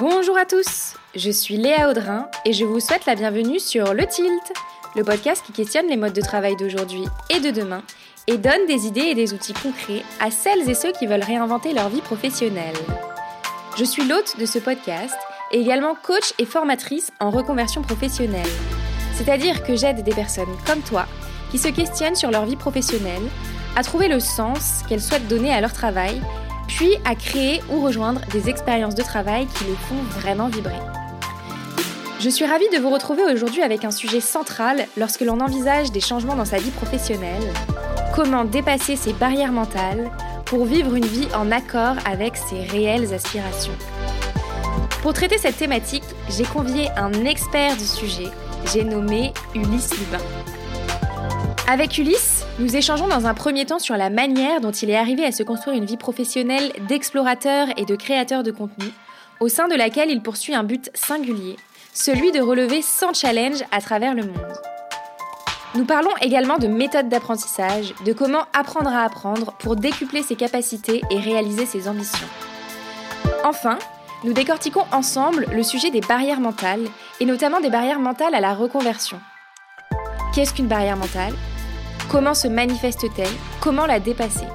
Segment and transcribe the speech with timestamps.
[0.00, 4.04] Bonjour à tous, je suis Léa Audrin et je vous souhaite la bienvenue sur Le
[4.04, 4.52] Tilt,
[4.96, 7.80] le podcast qui questionne les modes de travail d'aujourd'hui et de demain
[8.26, 11.72] et donne des idées et des outils concrets à celles et ceux qui veulent réinventer
[11.72, 12.74] leur vie professionnelle.
[13.76, 15.14] Je suis l'hôte de ce podcast
[15.52, 18.50] et également coach et formatrice en reconversion professionnelle.
[19.14, 21.06] C'est-à-dire que j'aide des personnes comme toi
[21.52, 23.22] qui se questionnent sur leur vie professionnelle,
[23.76, 26.20] à trouver le sens qu'elles souhaitent donner à leur travail,
[26.66, 30.80] puis à créer ou rejoindre des expériences de travail qui les font vraiment vibrer.
[32.20, 36.00] Je suis ravie de vous retrouver aujourd'hui avec un sujet central lorsque l'on envisage des
[36.00, 37.52] changements dans sa vie professionnelle.
[38.14, 40.10] Comment dépasser ses barrières mentales
[40.44, 43.76] pour vivre une vie en accord avec ses réelles aspirations.
[45.02, 48.28] Pour traiter cette thématique, j'ai convié un expert du sujet,
[48.72, 50.24] j'ai nommé Ulysse Lubin.
[51.68, 55.24] Avec Ulysse, nous échangeons dans un premier temps sur la manière dont il est arrivé
[55.24, 58.86] à se construire une vie professionnelle d'explorateur et de créateur de contenu,
[59.40, 61.56] au sein de laquelle il poursuit un but singulier,
[61.92, 64.52] celui de relever 100 challenges à travers le monde.
[65.74, 71.02] Nous parlons également de méthodes d'apprentissage, de comment apprendre à apprendre pour décupler ses capacités
[71.10, 72.28] et réaliser ses ambitions.
[73.42, 73.78] Enfin,
[74.22, 76.86] nous décortiquons ensemble le sujet des barrières mentales,
[77.18, 79.18] et notamment des barrières mentales à la reconversion.
[80.32, 81.34] Qu'est-ce qu'une barrière mentale?
[82.08, 83.26] Comment se manifeste-t-elle?
[83.60, 84.46] Comment la dépasser?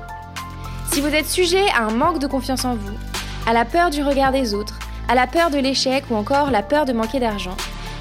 [0.92, 2.97] Si vous êtes sujet à un manque de confiance en vous,
[3.47, 6.61] à la peur du regard des autres, à la peur de l'échec ou encore la
[6.61, 7.58] peur de manquer d'argent,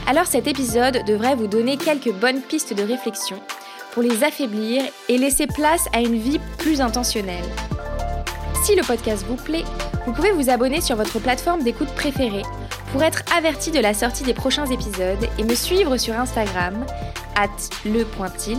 [0.07, 3.41] alors cet épisode devrait vous donner quelques bonnes pistes de réflexion
[3.93, 7.45] pour les affaiblir et laisser place à une vie plus intentionnelle.
[8.65, 9.65] Si le podcast vous plaît,
[10.07, 12.45] vous pouvez vous abonner sur votre plateforme d'écoute préférée
[12.93, 16.85] pour être averti de la sortie des prochains épisodes et me suivre sur Instagram,
[17.35, 17.49] at
[17.85, 18.59] le.tilt,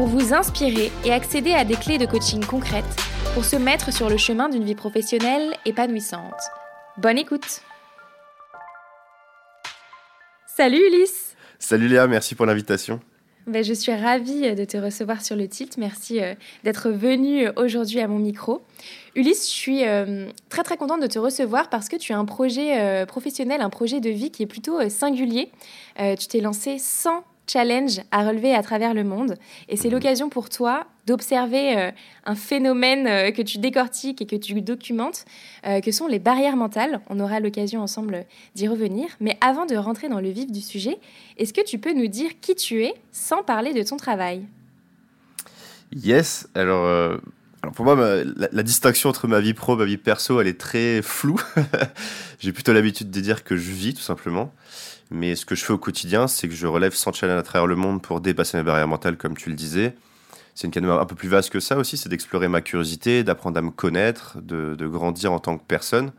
[0.00, 2.86] pour vous inspirer et accéder à des clés de coaching concrètes
[3.34, 6.40] pour se mettre sur le chemin d'une vie professionnelle épanouissante.
[6.96, 7.60] Bonne écoute
[10.46, 12.98] Salut Ulysse Salut Léa, merci pour l'invitation.
[13.46, 15.76] Ben, je suis ravie de te recevoir sur le tilt.
[15.76, 16.34] Merci euh,
[16.64, 18.62] d'être venu aujourd'hui à mon micro.
[19.16, 22.24] Ulysse, je suis euh, très très contente de te recevoir parce que tu as un
[22.24, 25.50] projet euh, professionnel, un projet de vie qui est plutôt singulier.
[25.98, 29.36] tu t'es lancé sans challenge à relever à travers le monde.
[29.68, 31.90] Et c'est l'occasion pour toi d'observer euh,
[32.24, 35.24] un phénomène euh, que tu décortiques et que tu documentes,
[35.66, 37.00] euh, que sont les barrières mentales.
[37.08, 38.24] On aura l'occasion ensemble
[38.54, 39.08] d'y revenir.
[39.20, 40.98] Mais avant de rentrer dans le vif du sujet,
[41.36, 44.46] est-ce que tu peux nous dire qui tu es sans parler de ton travail?
[45.92, 47.18] Yes, alors...
[47.62, 50.46] Alors pour moi, la, la, distinction entre ma vie pro et ma vie perso, elle
[50.46, 51.38] est très floue.
[52.40, 54.50] J'ai plutôt l'habitude de dire que je vis, tout simplement.
[55.10, 57.66] Mais ce que je fais au quotidien, c'est que je relève 100 challenges à travers
[57.66, 59.94] le monde pour dépasser mes barrières mentales, comme tu le disais.
[60.54, 63.58] C'est une canne un peu plus vaste que ça aussi, c'est d'explorer ma curiosité, d'apprendre
[63.58, 66.12] à me connaître, de, grandir en tant que personne.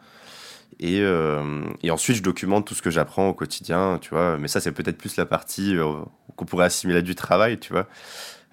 [0.79, 4.38] Et, euh, et, ensuite, je documente tout ce que j'apprends au quotidien, tu vois.
[4.38, 5.94] Mais ça, c'est peut-être plus la partie euh,
[6.35, 7.88] qu'on pourrait assimiler du travail, tu vois.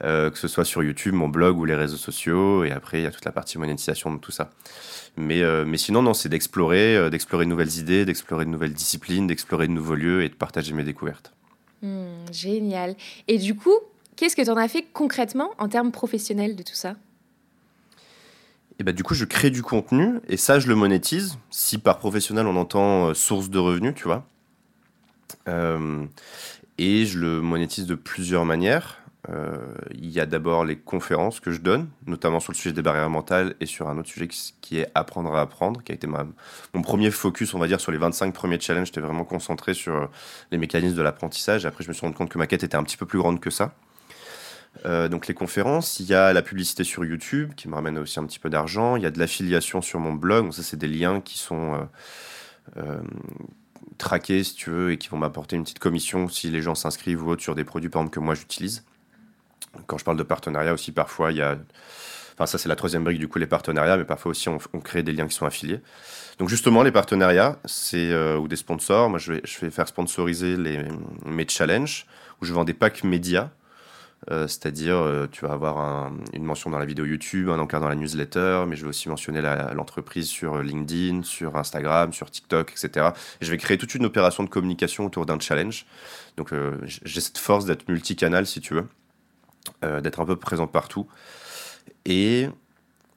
[0.05, 2.65] Euh, que ce soit sur YouTube, mon blog ou les réseaux sociaux.
[2.65, 4.51] Et après, il y a toute la partie monétisation de tout ça.
[5.17, 8.75] Mais, euh, mais sinon, non, c'est d'explorer, euh, d'explorer de nouvelles idées, d'explorer de nouvelles
[8.75, 11.33] disciplines, d'explorer de nouveaux lieux et de partager mes découvertes.
[11.83, 12.95] Hmm, génial.
[13.27, 13.75] Et du coup,
[14.15, 16.95] qu'est-ce que tu en as fait concrètement en termes professionnels de tout ça?
[18.79, 21.39] Et bah, du coup, je crée du contenu et ça, je le monétise.
[21.51, 24.25] Si par professionnel, on entend source de revenus, tu vois.
[25.49, 28.99] et je le monétise de plusieurs manières.
[29.31, 29.59] Euh,
[29.93, 33.11] il y a d'abord les conférences que je donne, notamment sur le sujet des barrières
[33.11, 36.83] mentales et sur un autre sujet qui est apprendre à apprendre, qui a été mon
[36.83, 38.87] premier focus, on va dire, sur les 25 premiers challenges.
[38.87, 40.07] J'étais vraiment concentré sur euh,
[40.51, 41.67] les mécanismes de l'apprentissage.
[41.67, 43.41] Après, je me suis rendu compte que ma quête était un petit peu plus grande
[43.41, 43.75] que ça.
[44.87, 48.21] Euh, donc les conférences, il y a la publicité sur YouTube qui me ramène aussi
[48.21, 50.77] un petit peu d'argent, il y a de l'affiliation sur mon blog, donc ça c'est
[50.77, 51.89] des liens qui sont
[53.97, 57.25] traqués si tu veux et qui vont m'apporter une petite commission si les gens s'inscrivent
[57.25, 58.85] ou autre sur des produits par exemple que moi j'utilise.
[59.87, 61.57] Quand je parle de partenariat aussi, parfois, il y a...
[62.35, 65.03] Enfin, ça, c'est la troisième brique, du coup, les partenariats, mais parfois aussi, on, crée
[65.03, 65.81] des liens qui sont affiliés.
[66.39, 68.13] Donc, justement, les partenariats, c'est...
[68.13, 69.11] Euh, ou des sponsors.
[69.11, 70.57] Moi, je vais, faire sponsoriser
[71.27, 72.07] mes challenges,
[72.41, 73.51] où je vends des packs médias.
[74.31, 77.89] Euh, c'est-à-dire, euh, tu vas avoir une mention dans la vidéo YouTube, un encart dans
[77.89, 79.41] la newsletter, mais je vais aussi mentionner
[79.75, 83.11] l'entreprise sur LinkedIn, sur Instagram, sur TikTok, etc.
[83.41, 85.87] Et je vais créer toute une opération de communication autour d'un challenge.
[86.37, 86.53] Donc,
[86.85, 88.87] j'ai cette force d'être multicanal, si tu veux.
[89.85, 91.07] Euh, d'être un peu présent partout.
[92.05, 92.49] Et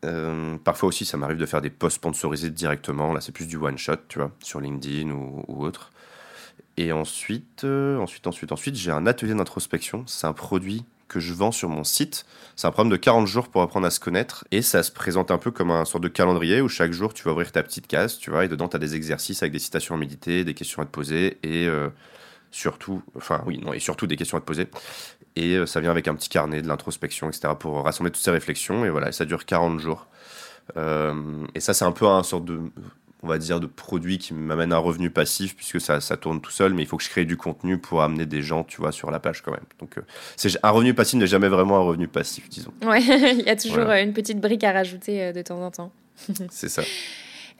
[0.05, 3.13] euh, parfois aussi, ça m'arrive de faire des posts sponsorisés directement.
[3.13, 5.91] Là, c'est plus du one shot, tu vois, sur LinkedIn ou, autre.
[6.77, 10.03] Et ensuite, euh, ensuite, ensuite, ensuite, j'ai un atelier d'introspection.
[10.05, 12.25] C'est un produit que je vends sur mon site.
[12.55, 15.31] C'est un programme de 40 jours pour apprendre à se connaître et ça se présente
[15.31, 17.87] un peu comme un sorte de calendrier où chaque jour tu vas ouvrir ta petite
[17.87, 20.53] case, tu vois, et dedans tu as des exercices avec des citations à méditer, des
[20.53, 21.67] questions à te poser et
[22.51, 24.67] surtout, enfin oui, non, et surtout des questions à te poser.
[25.35, 27.53] Et euh, ça vient avec un petit carnet de l'introspection, etc.
[27.57, 30.07] pour rassembler toutes ces réflexions et voilà, ça dure 40 jours.
[30.77, 31.13] Euh,
[31.55, 32.59] et ça, c'est un peu un sorte de
[33.23, 36.49] on va dire, de produits qui m'amènent un revenu passif, puisque ça, ça tourne tout
[36.49, 38.91] seul, mais il faut que je crée du contenu pour amener des gens, tu vois,
[38.91, 39.61] sur la page quand même.
[39.79, 40.01] Donc, euh,
[40.35, 42.73] c'est un revenu passif n'est jamais vraiment un revenu passif, disons.
[42.83, 42.99] Ouais,
[43.33, 45.91] il y a toujours une petite brique à rajouter de temps en temps.
[46.49, 46.81] c'est ça.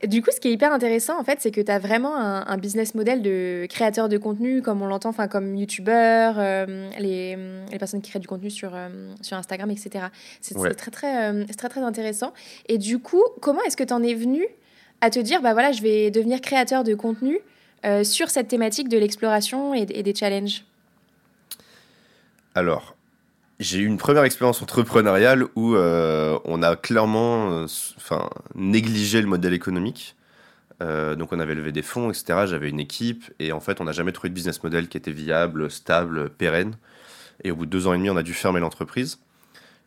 [0.08, 2.58] Du coup, ce qui est hyper intéressant, en fait, c'est que tu as vraiment un,
[2.58, 6.38] business model de créateur de contenu, comme on l'entend, enfin, comme youtubeur,
[7.00, 7.38] les,
[7.72, 8.72] les, personnes qui créent du contenu sur,
[9.22, 10.06] sur Instagram, etc.
[10.42, 12.34] C'est très, très, très, très intéressant.
[12.68, 14.48] Et du coup, comment est-ce que tu en es venu
[15.02, 17.40] à te dire, bah voilà, je vais devenir créateur de contenu
[17.84, 20.64] euh, sur cette thématique de l'exploration et, des challenges?
[22.54, 22.96] Alors,
[23.62, 27.68] j'ai eu une première expérience entrepreneuriale où euh, on a clairement euh,
[28.56, 30.16] négligé le modèle économique.
[30.80, 32.46] donc on avait levé des fonds, etc.
[32.48, 35.12] J'avais une équipe et en fait on n'a jamais trouvé de business model qui était
[35.12, 36.76] viable, stable, pérenne.
[37.44, 39.20] Et au bout de deux ans et demi, on a dû fermer l'entreprise.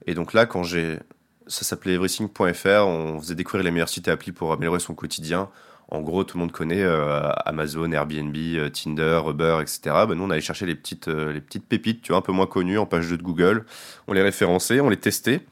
[0.07, 0.99] Et donc là, quand j'ai
[1.47, 2.87] ça s'appelait everything.fr.
[2.87, 5.49] On faisait découvrir les meilleurs sites et applis pour améliorer son quotidien.
[5.89, 9.81] En gros, tout le monde connaît euh, Amazon, Airbnb, euh, Tinder, Uber, etc.
[10.09, 12.33] Ben, nous, on allait chercher les petites, euh, les petites pépites, tu vois, un peu
[12.33, 13.65] moins connues en page 2 de Google.
[14.09, 15.43] On les référençait, on les testait.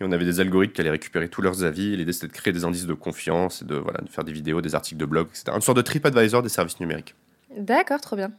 [0.00, 1.96] Et on avait des algorithmes qui allaient récupérer tous leurs avis.
[1.96, 4.60] L'idée, c'était de créer des indices de confiance et de, voilà, de faire des vidéos,
[4.60, 5.46] des articles de blog, etc.
[5.54, 7.16] Une sorte de TripAdvisor des services numériques.
[7.56, 8.30] D'accord, trop bien.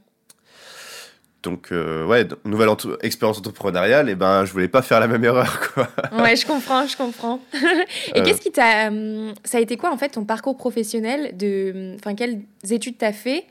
[1.42, 2.70] Donc, euh, ouais, nouvelle
[3.02, 5.88] expérience entrepreneuriale, et ben, je voulais pas faire la même erreur, quoi.
[6.22, 7.40] Ouais, je comprends, je comprends.
[7.54, 8.24] et euh.
[8.24, 8.92] qu'est-ce qui t'a.
[8.92, 11.96] Euh, ça a été quoi, en fait, ton parcours professionnel de.
[11.96, 13.46] Enfin, quelles études t'as fait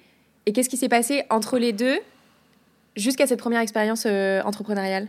[0.44, 1.99] Et qu'est-ce qui s'est passé entre les deux
[2.94, 4.06] jusqu'à cette première expérience
[4.44, 5.08] entrepreneuriale?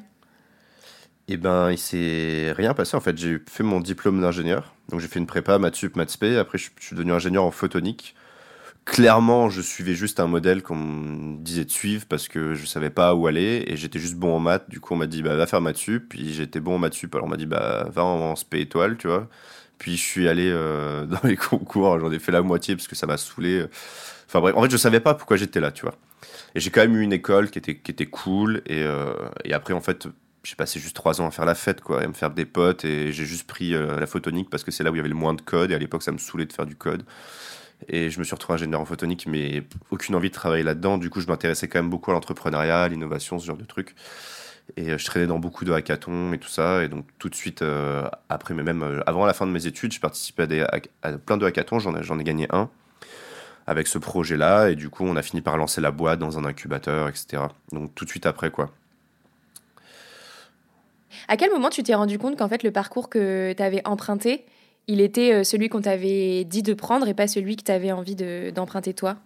[1.27, 3.17] Eh ben, il s'est rien passé, en fait.
[3.17, 4.73] J'ai fait mon diplôme d'ingénieur.
[4.87, 6.37] Donc, j'ai fait une prépa, maths sup, maths spé.
[6.37, 8.15] Après, je suis devenu ingénieur en photonique
[8.89, 12.89] clairement, je suivais juste un modèle qu'on me disait de suivre parce que je savais
[12.89, 14.69] pas où aller et j'étais juste bon en maths.
[14.69, 16.09] Du coup, on m'a dit, bah, va faire maths sup.
[16.09, 17.13] Puis j'étais bon en maths sup.
[17.15, 19.27] Alors, on m'a dit, bah, va en, spé étoile, tu vois.
[19.77, 21.99] Puis je suis allé euh, dans les concours.
[21.99, 23.65] J'en ai fait la moitié parce que ça m'a saoulé.
[24.27, 25.95] Enfin, bref, en fait, je savais pas pourquoi j'étais là, tu vois.
[26.55, 28.61] Et j'ai quand même eu une école qui était, qui était cool.
[28.65, 29.13] Et, euh,
[29.45, 30.07] et après, en fait,
[30.43, 32.45] j'ai passé juste trois ans à faire la fête, quoi, et à me faire des
[32.45, 32.85] potes.
[32.85, 35.09] Et j'ai juste pris euh, la photonique parce que c'est là où il y avait
[35.09, 35.71] le moins de code.
[35.71, 37.03] Et à l'époque, ça me saoulait de faire du code.
[37.87, 40.97] Et je me suis retrouvé ingénieur en photonique, mais aucune envie de travailler là-dedans.
[40.97, 43.95] Du coup, je m'intéressais quand même beaucoup à l'entrepreneuriat, l'innovation, ce genre de trucs.
[44.77, 46.83] Et euh, je traînais dans beaucoup de hackathons et tout ça.
[46.83, 49.65] Et donc, tout de suite, euh, après, mais même euh, avant la fin de mes
[49.65, 50.61] études, je participais
[51.01, 51.79] à, plein de hackathons.
[51.79, 52.69] J'en ai gagné un
[53.65, 54.69] avec ce projet-là.
[54.69, 57.43] Et du coup, on a fini par lancer la boîte dans un incubateur, etc.
[57.71, 58.71] Donc, tout de suite après, quoi.
[61.27, 64.45] À quel moment tu t'es rendu compte qu'en fait, le parcours que tu avais emprunté,
[64.89, 67.91] il était euh, celui qu'on t'avait dit de prendre et pas celui que tu avais
[67.91, 69.17] envie d'emprunter toi?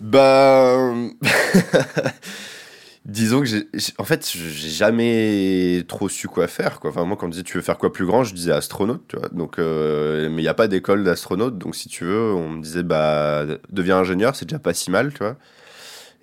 [0.00, 0.94] Bah.
[3.04, 3.66] Disons que j'ai,
[3.96, 6.78] en fait, j'ai jamais trop su quoi faire.
[6.78, 6.90] Quoi.
[6.90, 9.02] Enfin, moi, quand on me disait tu veux faire quoi plus grand, je disais astronaute.
[9.08, 11.58] Tu vois donc, euh, mais il n'y a pas d'école d'astronaute.
[11.58, 15.12] Donc, si tu veux, on me disait bah, deviens ingénieur, c'est déjà pas si mal.
[15.12, 15.36] Tu vois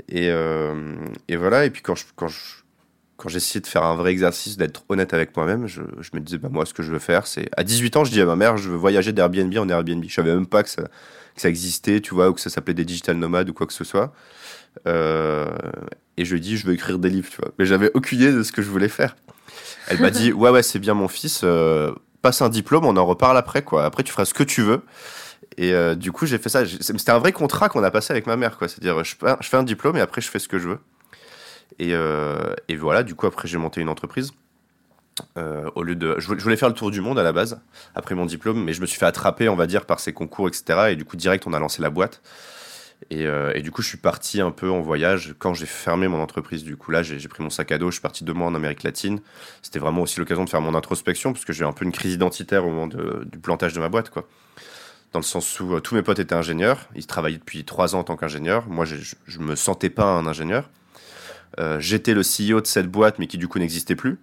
[0.07, 0.95] et, euh,
[1.27, 1.65] et voilà.
[1.65, 2.37] Et puis, quand je, quand je,
[3.17, 5.81] quand j'essayais de faire un vrai exercice, d'être honnête avec moi-même, je,
[6.13, 7.49] me disais, bah, moi, ce que je veux faire, c'est.
[7.55, 10.03] À 18 ans, je dis à ma mère, je veux voyager d'Airbnb en Airbnb.
[10.05, 12.73] Je savais même pas que ça, que ça existait, tu vois, ou que ça s'appelait
[12.73, 14.13] des digital nomades ou quoi que ce soit.
[14.87, 15.47] Euh,
[16.17, 17.51] et je lui ai dit, je veux écrire des livres, tu vois.
[17.57, 19.15] Mais j'avais aucune idée de ce que je voulais faire.
[19.87, 23.05] Elle m'a dit, ouais, ouais, c'est bien, mon fils, euh, passe un diplôme, on en
[23.05, 23.85] reparle après, quoi.
[23.85, 24.81] Après, tu feras ce que tu veux.
[25.57, 26.65] Et euh, du coup, j'ai fait ça.
[26.65, 28.67] C'était un vrai contrat qu'on a passé avec ma mère, quoi.
[28.67, 30.79] C'est-à-dire, je, je fais un diplôme et après, je fais ce que je veux.
[31.81, 34.31] Euh, et, voilà, du coup, après, j'ai monté une entreprise.
[35.37, 37.61] Euh, au lieu de, je voulais faire le tour du monde à la base
[37.95, 40.47] après mon diplôme, mais je me suis fait attraper, on va dire, par ces concours,
[40.49, 40.89] etc.
[40.89, 42.21] Et du coup, direct, on a lancé la boîte.
[43.09, 46.07] Et, euh, et du coup, je suis parti un peu en voyage quand j'ai fermé
[46.07, 46.63] mon entreprise.
[46.63, 48.55] Du coup, là, j'ai pris mon sac à dos, je suis parti deux mois en
[48.55, 49.21] Amérique latine.
[49.61, 52.13] C'était vraiment aussi l'occasion de faire mon introspection, parce que j'ai un peu une crise
[52.13, 54.27] identitaire au moment du plantage de ma boîte, quoi.
[55.13, 58.03] Dans le sens où tous mes potes étaient ingénieurs, ils travaillaient depuis trois ans en
[58.03, 58.67] tant qu'ingénieurs.
[58.67, 58.95] Moi, je,
[59.27, 60.69] je me sentais pas un ingénieur.
[61.59, 64.17] Euh, j'étais le CEO de cette boîte, mais qui du coup n'existait plus.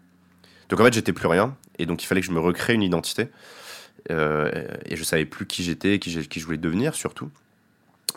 [0.69, 1.57] Donc en fait, j'étais plus rien.
[1.79, 3.29] Et donc il fallait que je me recrée une identité.
[4.11, 4.51] Euh,
[4.85, 7.31] et je savais plus qui j'étais, qui, qui je voulais devenir surtout.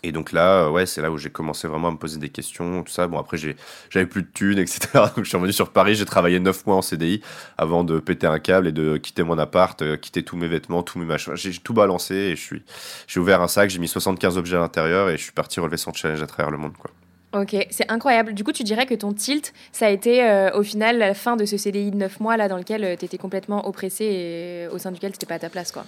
[0.03, 2.83] Et donc là, ouais, c'est là où j'ai commencé vraiment à me poser des questions,
[2.83, 3.07] tout ça.
[3.07, 4.79] Bon, après, j'avais plus de thunes, etc.
[4.93, 7.21] Donc, je suis revenu sur Paris, j'ai travaillé 9 mois en CDI
[7.57, 10.83] avant de péter un câble et de quitter mon appart, euh, quitter tous mes vêtements,
[10.83, 11.35] tous mes machins.
[11.35, 12.63] J'ai tout balancé et je suis,
[13.07, 15.77] j'ai ouvert un sac, j'ai mis 75 objets à l'intérieur et je suis parti relever
[15.77, 16.91] son challenge à travers le monde, quoi.
[17.35, 18.33] Ok, c'est incroyable.
[18.33, 21.45] Du coup, tu dirais que ton tilt, ça a été au final la fin de
[21.45, 24.91] ce CDI de 9 mois là dans lequel tu étais complètement oppressé et au sein
[24.91, 25.85] duquel tu n'étais pas à ta place, quoi.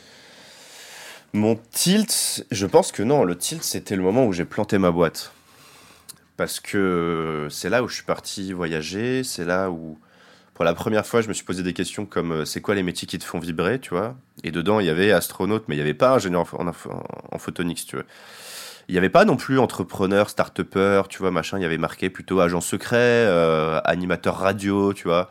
[1.33, 4.91] Mon tilt, je pense que non, le tilt, c'était le moment où j'ai planté ma
[4.91, 5.31] boîte.
[6.37, 9.99] Parce que c'est là où je suis parti voyager, c'est là où,
[10.53, 12.83] pour la première fois, je me suis posé des questions comme euh, c'est quoi les
[12.83, 14.15] métiers qui te font vibrer, tu vois?
[14.43, 17.85] Et dedans, il y avait astronaute, mais il n'y avait pas ingénieur en, en, photonique,
[17.87, 18.05] tu veux.
[18.89, 21.57] Il n'y avait pas non plus entrepreneur, start-upper, tu vois, machin.
[21.57, 25.29] Il y avait marqué plutôt agent secret, euh, animateur radio, tu vois,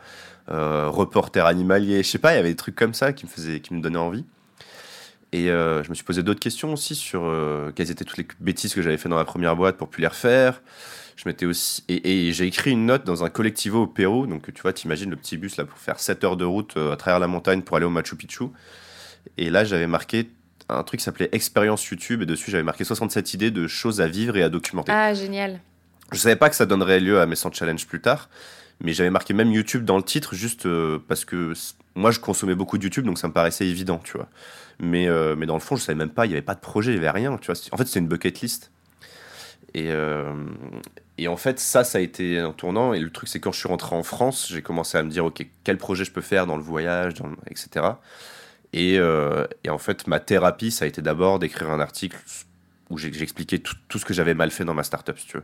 [0.51, 2.03] euh, reporter animalier.
[2.03, 3.81] Je sais pas, il y avait des trucs comme ça qui me, faisaient, qui me
[3.81, 4.25] donnaient envie.
[5.31, 7.33] Et euh, je me suis posé d'autres questions aussi sur
[7.75, 10.07] quelles étaient toutes les bêtises que j'avais fait dans la première boîte pour plus les
[10.07, 10.61] refaire.
[11.15, 14.27] Je m'étais aussi et, j'ai écrit une note dans un collectivo au Pérou.
[14.27, 16.95] Donc tu vois, t'imagines le petit bus là pour faire 7 heures de route à
[16.95, 18.45] travers la montagne pour aller au Machu Picchu.
[19.37, 20.29] Et là, j'avais marqué
[20.69, 24.07] un truc qui s'appelait expérience YouTube et dessus j'avais marqué 67 idées de choses à
[24.07, 24.91] vivre et à documenter.
[24.91, 25.59] Ah génial.
[26.11, 28.29] Je savais pas que ça donnerait lieu à mes 100 challenges plus tard,
[28.81, 30.67] mais j'avais marqué même YouTube dans le titre juste
[31.07, 31.53] parce que
[31.95, 34.29] moi je consommais beaucoup de YouTube donc ça me paraissait évident, tu vois.
[34.79, 36.59] Mais, euh, mais dans le fond, je savais même pas, il n'y avait pas de
[36.59, 37.37] projet, il n'y avait rien.
[37.37, 37.59] Tu vois.
[37.71, 38.71] En fait, c'était une bucket list.
[39.73, 40.33] Et, euh,
[41.17, 42.93] et en fait, ça, ça a été un tournant.
[42.93, 45.25] Et le truc, c'est quand je suis rentré en France, j'ai commencé à me dire,
[45.25, 47.15] OK, quel projet je peux faire dans le voyage,
[47.49, 47.85] etc.
[48.73, 52.17] Et, euh, et, en fait, ma thérapie, ça a été d'abord d'écrire un article
[52.89, 55.43] où j'expliquais tout, ce que j'avais mal fait dans ma startup, si tu veux.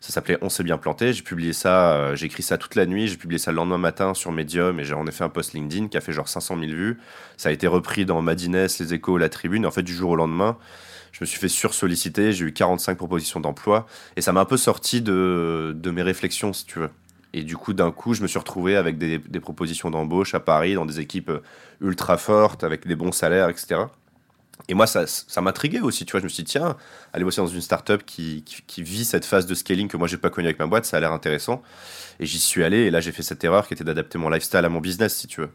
[0.00, 1.12] Ça s'appelait On s'est bien planté.
[1.12, 3.08] J'ai publié ça, euh, j'ai écrit ça toute la nuit.
[3.08, 5.88] J'ai publié ça le lendemain matin sur Medium et j'ai en effet un post LinkedIn
[5.88, 6.98] qui a fait genre 500 000 vues.
[7.36, 9.66] Ça a été repris dans Madines, Les Échos, La Tribune.
[9.66, 10.56] en fait, du jour au lendemain,
[11.10, 12.32] je me suis fait sursolliciter.
[12.32, 16.64] J'ai eu 45 propositions d'emploi et ça m'a un peu sorti de mes réflexions, si
[16.64, 16.90] tu veux.
[17.36, 20.74] Et du coup, d'un coup, je me suis retrouvé avec des, propositions d'embauche à Paris,
[20.74, 21.32] dans des équipes
[21.80, 23.80] ultra fortes, avec des bons salaires, etc.
[24.68, 26.20] Et moi, ça, ça m'intriguait aussi, tu vois.
[26.20, 26.76] Je me suis dit, tiens,
[27.12, 30.16] aller bosser dans une startup qui, qui, vit cette phase de scaling que moi, j'ai
[30.16, 31.60] pas connue avec ma boîte, ça a l'air intéressant.
[32.20, 34.64] Et j'y suis allé, et là, j'ai fait cette erreur qui était d'adapter mon lifestyle
[34.64, 35.50] à mon business, si tu veux.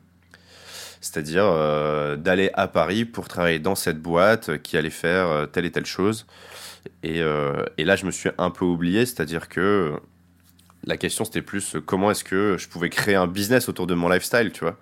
[1.00, 5.64] C'est-à-dire euh, d'aller à Paris pour travailler dans cette boîte qui allait faire euh, telle
[5.64, 6.26] et telle chose.
[7.04, 9.98] Et, euh, et là, je me suis un peu oublié, c'est-à-dire que
[10.86, 14.10] la question, c'était plus comment est-ce que je pouvais créer un business autour de mon
[14.10, 14.78] lifestyle, tu vois.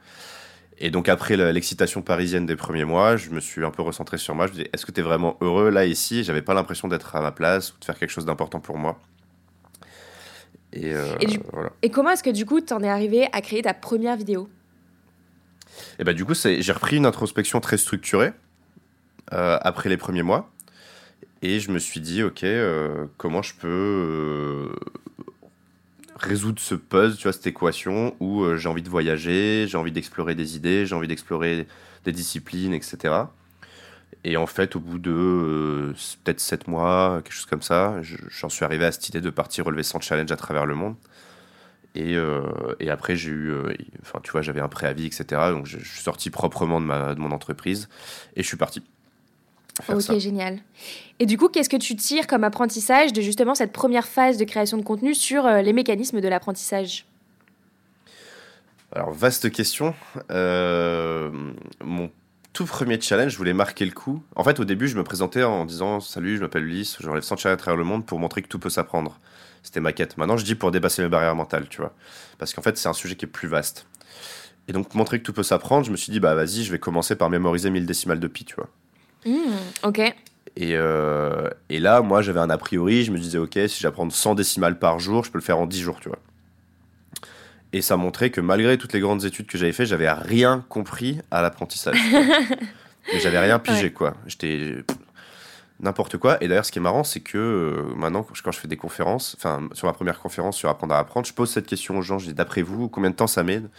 [0.80, 4.36] Et donc après l'excitation parisienne des premiers mois, je me suis un peu recentré sur
[4.36, 4.46] moi.
[4.46, 6.24] Je me disais, est-ce que tu es vraiment heureux là, ici?
[6.24, 9.00] J'avais pas l'impression d'être à ma place ou de faire quelque chose d'important pour moi.
[10.74, 11.16] Et, euh,
[11.82, 14.50] et, comment est-ce que du coup, tu en es arrivé à créer ta première vidéo?
[15.98, 18.34] Et bah du coup, j'ai repris une introspection très structurée
[19.34, 20.52] euh, après les premiers mois.
[21.42, 24.72] Et je me suis dit, ok, euh, comment je peux
[26.20, 29.92] résoudre ce puzzle, tu vois, cette équation où euh, j'ai envie de voyager, j'ai envie
[29.92, 31.68] d'explorer des idées, j'ai envie d'explorer
[32.04, 33.14] des disciplines, etc.
[34.24, 35.94] Et en fait, au bout de euh,
[36.24, 39.66] peut-être 7 mois, quelque chose comme ça, j'en suis arrivé à cette idée de partir
[39.66, 40.96] relever 100 challenges à travers le monde.
[41.96, 42.44] Et, euh,
[42.80, 43.54] et après, j'ai eu,
[44.02, 45.26] enfin, tu vois, j'avais un préavis, etc.
[45.52, 47.90] Donc, je, suis sorti proprement de, ma, de mon entreprise
[48.36, 48.84] et je suis parti.
[49.90, 50.60] Ok, génial.
[51.20, 54.44] Et du coup, qu'est-ce que tu tires comme apprentissage de justement cette première phase de
[54.44, 57.06] création de contenu sur euh, les mécanismes de l'apprentissage?
[58.92, 59.94] Alors, vaste question.
[60.32, 61.32] Euh,
[61.84, 62.10] mon
[62.54, 64.24] tout premier challenge, je voulais marquer le coup.
[64.36, 67.38] En fait, au début, je me présentais en disant Salut, je m'appelle Ulysse, j'enlève 100
[67.38, 69.20] challenges à travers le monde pour montrer que tout peut s'apprendre.
[69.64, 70.18] C'était ma quête.
[70.18, 71.94] Maintenant, je dis pour dépasser mes barrières mentales, tu vois.
[72.38, 73.86] Parce qu'en fait, c'est un sujet qui est plus vaste.
[74.68, 76.80] Et donc, montrer que tout peut s'apprendre, je me suis dit Bah, vas-y, je vais
[76.80, 78.70] commencer par mémoriser 1000 décimales de pi, tu vois.
[79.26, 79.32] Mmh,
[79.84, 80.00] ok.
[80.00, 84.10] Et, euh, et, là, moi, j'avais un a priori, je me disais, ok, si j'apprends
[84.10, 86.20] 100 décimales par jour, je peux le faire en 10 jours, tu vois.
[87.74, 91.20] Et ça montrait que malgré toutes les grandes études que j'avais fait, j'avais rien compris
[91.32, 91.98] à l'apprentissage.
[93.22, 94.16] J'avais rien pigé, quoi.
[94.26, 94.84] J'étais
[95.80, 96.44] n'importe quoi.
[96.44, 99.36] Et d'ailleurs, ce qui est marrant, c'est que euh, maintenant, quand je fais des conférences,
[99.38, 102.20] enfin, sur ma première conférence sur apprendre à apprendre, je pose cette question aux gens.
[102.20, 103.70] Je dis, d'après vous, combien de temps ça m'aide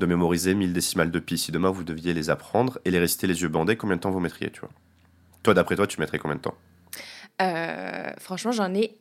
[0.00, 3.28] de mémoriser 1000 décimales de pi Si demain, vous deviez les apprendre et les réciter
[3.28, 4.70] les yeux bandés, combien de temps vous mettriez, tu vois?
[5.44, 6.54] Toi, d'après toi, tu mettrais combien de temps?
[7.40, 8.98] Euh, Franchement, j'en ai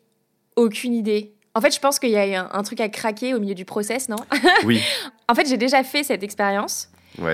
[0.55, 1.33] aucune idée.
[1.55, 4.07] En fait, je pense qu'il y a un, truc à craquer au milieu du process,
[4.07, 4.17] non?
[4.63, 4.81] Oui.
[5.27, 6.88] en fait, j'ai déjà fait cette expérience.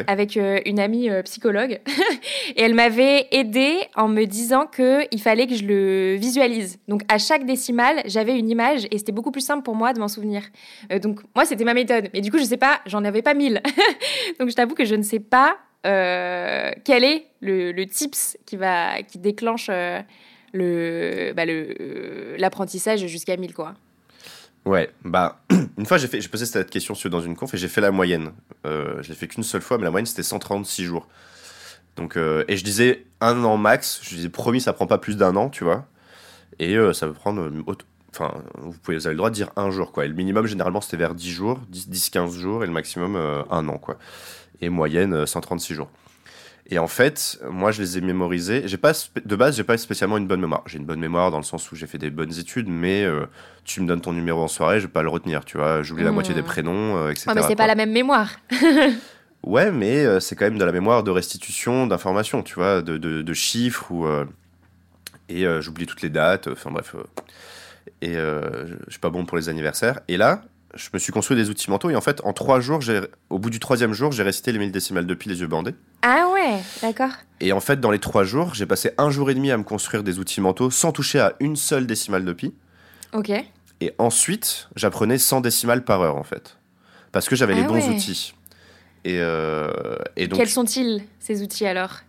[0.08, 1.80] Avec euh, une amie euh, psychologue
[2.56, 6.80] et elle m'avait aidée en me disant que il fallait que je le visualise.
[6.88, 10.00] Donc à chaque décimale, j'avais une image et c'était beaucoup plus simple pour moi de
[10.00, 10.44] m'en souvenir.
[11.02, 13.62] donc moi c'était ma méthode, mais du coup je sais pas, j'en avais pas mille.
[14.40, 19.04] donc je t'avoue que je ne sais pas euh, quel est le, tips qui, va,
[19.04, 20.02] qui déclenche euh,
[20.52, 21.44] le, bah,
[22.38, 23.76] l'apprentissage jusqu'à 1000 quoi
[24.66, 25.42] Ouais, bah,
[25.78, 27.92] une fois j'ai, fait, j'ai posé cette question dans une conf et j'ai fait la
[27.92, 28.32] moyenne.
[28.66, 31.08] Euh, je l'ai fait qu'une seule fois, mais la moyenne c'était 136 jours.
[31.96, 35.36] Donc, et je disais un an max, je disais promis ça prend pas plus d'un
[35.38, 35.88] an, tu vois.
[36.60, 37.50] Et ça peut prendre
[38.12, 40.04] enfin, vous, pouvez, vous avez le droit de dire un jour, quoi.
[40.04, 43.78] Et le minimum, généralement, c'était vers 10 jours, 10-15 jours, et le maximum, un an,
[43.78, 43.98] quoi.
[44.60, 45.90] Et moyenne, 136 jours.
[46.68, 48.64] Et en fait, moi, je les ai mémorisés.
[48.66, 48.94] J'ai pas
[49.24, 50.64] de base, j'ai pas spécialement une bonne mémoire.
[50.66, 53.28] J'ai une bonne mémoire dans le sens où j'ai fait des bonnes études, mais euh,
[53.66, 55.46] tu me donnes ton numéro en soirée, je vais pas le retenir.
[55.46, 56.46] Tu vois, j'oublie la moitié des hmm.
[56.46, 57.32] prénoms, euh, etc.
[57.36, 58.32] mais c'est pas la même mémoire.
[59.44, 62.98] ouais, mais euh, c'est quand même de la mémoire de restitution d'informations, tu vois, de,
[62.98, 64.08] de, chiffres ou
[65.30, 66.48] et j'oublie toutes les dates.
[66.48, 66.96] Enfin bref.
[68.02, 70.00] et je suis pas bon pour les anniversaires.
[70.08, 70.42] Et là,
[70.76, 72.80] je me suis construit des outils mentaux et en fait, en trois jours,
[73.30, 75.76] au bout du troisième jour, j'ai récité les 1000 décimales de pi les yeux bandés.
[76.02, 77.12] Ah ouais, d'accord.
[77.40, 79.64] Et en fait, dans les trois jours, j'ai passé un jour et demi à me
[79.64, 82.54] construire des outils mentaux sans toucher à une seule décimale de pi.
[83.14, 83.32] Ok.
[83.82, 86.58] Et ensuite, j'apprenais 100 décimales par heure en fait.
[87.12, 88.34] Parce que j'avais les ah bons outils.
[89.06, 92.00] Et, euh, et donc, Quels sont-ils, ces outils alors?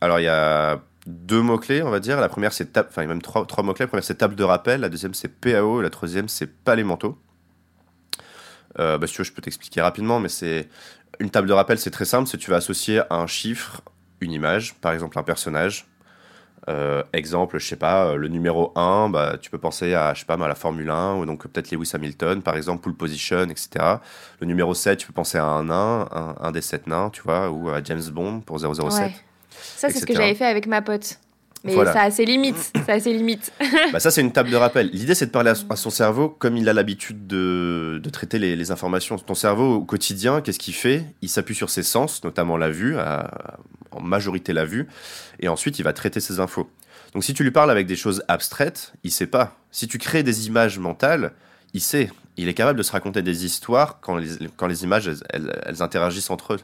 [0.00, 2.20] Alors, il y a deux mots-clés, on va dire.
[2.20, 3.84] La première, c'est table, enfin, même trois, trois mots-clés.
[3.84, 4.80] La première, c'est table de rappel.
[4.80, 5.80] La deuxième, c'est PAO.
[5.80, 7.18] Et la troisième, c'est palais mentaux.
[8.78, 10.68] Euh, bah, si tu veux, je peux t'expliquer rapidement, mais c'est
[11.20, 12.28] une table de rappel, c'est très simple.
[12.28, 13.82] C'est tu vas associer un chiffre,
[14.20, 15.86] une image, par exemple un personnage.
[16.68, 20.20] Euh, exemple, je sais pas, euh, le numéro 1, bah, tu peux penser à, je
[20.20, 23.42] sais pas, à la Formule 1, ou donc peut-être Lewis Hamilton, par exemple, pole position,
[23.44, 23.96] etc.
[24.38, 27.50] Le numéro 7, tu peux penser à un nain, un, des 7 nains, tu vois,
[27.50, 29.12] ou à James Bond pour 007.
[29.50, 31.18] Ça, c'est ce que j'avais fait avec ma pote.
[31.64, 32.72] Mais ça a ses limites.
[32.86, 33.52] ça a ses limites.
[33.92, 34.90] bah ça, c'est une table de rappel.
[34.92, 38.56] L'idée, c'est de parler à, son cerveau comme il a l'habitude de, de, traiter les,
[38.56, 39.16] les, informations.
[39.18, 41.04] Ton cerveau, au quotidien, qu'est-ce qu'il fait?
[41.22, 44.88] Il s'appuie sur ses sens, notamment la vue, en majorité la vue,
[45.40, 46.68] et ensuite, il va traiter ses infos.
[47.12, 49.56] Donc, si tu lui parles avec des choses abstraites, il sait pas.
[49.70, 51.32] Si tu crées des images mentales,
[51.74, 52.10] il sait.
[52.36, 55.82] Il est capable de se raconter des histoires quand les, quand les images, elles, elles,
[55.82, 56.60] interagissent entre eux.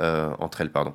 [0.00, 0.94] Euh, entre elles, pardon.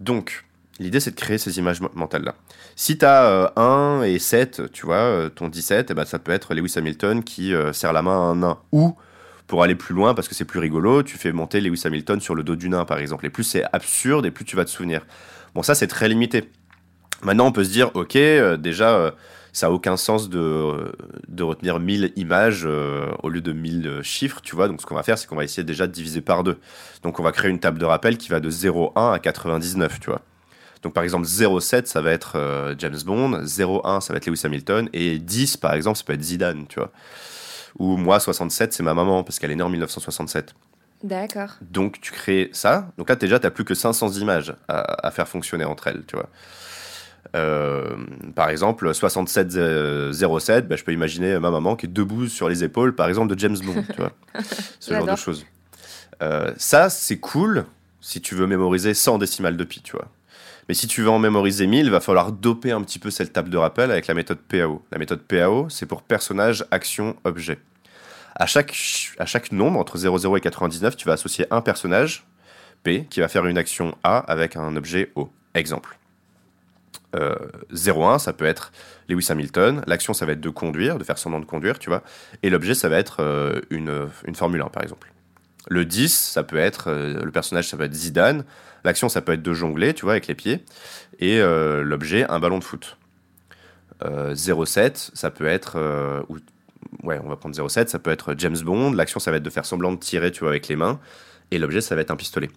[0.00, 0.44] Donc,
[0.80, 2.36] L'idée, c'est de créer ces images mentales-là.
[2.76, 6.30] Si tu as 1 et 7, tu vois, euh, ton 17, eh ben, ça peut
[6.30, 8.58] être Lewis Hamilton qui euh, serre la main à un nain.
[8.70, 8.96] Ou,
[9.48, 12.36] pour aller plus loin, parce que c'est plus rigolo, tu fais monter Lewis Hamilton sur
[12.36, 13.26] le dos du nain, par exemple.
[13.26, 15.04] Et plus c'est absurde, et plus tu vas te souvenir.
[15.54, 16.48] Bon, ça, c'est très limité.
[17.22, 19.12] Maintenant, on peut se dire, ok, euh, déjà,
[19.52, 20.92] ça n'a aucun sens de,
[21.26, 22.68] de retenir 1000 images
[23.22, 24.68] au lieu de 1000 chiffres, tu vois.
[24.68, 26.58] Donc, ce qu'on va faire, c'est qu'on va essayer déjà de diviser par deux.
[27.02, 30.10] Donc, on va créer une table de rappel qui va de 0,1 à 99, tu
[30.10, 30.22] vois.
[30.82, 34.42] Donc par exemple 0,7 ça va être euh, James Bond, 0,1 ça va être Lewis
[34.44, 36.90] Hamilton et 10 par exemple ça peut être Zidane, tu vois.
[37.78, 40.54] Ou moi 67 c'est ma maman parce qu'elle est née en 1967.
[41.02, 41.50] D'accord.
[41.60, 42.90] Donc tu crées ça.
[42.96, 46.16] Donc là déjà tu n'as plus que 500 images à, faire fonctionner entre elles, tu
[46.16, 46.28] vois.
[47.36, 47.96] Euh,
[48.34, 52.64] par exemple 67 07, bah, je peux imaginer ma maman qui est debout sur les
[52.64, 54.12] épaules par exemple de James Bond, tu vois.
[54.80, 55.44] Ce genre de choses.
[56.22, 57.64] Euh, ça c'est cool
[58.00, 60.08] si tu veux mémoriser 100 décimales de pi, tu vois.
[60.68, 63.32] Mais si tu veux en mémoriser 1000, il va falloir doper un petit peu cette
[63.32, 64.82] table de rappel avec la méthode PAO.
[64.92, 67.58] La méthode PAO, c'est pour personnage, action, objet.
[68.36, 72.26] À chaque, nombre, entre 00 et 99, tu vas associer un personnage,
[72.84, 75.30] P, qui va faire une action A avec un objet O.
[75.54, 75.98] Exemple.
[77.16, 77.34] Euh,
[77.72, 78.70] 01, ça peut être
[79.08, 79.82] Lewis Hamilton.
[79.86, 82.02] L'action, ça va être de conduire, de faire son nom de conduire, tu vois.
[82.42, 85.10] Et l'objet, ça va être euh, une, une Formule 1, par exemple.
[85.68, 88.44] Le 10, ça peut être, euh, le personnage, ça peut être Zidane.
[88.84, 90.64] L'action, ça peut être de jongler, tu vois, avec les pieds.
[91.18, 92.96] Et euh, l'objet, un ballon de foot.
[94.00, 95.76] 0,7, euh, ça peut être.
[95.76, 96.22] Euh,
[97.02, 98.92] ouais, on va prendre 0,7, ça peut être James Bond.
[98.92, 101.00] L'action, ça va être de faire semblant de tirer, tu vois, avec les mains.
[101.50, 102.50] Et l'objet, ça va être un pistolet.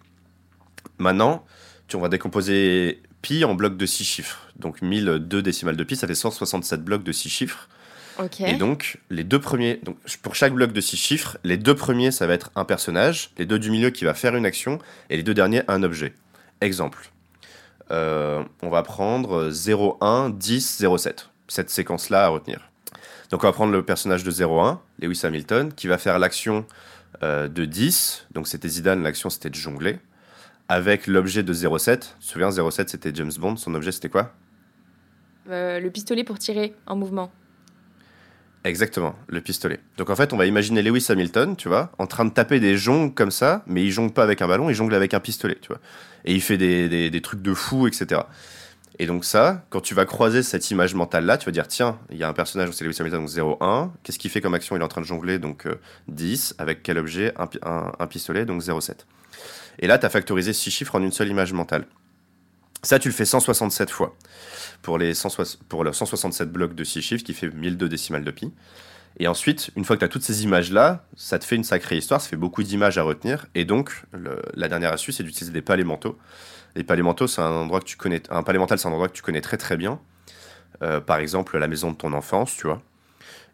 [0.98, 1.44] Maintenant,
[1.88, 4.48] tu, on va décomposer pi en blocs de 6 chiffres.
[4.56, 7.68] Donc 1002 décimales de pi, ça fait 167 blocs de 6 chiffres.
[8.40, 12.10] Et donc, les deux premiers, donc pour chaque bloc de 6 chiffres, les deux premiers,
[12.10, 14.78] ça va être un personnage, les deux du milieu qui va faire une action,
[15.10, 16.14] et les deux derniers, un objet.
[16.60, 17.10] Exemple.
[17.90, 21.28] Euh, on va prendre 0, 1, 10, 0, 7.
[21.48, 22.70] Cette séquence-là à retenir.
[23.30, 26.66] Donc on va prendre le personnage de 0, Lewis Hamilton, qui va faire l'action
[27.22, 28.28] euh, de 10.
[28.32, 29.98] Donc c'était Zidane, l'action c'était de jongler.
[30.68, 31.98] Avec l'objet de 0,7.
[31.98, 33.56] Tu te souviens, 0,7 c'était James Bond.
[33.56, 34.32] Son objet c'était quoi?
[35.50, 37.30] Euh, Le pistolet pour tirer en mouvement.
[38.64, 39.80] Exactement, le pistolet.
[39.96, 42.76] Donc en fait, on va imaginer Lewis Hamilton, tu vois, en train de taper des
[42.76, 45.58] jongles comme ça, mais il jongle pas avec un ballon, il jongle avec un pistolet,
[45.60, 45.80] tu vois.
[46.24, 48.20] Et il fait des, des, trucs de fou, etc.
[49.00, 52.18] Et donc ça, quand tu vas croiser cette image mentale-là, tu vas dire, tiens, il
[52.18, 53.90] y a un personnage, c'est Lewis Hamilton, donc 0,1.
[54.04, 54.76] Qu'est-ce qu'il fait comme action?
[54.76, 55.66] Il est en train de jongler, donc
[56.06, 56.52] 10.
[56.52, 57.34] Euh, avec quel objet?
[57.36, 58.98] Un, un, pistolet, donc 0,7.
[59.80, 61.84] Et là, tu as factorisé 6 chiffres en une seule image mentale.
[62.84, 64.16] Ça, tu le fais 167 fois
[64.82, 68.52] pour, les le 167 blocs de 6 chiffres qui fait 1002 décimales de pi.
[69.18, 71.96] Et ensuite, une fois que tu as toutes ces images-là, ça te fait une sacrée
[71.96, 73.46] histoire, ça fait beaucoup d'images à retenir.
[73.54, 74.02] Et donc,
[74.54, 76.18] la dernière astuce, c'est d'utiliser des palais mentaux.
[76.74, 78.22] Les palais mentaux, c'est un endroit que tu connais.
[78.30, 80.00] Un palais mental, c'est un endroit que tu connais très très bien.
[80.82, 82.82] Euh, par exemple, la maison de ton enfance, tu vois.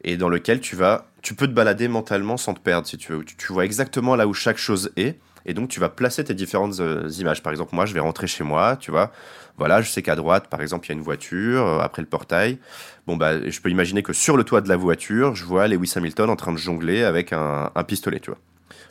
[0.05, 3.13] et dans lequel tu vas, tu peux te balader mentalement sans te perdre si tu
[3.13, 3.25] veux.
[3.25, 6.79] Tu vois exactement là où chaque chose est, et donc tu vas placer tes différentes
[6.79, 7.43] euh, images.
[7.43, 9.11] Par exemple, moi, je vais rentrer chez moi, tu vois.
[9.57, 12.09] Voilà, je sais qu'à droite, par exemple, il y a une voiture, euh, après le
[12.09, 12.59] portail.
[13.07, 15.95] Bon, bah, je peux imaginer que sur le toit de la voiture, je vois Lewis
[15.97, 18.39] Hamilton en train de jongler avec un, pistolet, tu vois.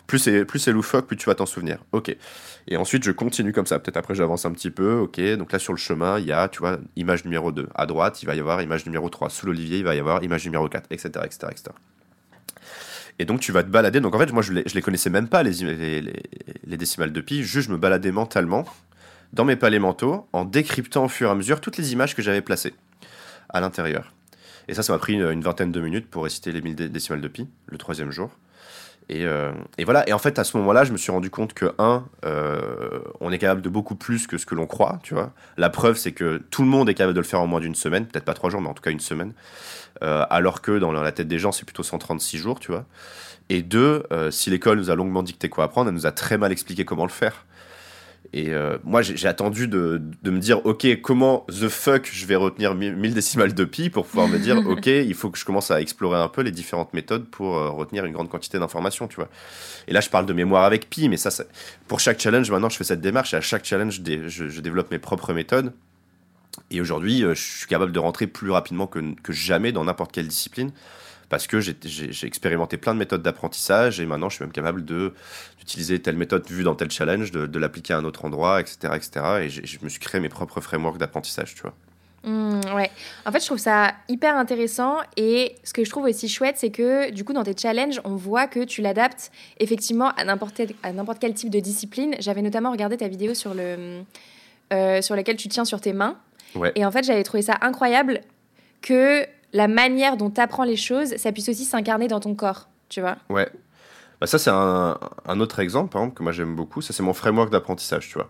[0.08, 1.78] Plus c'est, plus c'est loufoque, plus tu vas t'en souvenir.
[1.92, 2.16] Ok.
[2.68, 3.78] Et ensuite, je continue comme ça.
[3.78, 4.96] Peut-être après, j'avance un petit peu.
[4.96, 5.22] Ok.
[5.38, 7.70] Donc là, sur le chemin, il y a, tu vois, image numéro 2.
[7.76, 9.30] À droite, il va y avoir image numéro 3.
[9.30, 11.72] Sous l'olivier, il va y avoir image numéro 4, etc., etc., etc.
[13.20, 14.00] Et donc, tu vas te balader.
[14.00, 16.02] Donc, en fait, moi, je les, les connaissais même pas, les,
[16.66, 17.44] les décimales de pi.
[17.44, 18.66] Juste, je me baladais mentalement
[19.34, 22.22] dans mes palais mentaux en décryptant au fur et à mesure toutes les images que
[22.22, 22.74] j'avais placées
[23.50, 24.14] à l'intérieur.
[24.68, 27.22] Et ça, ça m'a pris une, une, vingtaine de minutes pour réciter les 1000 décimales
[27.22, 28.32] de pi, le troisième jour.
[29.10, 30.08] Et, euh, et, voilà.
[30.10, 33.32] Et en fait, à ce moment-là, je me suis rendu compte que, un, euh, on
[33.32, 35.32] est capable de beaucoup plus que ce que l'on croit, tu vois.
[35.58, 37.76] La preuve, c'est que tout le monde est capable de le faire en moins d'une
[37.76, 39.34] semaine, peut-être pas trois jours, mais en tout cas une semaine.
[40.04, 42.86] Euh, alors que dans la tête des gens, c'est plutôt 136 jours, tu vois.
[43.50, 46.52] Et deux, si l'école nous a longuement dicté quoi apprendre, elle nous a très mal
[46.52, 47.46] expliqué comment le faire.
[48.34, 52.36] Et euh, moi, j'ai attendu de, de, me dire, ok, comment the fuck je vais
[52.36, 55.72] retenir 1000 décimales de pi pour pouvoir me dire, ok, il faut que je commence
[55.72, 59.16] à explorer un peu les différentes méthodes pour euh, retenir une grande quantité d'informations, tu
[59.16, 59.30] vois.
[59.88, 61.46] Et là, je parle de mémoire avec pi, mais ça, ça,
[61.88, 64.92] pour chaque challenge, maintenant, je fais cette démarche et à chaque challenge, je, je développe
[64.92, 65.74] mes propres méthodes.
[66.72, 70.12] Et aujourd'hui, euh, je suis capable de rentrer plus rapidement que, que jamais dans n'importe
[70.12, 70.72] quelle discipline
[71.30, 76.00] parce que j'ai expérimenté plein de méthodes d'apprentissage et maintenant je suis même capable d'utiliser
[76.00, 78.94] telle méthode vue dans tel challenge, de, de l'appliquer à un autre endroit, etc.
[78.96, 79.26] etc.
[79.42, 81.74] et je me suis créé mes propres frameworks d'apprentissage, tu vois.
[82.24, 82.92] Mmh, ouais.
[83.26, 86.72] En fait, je trouve ça hyper intéressant et ce que je trouve aussi chouette, c'est
[86.72, 91.34] que du coup, dans tes challenges, on voit que tu l'adaptes effectivement à n'importe quel
[91.34, 92.16] type de discipline.
[92.20, 94.02] J'avais notamment regardé ta vidéo sur, le,
[94.74, 96.18] euh, sur laquelle tu tiens sur tes mains.
[96.56, 96.72] Ouais.
[96.76, 98.22] Et en fait, j'avais trouvé ça incroyable
[98.82, 99.26] que
[99.58, 103.02] la manière dont tu apprends les choses, ça puisse aussi s'incarner dans ton corps, tu
[103.02, 103.18] vois.
[103.30, 103.50] Ouais.
[104.22, 106.82] Bah ça, c'est un, autre exemple, par exemple, que moi j'aime beaucoup.
[106.82, 108.30] Ça, c'est mon framework d'apprentissage, tu vois.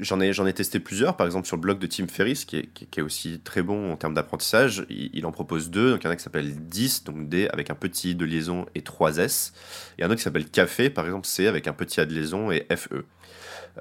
[0.00, 2.56] J'en ai, j'en ai testé plusieurs, par exemple sur le blog de Tim Ferriss, qui
[2.56, 4.86] est, qui, est aussi très bon en termes d'apprentissage.
[4.88, 5.90] Il, il, en propose deux.
[5.90, 8.24] Donc, il y en a qui s'appelle 10, donc D avec un petit i de
[8.24, 9.52] liaison et 3 S.
[9.98, 12.50] Et un autre qui s'appelle Café, par exemple C avec un petit a de liaison
[12.50, 13.04] et FE.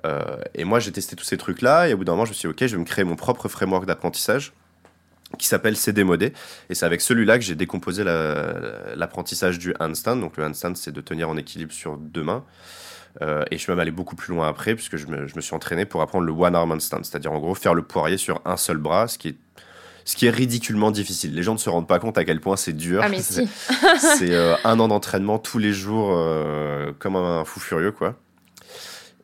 [0.06, 2.36] Euh, et moi, j'ai testé tous ces trucs-là, et au bout d'un moment, je me
[2.36, 4.54] suis dit, ok, je vais me créer mon propre framework d'apprentissage
[5.38, 6.34] qui s'appelle CD modé.
[6.70, 10.18] Et c'est avec celui-là que j'ai décomposé l'apprentissage la, du handstand.
[10.18, 12.44] Donc le handstand, c'est de tenir en équilibre sur deux mains.
[13.22, 15.42] Euh, et je suis même allé beaucoup plus loin après, puisque je me, je me
[15.42, 18.42] suis entraîné pour apprendre le one arm handstand, c'est-à-dire en gros faire le poirier sur
[18.46, 19.36] un seul bras, ce qui est
[20.06, 21.34] ce qui est ridiculement difficile.
[21.34, 23.02] Les gens ne se rendent pas compte à quel point c'est dur.
[23.02, 23.48] Ah, si.
[23.98, 28.16] c'est euh, un an d'entraînement tous les jours, euh, comme un fou furieux, quoi.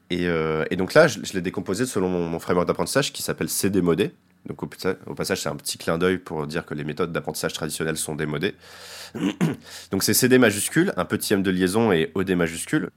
[0.10, 3.48] Et, et donc là, je, je l'ai décomposé selon mon, mon framework d'apprentissage qui s'appelle
[3.48, 4.12] CD modé.
[4.45, 7.97] Donc au, passage, c'est un petit clin d'œil pour dire que les méthodes d'apprentissage traditionnelles
[7.97, 8.56] sont démodées.
[9.91, 12.89] donc c'est CD majuscule, un petit M de liaison et OD majuscule.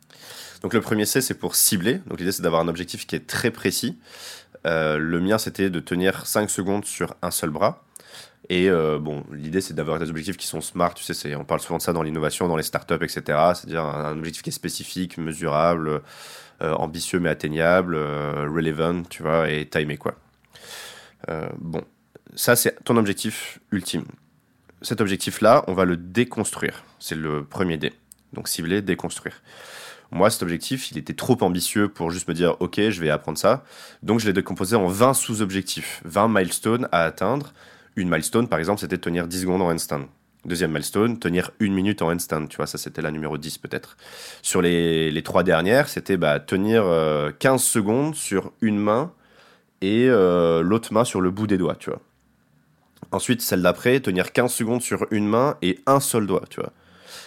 [0.63, 2.01] Donc le premier C, c'est pour cibler.
[2.07, 3.99] Donc l'idée, c'est d'avoir un objectif qui est très précis.
[4.67, 7.85] Euh, le mien, c'était de tenir 5 secondes sur un seul bras.
[8.49, 10.95] Et euh, bon, l'idée, c'est d'avoir des objectifs qui sont smart.
[10.95, 13.23] Tu sais, on parle souvent de ça dans l'innovation, dans les startups, etc.
[13.55, 16.03] C'est-à-dire un, objectif qui est spécifique, mesurable,
[16.63, 20.15] euh, ambitieux mais atteignable, relevant, tu vois, et timé, quoi.
[21.31, 21.83] Euh, bon,
[22.35, 24.05] ça c'est ton objectif ultime.
[24.83, 26.85] Cet objectif-là, on va le déconstruire.
[26.99, 27.93] C'est le premier D.
[28.33, 29.43] Donc cibler, déconstruire.
[30.11, 33.39] Moi, cet objectif, il était trop ambitieux pour juste me dire, OK, je vais apprendre
[33.39, 33.65] ça.
[34.03, 37.55] Donc je l'ai décomposé en 20 sous-objectifs, 20 milestones à atteindre.
[37.97, 40.03] Une milestone, par exemple, c'était tenir 10 secondes en handstand.
[40.45, 42.49] Deuxième milestone, tenir une minute en handstand.
[42.49, 43.97] Tu vois, ça c'était la numéro 10 peut-être.
[44.43, 49.13] Sur les, les, trois dernières, c'était bah, tenir euh, 15 secondes sur une main
[49.83, 52.01] et euh, l'autre main sur le bout des doigts, tu vois.
[53.11, 56.73] Ensuite, celle d'après, tenir 15 secondes sur une main et un seul doigt, tu vois.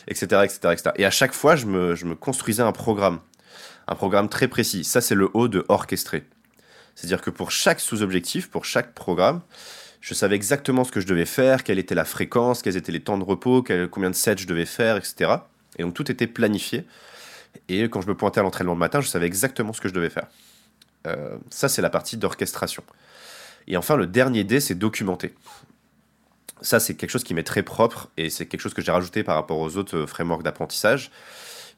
[0.07, 0.91] Etc, etc, etc.
[0.95, 3.19] Et à chaque fois, je me, construisais un programme.
[3.87, 4.83] Un programme très précis.
[4.83, 6.23] Ça, c'est le haut de orchestré.
[6.95, 9.41] C'est-à-dire que pour chaque sous-objectif, pour chaque programme,
[9.99, 13.01] je savais exactement ce que je devais faire, quelle était la fréquence, quels étaient les
[13.01, 15.33] temps de repos, combien de sets je devais faire, etc.
[15.77, 16.85] Et donc tout était planifié.
[17.67, 19.93] Et quand je me pointais à l'entraînement le matin, je savais exactement ce que je
[19.93, 20.27] devais faire.
[21.05, 22.83] Euh, ça, c'est la partie d'orchestration.
[23.67, 25.33] Et enfin, le dernier D, c'est documenter.
[26.61, 29.23] Ça, c'est quelque chose qui m'est très propre et c'est quelque chose que j'ai rajouté
[29.23, 31.11] par rapport aux autres frameworks d'apprentissage.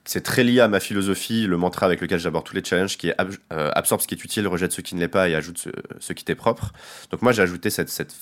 [0.08, 3.10] C'est très lié à ma philosophie, le mantra avec lequel j'aborde tous les challenges, qui
[3.10, 3.16] est
[3.52, 5.68] euh, absorbe ce qui est utile, rejette ce qui ne l'est pas et ajoute
[6.00, 6.72] ce, qui t'est propre.
[7.12, 8.16] Donc moi, j'ai ajouté cette, cette,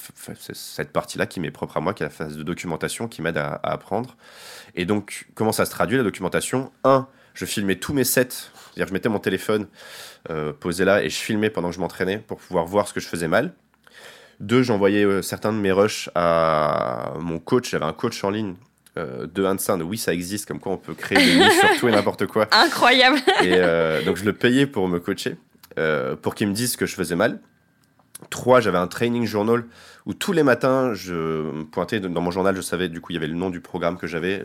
[0.53, 3.37] cette partie-là qui m'est propre à moi, qui est la phase de documentation, qui m'aide
[3.37, 4.17] à, apprendre.
[4.73, 6.71] Et donc, comment ça se traduit la documentation?
[6.83, 9.67] Un, je filmais tous mes sets, c'est-à-dire je mettais mon téléphone
[10.29, 12.99] euh, posé là et je filmais pendant que je m'entraînais pour pouvoir voir ce que
[12.99, 13.53] je faisais mal.
[14.41, 17.69] Deux, j'envoyais certains de mes rushs à mon coach.
[17.69, 18.55] J'avais un coach en ligne
[18.97, 19.81] de Hansen.
[19.81, 22.49] Oui, ça existe, comme quoi on peut créer des livres sur tout et n'importe quoi.
[22.51, 23.19] Incroyable.
[23.41, 25.37] et donc, je le payais pour me coacher,
[26.21, 27.39] pour qu'il me dise ce que je faisais mal.
[28.29, 29.63] Trois, j'avais un training journal
[30.05, 33.17] où tous les matins, je pointais dans mon journal, je savais du coup, il y
[33.17, 34.43] avait le nom du programme que j'avais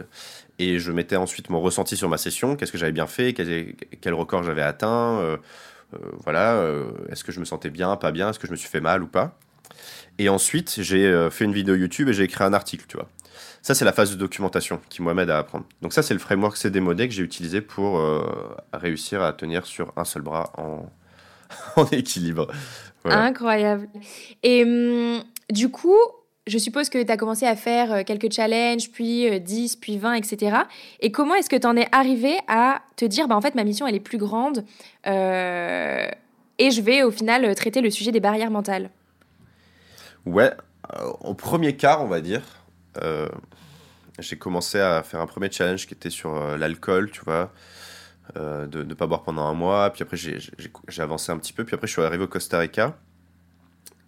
[0.61, 4.15] et je mettais ensuite mon ressenti sur ma session, qu'est-ce que j'avais bien fait, quel,
[4.15, 5.39] record j'avais atteint, euh,
[5.95, 8.57] euh, voilà, euh, est-ce que je me sentais bien, pas bien, est-ce que je me
[8.57, 9.39] suis fait mal ou pas?
[10.19, 13.09] Et ensuite, j'ai fait une vidéo YouTube et j'ai écrit un article, tu vois.
[13.63, 15.65] Ça, c'est la phase de documentation qui m'aide à apprendre.
[15.81, 18.03] Donc ça, c'est le framework CDMOD que j'ai utilisé pour
[18.75, 20.91] réussir à tenir sur un seul bras en,
[21.77, 22.49] en équilibre.
[23.05, 23.89] Incroyable.
[24.43, 25.97] Et hum, du coup,
[26.51, 29.99] je suppose que tu as commencé à faire euh, quelques challenges, puis 10, euh, puis
[29.99, 30.57] 20, etc.
[31.01, 33.65] Et comment est-ce que tu en es arrivé à te dire, bah, en fait, ma
[33.65, 34.65] mission, elle est plus grande
[35.07, 36.09] euh,
[36.59, 38.91] et je vais au final traiter le sujet des barrières mentales?
[40.27, 40.51] Ouais,
[41.21, 42.43] au premier quart, on va dire,
[44.19, 47.51] j'ai commencé à faire un premier challenge qui était sur l'alcool, tu vois.
[48.37, 51.75] de ne pas boire pendant un mois, puis après j'ai avancé un petit peu, puis
[51.75, 52.99] après je suis arrivé au Costa Rica,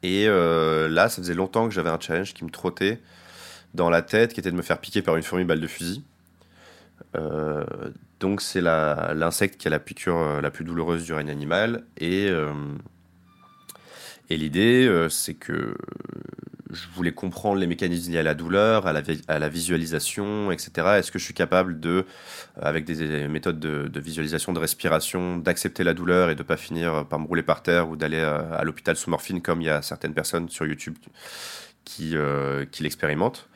[0.03, 3.01] et euh, là, ça faisait longtemps que j'avais un challenge qui me trottait
[3.75, 6.03] dans la tête, qui était de me faire piquer par une fourmi balle de fusil.
[7.17, 7.65] Euh,
[8.21, 11.85] donc c'est l'insecte qui a la piqûre euh, la plus douloureuse du règne animal.
[11.99, 12.29] Et,
[14.31, 15.75] et l'idée, c'est que
[16.73, 20.71] je voulais comprendre les mécanismes liés à la douleur, à la, à la visualisation, etc.
[20.99, 22.07] Est-ce que je suis capable de,
[22.61, 27.07] avec des méthodes de, visualisation, de respiration, d'accepter la douleur et de ne pas finir
[27.07, 29.83] par me rouler par terre ou d'aller à, l'hôpital sous morphine comme il y a
[29.83, 30.97] certaines personnes sur YouTube
[31.85, 33.49] qui, euh, qui l'expérimentent?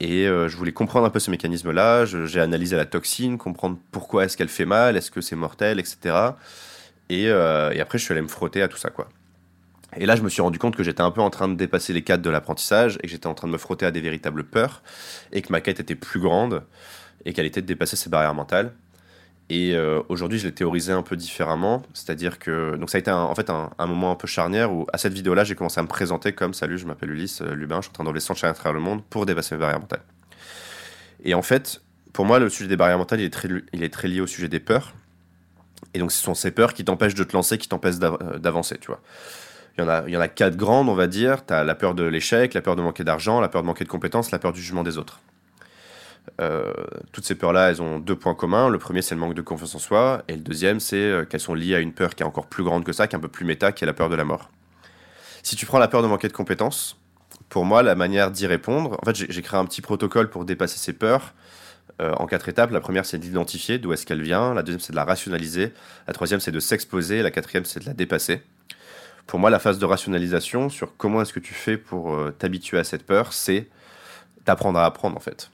[0.00, 2.06] Et euh, je voulais comprendre un peu ce mécanisme-là.
[2.06, 6.16] J'ai analysé la toxine, comprendre pourquoi est-ce qu'elle fait mal, est-ce que c'est mortel, etc.
[7.10, 9.08] Et, euh, et après, je suis allé me frotter à tout ça, quoi.
[9.96, 11.92] Et là, je me suis rendu compte que j'étais un peu en train de dépasser
[11.92, 14.44] les cadres de l'apprentissage et que j'étais en train de me frotter à des véritables
[14.44, 14.82] peurs
[15.32, 16.62] et que ma quête était plus grande
[17.24, 18.72] et qu'elle était de dépasser ces barrières mentales.
[19.50, 23.10] Et euh, aujourd'hui, je l'ai théorisé un peu différemment, c'est-à-dire que donc ça a été
[23.10, 25.88] en fait un, moment un peu charnière où à cette vidéo-là, j'ai commencé à me
[25.88, 28.52] présenter comme salut, je m'appelle Ulysse euh, Lubin, je suis en train d'enlever 100 à
[28.52, 30.04] travers le monde pour dépasser mes barrières mentales.
[31.24, 33.92] Et en fait, pour moi, le sujet des barrières mentales, il est très, il est
[33.92, 34.94] très lié au sujet des peurs.
[35.94, 38.78] Et donc, ce sont ces peurs qui t'empêchent de te lancer, qui t'empêchent euh, d'avancer,
[38.78, 39.00] tu vois.
[39.80, 41.46] Il y, en a, il y en a quatre grandes, on va dire.
[41.46, 43.84] Tu as la peur de l'échec, la peur de manquer d'argent, la peur de manquer
[43.84, 45.20] de compétences, la peur du jugement des autres.
[46.40, 46.72] Euh,
[47.12, 48.68] toutes ces peurs-là, elles ont deux points communs.
[48.68, 50.22] Le premier, c'est le manque de confiance en soi.
[50.28, 52.62] Et le deuxième, c'est euh, qu'elles sont liées à une peur qui est encore plus
[52.62, 54.24] grande que ça, qui est un peu plus méta, qui est la peur de la
[54.24, 54.50] mort.
[55.42, 56.98] Si tu prends la peur de manquer de compétences,
[57.48, 60.78] pour moi, la manière d'y répondre, en fait, j'ai créé un petit protocole pour dépasser
[60.78, 61.32] ces peurs
[62.02, 62.70] euh, en quatre étapes.
[62.70, 64.52] La première, c'est d'identifier d'où est-ce qu'elle vient.
[64.52, 65.72] La deuxième, c'est de la rationaliser.
[66.06, 67.22] La troisième, c'est de s'exposer.
[67.22, 68.42] La quatrième, c'est de la dépasser
[69.30, 72.80] pour moi, la phase de rationalisation sur comment est-ce que tu fais pour euh, t'habituer
[72.80, 73.68] à cette peur, c'est
[74.44, 75.52] d'apprendre à apprendre en fait.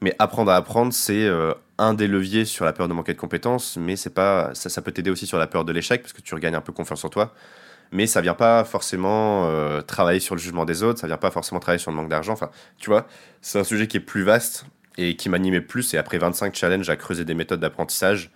[0.00, 3.18] Mais apprendre à apprendre, c'est euh, un des leviers sur la peur de manquer de
[3.18, 6.14] compétences, mais c'est pas ça, ça peut t'aider aussi sur la peur de l'échec parce
[6.14, 7.34] que tu regagnes un peu confiance en toi.
[7.92, 11.30] Mais ça vient pas forcément euh, travailler sur le jugement des autres, ça vient pas
[11.30, 12.32] forcément travailler sur le manque d'argent.
[12.32, 13.06] Enfin, tu vois,
[13.42, 14.64] c'est un sujet qui est plus vaste
[14.96, 15.92] et qui m'animait plus.
[15.92, 18.30] Et après 25 challenges à creuser des méthodes d'apprentissage,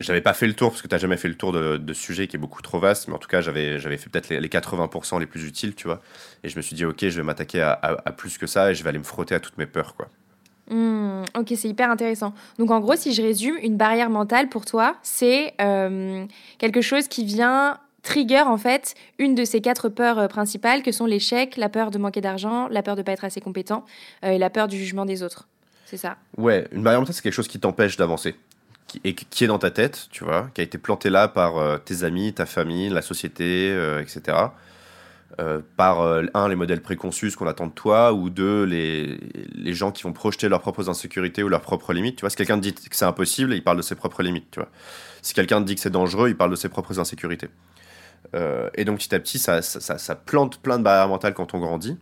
[0.00, 1.92] j'avais pas fait le tour parce que tu n'as jamais fait le tour de, de,
[1.92, 4.48] sujet qui est beaucoup trop vaste, mais en tout cas, j'avais, j'avais fait peut-être les,
[4.48, 6.00] 80% les plus utiles, tu vois.
[6.42, 8.74] Et je me suis dit, ok, je vais m'attaquer à, à, plus que ça et
[8.74, 10.08] je vais aller me frotter à toutes mes peurs, quoi.
[10.70, 12.32] Hmm, ok, c'est hyper intéressant.
[12.58, 16.24] Donc en gros, si je résume, une barrière mentale pour toi, c'est euh,
[16.58, 20.92] quelque chose qui vient trigger en fait une de ces quatre peurs euh, principales que
[20.92, 23.84] sont l'échec, la peur de manquer d'argent, la peur de pas être assez compétent
[24.24, 25.48] euh, et la peur du jugement des autres.
[25.86, 26.16] C'est ça?
[26.36, 28.36] Ouais, une barrière mentale, c'est quelque chose qui t'empêche d'avancer
[28.90, 31.58] qui, et qui est dans ta tête, tu vois, qui a été planté là par
[31.58, 34.36] euh, tes amis, ta famille, la société, euh, etc.
[35.38, 39.16] Euh, par un, les modèles préconçus, qu'on attend de toi, ou deux, les,
[39.54, 42.16] les gens qui vont projeter leurs propres insécurités ou leurs propres limites.
[42.16, 44.58] Tu vois, si quelqu'un dit que c'est impossible, il parle de ses propres limites, tu
[44.58, 44.68] vois.
[45.22, 47.48] Si quelqu'un dit que c'est dangereux, il parle de ses propres insécurités.
[48.74, 51.60] et donc petit à petit, ça, ça, ça, plante plein de barrières mentales quand on
[51.60, 51.96] grandit.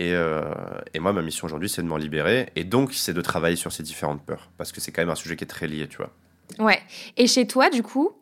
[0.00, 0.52] Euh,
[0.92, 2.50] et, moi, ma mission aujourd'hui, c'est de m'en libérer.
[2.54, 4.50] Et donc, c'est de travailler sur ces différentes peurs.
[4.58, 6.10] Parce que c'est quand même un sujet qui est très lié, tu vois.
[6.58, 6.80] Ouais.
[7.16, 8.12] Et chez toi, du coup,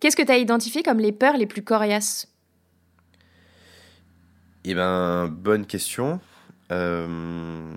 [0.00, 2.28] qu'est-ce que tu as identifié comme les peurs les plus coriaces?
[4.64, 6.20] Eh ben, bonne question.
[6.72, 7.74] Euh...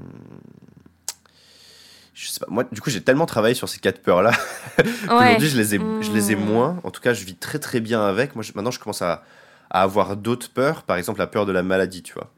[2.14, 2.48] Je sais pas.
[2.50, 4.32] Moi, du coup, j'ai tellement travaillé sur ces quatre peurs-là
[4.78, 6.46] qu'aujourd'hui, je, les ai, je les ai mmh.
[6.46, 6.80] moins.
[6.84, 8.36] En tout cas, je vis très, très bien avec.
[8.36, 9.24] Moi, maintenant, je commence à,
[9.70, 10.84] à avoir d'autres peurs.
[10.84, 12.32] Par exemple, la peur de la maladie, tu vois.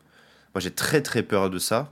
[0.53, 1.91] Moi, j'ai très très peur de ça.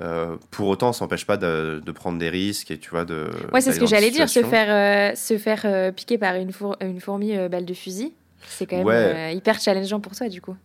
[0.00, 3.28] Euh, pour autant, ça n'empêche pas de, prendre des risques et tu vois de.
[3.52, 6.52] Ouais, c'est ce que j'allais dire, se faire euh, se faire euh, piquer par une,
[6.80, 8.12] une fourmi balle de fusil,
[8.46, 10.56] c'est quand même hyper challengeant pour toi du coup.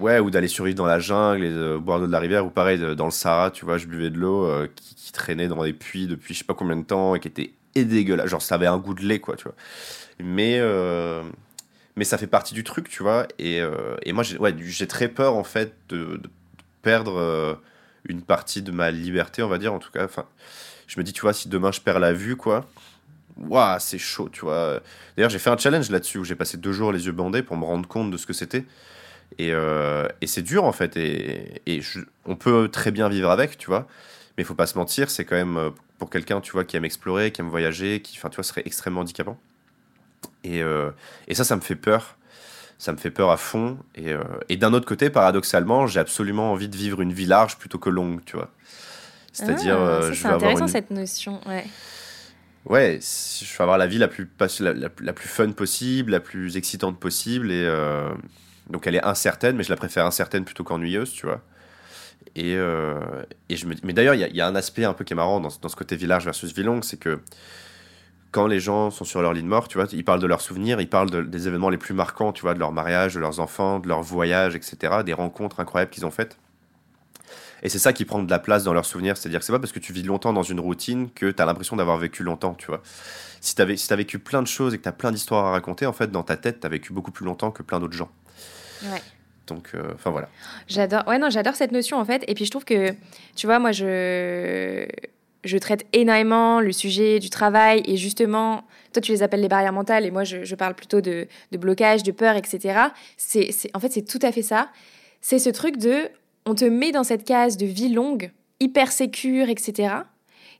[0.00, 2.50] Ouais, ou d'aller survivre dans la jungle et de boire l'eau de la rivière, ou
[2.50, 5.72] pareil, dans le Sahara, tu vois, je buvais de l'eau qui, qui, traînait dans des
[5.72, 8.28] puits depuis je sais pas combien de temps et qui était dégueulasse.
[8.28, 9.54] Genre, ça avait un goût de lait, quoi, tu vois.
[10.18, 10.60] Mais,
[11.94, 13.28] mais ça fait partie du truc, tu vois.
[13.38, 13.60] Et,
[14.02, 14.52] et moi, j'ai ouais,
[14.88, 16.28] très peur, en fait, de, de
[16.84, 17.58] perdre
[18.08, 20.04] une partie de ma liberté, on va dire, en tout cas.
[20.04, 20.26] Enfin,
[20.86, 22.66] je me dis, tu vois, si demain je perds la vue, quoi,
[23.36, 24.80] waouh, c'est chaud, tu vois.
[25.16, 27.56] D'ailleurs, j'ai fait un challenge là-dessus où j'ai passé deux jours les yeux bandés pour
[27.56, 28.64] me rendre compte de ce que c'était.
[29.38, 30.96] Et, euh, et c'est dur, en fait.
[30.96, 31.80] Et, et
[32.24, 33.86] on peut très bien vivre avec, tu vois.
[34.36, 36.76] Mais il faut pas se mentir, c'est quand même euh, pour quelqu'un, tu vois, qui
[36.76, 39.38] aime explorer, qui aime voyager, qui, enfin, tu vois, serait extrêmement handicapant.
[40.42, 40.90] Et, euh,
[41.28, 42.16] et ça, ça me fait peur
[42.84, 43.78] ça me fait peur à fond.
[43.94, 47.56] Et, euh, et d'un autre côté, paradoxalement, j'ai absolument envie de vivre une vie large
[47.56, 48.50] plutôt que longue, tu vois.
[49.32, 50.68] C'est-à-dire, ah, euh, je intéressant avoir une...
[50.68, 51.64] cette notion, ouais.
[52.66, 54.28] Ouais, je vais avoir la vie la plus,
[54.60, 57.50] la, la, plus fun possible, la plus excitante possible.
[57.50, 58.10] Et euh,
[58.68, 61.40] donc, elle est incertaine, mais je la préfère incertaine plutôt qu'ennuyeuse, tu vois.
[62.36, 63.74] Et, et je me...
[63.82, 65.68] Mais d'ailleurs, il y, y, a un aspect un peu qui est marrant dans, dans
[65.70, 67.20] ce côté village versus vie longue, c'est que
[68.34, 70.40] quand les gens sont sur leur lit de mort, tu vois, ils parlent de leurs
[70.40, 73.38] souvenirs, ils parlent des événements les plus marquants, tu vois, de leur mariage, de leurs
[73.38, 76.36] enfants, de leur voyage, etc., des rencontres incroyables qu'ils ont faites.
[77.62, 79.60] Et c'est ça qui prend de la place dans leurs souvenirs, c'est-à-dire que c'est pas
[79.60, 82.54] parce que tu vis longtemps dans une routine que tu as l'impression d'avoir vécu longtemps,
[82.54, 82.82] tu vois.
[83.40, 85.52] Si tu as, si vécu plein de choses et que tu as plein d'histoires à
[85.52, 87.96] raconter, en fait, dans ta tête, tu as vécu beaucoup plus longtemps que plein d'autres
[87.96, 88.10] gens.
[88.82, 89.00] Ouais.
[89.46, 90.28] Donc, euh, enfin voilà.
[90.66, 91.06] J'adore.
[91.06, 92.24] Ouais, non, j'adore cette notion en fait.
[92.26, 92.96] Et puis je trouve que,
[93.36, 94.88] tu vois, moi, je
[95.44, 99.72] je traite énormément le sujet du travail et justement, toi tu les appelles les barrières
[99.72, 102.80] mentales et moi je, parle plutôt de, blocage, de peur, etc.
[103.16, 104.70] C'est, en fait, c'est tout à fait ça.
[105.20, 106.08] C'est ce truc de,
[106.46, 108.30] on te met dans cette case de vie longue,
[108.60, 109.94] hyper sécure, etc.,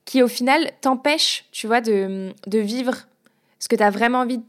[0.04, 3.06] qui au final t'empêche, tu vois, de, de vivre
[3.58, 4.44] ce que tu as vraiment envie de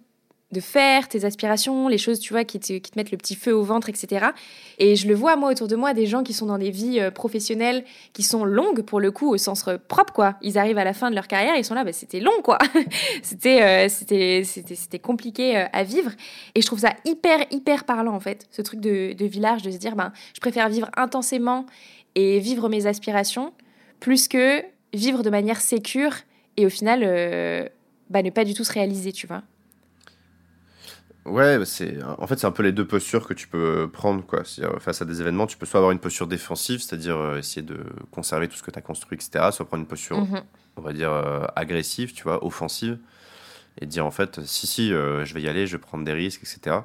[0.55, 3.35] de faire, tes aspirations, les choses, tu vois, qui te, qui te, mettent le petit
[3.35, 4.27] feu au ventre, etc.
[4.79, 6.99] Et je le vois, moi, autour de moi, des gens qui sont dans des vies
[6.99, 10.35] euh, professionnelles qui sont longues, pour le coup, au sens euh, propre, quoi.
[10.41, 12.57] Ils arrivent à la fin de leur carrière, ils sont là, bah, c'était long, quoi.
[13.21, 16.11] c'était, euh, c'était, c'était, c'était compliqué à vivre.
[16.55, 19.77] Et je trouve ça hyper, hyper parlant, en fait, ce truc de, village, de se
[19.77, 21.65] dire, ben, je préfère vivre intensément
[22.15, 23.51] et vivre mes aspirations,
[23.99, 24.63] plus que
[24.93, 26.13] vivre de manière sécure
[26.57, 27.69] et au final,
[28.09, 29.43] bah, ne pas du tout se réaliser, tu vois.
[31.25, 34.23] Ouais, bah, c'est en fait c'est un peu les deux postures que tu peux prendre
[34.23, 34.43] quoi.
[34.79, 37.79] Face à des événements, tu peux soit avoir une posture défensive, c'est-à-dire euh, essayer de
[38.11, 39.49] conserver tout ce que tu as construit, etc.
[39.51, 40.43] Soit prendre une posture, mhm.
[40.77, 42.99] on va dire euh, agressive, tu vois, offensive,
[43.81, 46.13] et dire en fait si si euh, je vais y aller, je vais prendre des
[46.13, 46.77] risques, etc.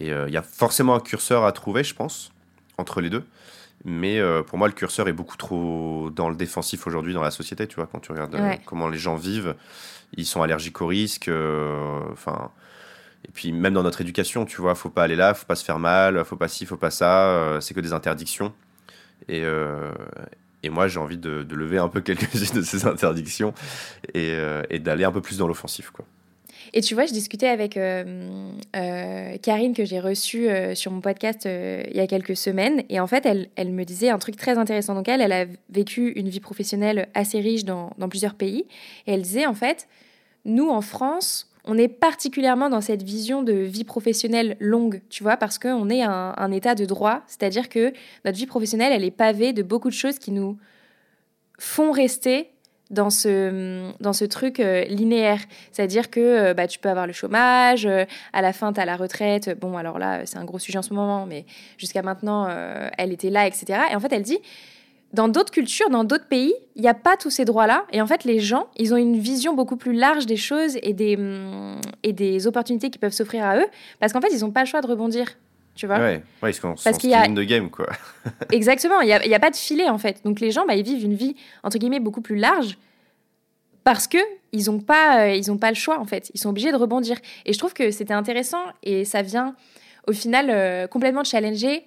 [0.00, 2.30] Et il y a forcément un curseur à trouver, je pense,
[2.76, 3.24] entre les deux.
[3.84, 7.66] Mais pour moi, le curseur est beaucoup trop dans le défensif aujourd'hui dans la société,
[7.66, 9.54] tu vois, quand tu regardes comment les gens vivent,
[10.14, 11.30] ils sont allergiques aux risques,
[12.12, 12.50] enfin
[13.26, 15.64] et puis même dans notre éducation, tu vois, faut pas aller là, faut pas se
[15.64, 18.52] faire mal, faut pas ci, faut pas ça, euh, c'est que des interdictions.
[19.28, 19.92] Et, euh,
[20.62, 23.52] et moi, j'ai envie de, lever un peu quelques-unes de ces interdictions
[24.14, 26.04] et, euh, et d'aller un peu plus dans l'offensif, quoi.
[26.74, 27.78] Et tu vois, je discutais avec
[29.42, 32.82] Karine que j'ai reçue sur mon podcast il y a quelques semaines.
[32.90, 34.94] Et en fait, elle, elle, me disait un truc très intéressant.
[34.94, 38.66] Donc elle, elle a vécu une vie professionnelle assez riche dans, dans plusieurs pays.
[39.06, 39.88] Et elle disait, en fait,
[40.44, 45.36] nous, en France, on est particulièrement dans cette vision de vie professionnelle longue, tu vois,
[45.36, 47.92] parce qu'on est un, un, état de droit, c'est-à-dire que
[48.24, 50.58] notre vie professionnelle, elle est pavée de beaucoup de choses qui nous
[51.58, 52.50] font rester
[52.90, 55.40] dans ce, dans ce truc euh, linéaire.
[55.72, 58.84] C'est-à-dire que euh, bah, tu peux avoir le chômage, euh, à la fin, tu as
[58.84, 59.58] la retraite.
[59.60, 61.44] Bon, alors là, c'est un gros sujet en ce moment, mais
[61.76, 62.48] jusqu'à maintenant,
[62.96, 63.80] elle était là, etc.
[63.90, 64.38] Et en fait, elle dit,
[65.12, 67.86] dans d'autres cultures, dans d'autres pays, il n'y a pas tous ces droits-là.
[67.92, 70.92] Et en fait, les gens, ils ont une vision beaucoup plus large des choses et
[70.92, 73.66] des, hum, et des opportunités qui peuvent s'offrir à eux.
[74.00, 75.26] Parce qu'en fait, ils n'ont pas le choix de rebondir.
[75.74, 77.86] Tu vois Ouais, ouais ils sont parce qu'il y a de game, quoi.
[78.52, 80.20] Exactement, il n'y a, a, pas de filet, en fait.
[80.24, 82.76] Donc les gens, bah, ils vivent une vie, entre guillemets, beaucoup plus large
[83.84, 84.18] parce que
[84.52, 86.30] ils n'ont pas, euh, ils pas le choix, en fait.
[86.34, 87.16] Ils sont obligés de rebondir.
[87.46, 89.54] Et je trouve que c'était intéressant et ça vient,
[90.06, 91.84] au final, euh, complètement challenger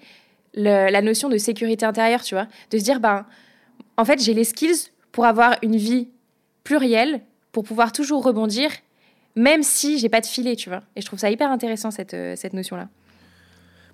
[0.54, 2.48] la notion de sécurité intérieure, tu vois.
[2.72, 3.26] De se dire, ben,
[3.98, 6.10] en fait, j'ai les skills pour avoir une vie
[6.64, 7.22] plurielle,
[7.52, 8.72] pour pouvoir toujours rebondir,
[9.36, 10.84] même si j'ai pas de filet, tu vois.
[10.96, 12.90] Et je trouve ça hyper intéressant, cette, euh, cette notion-là.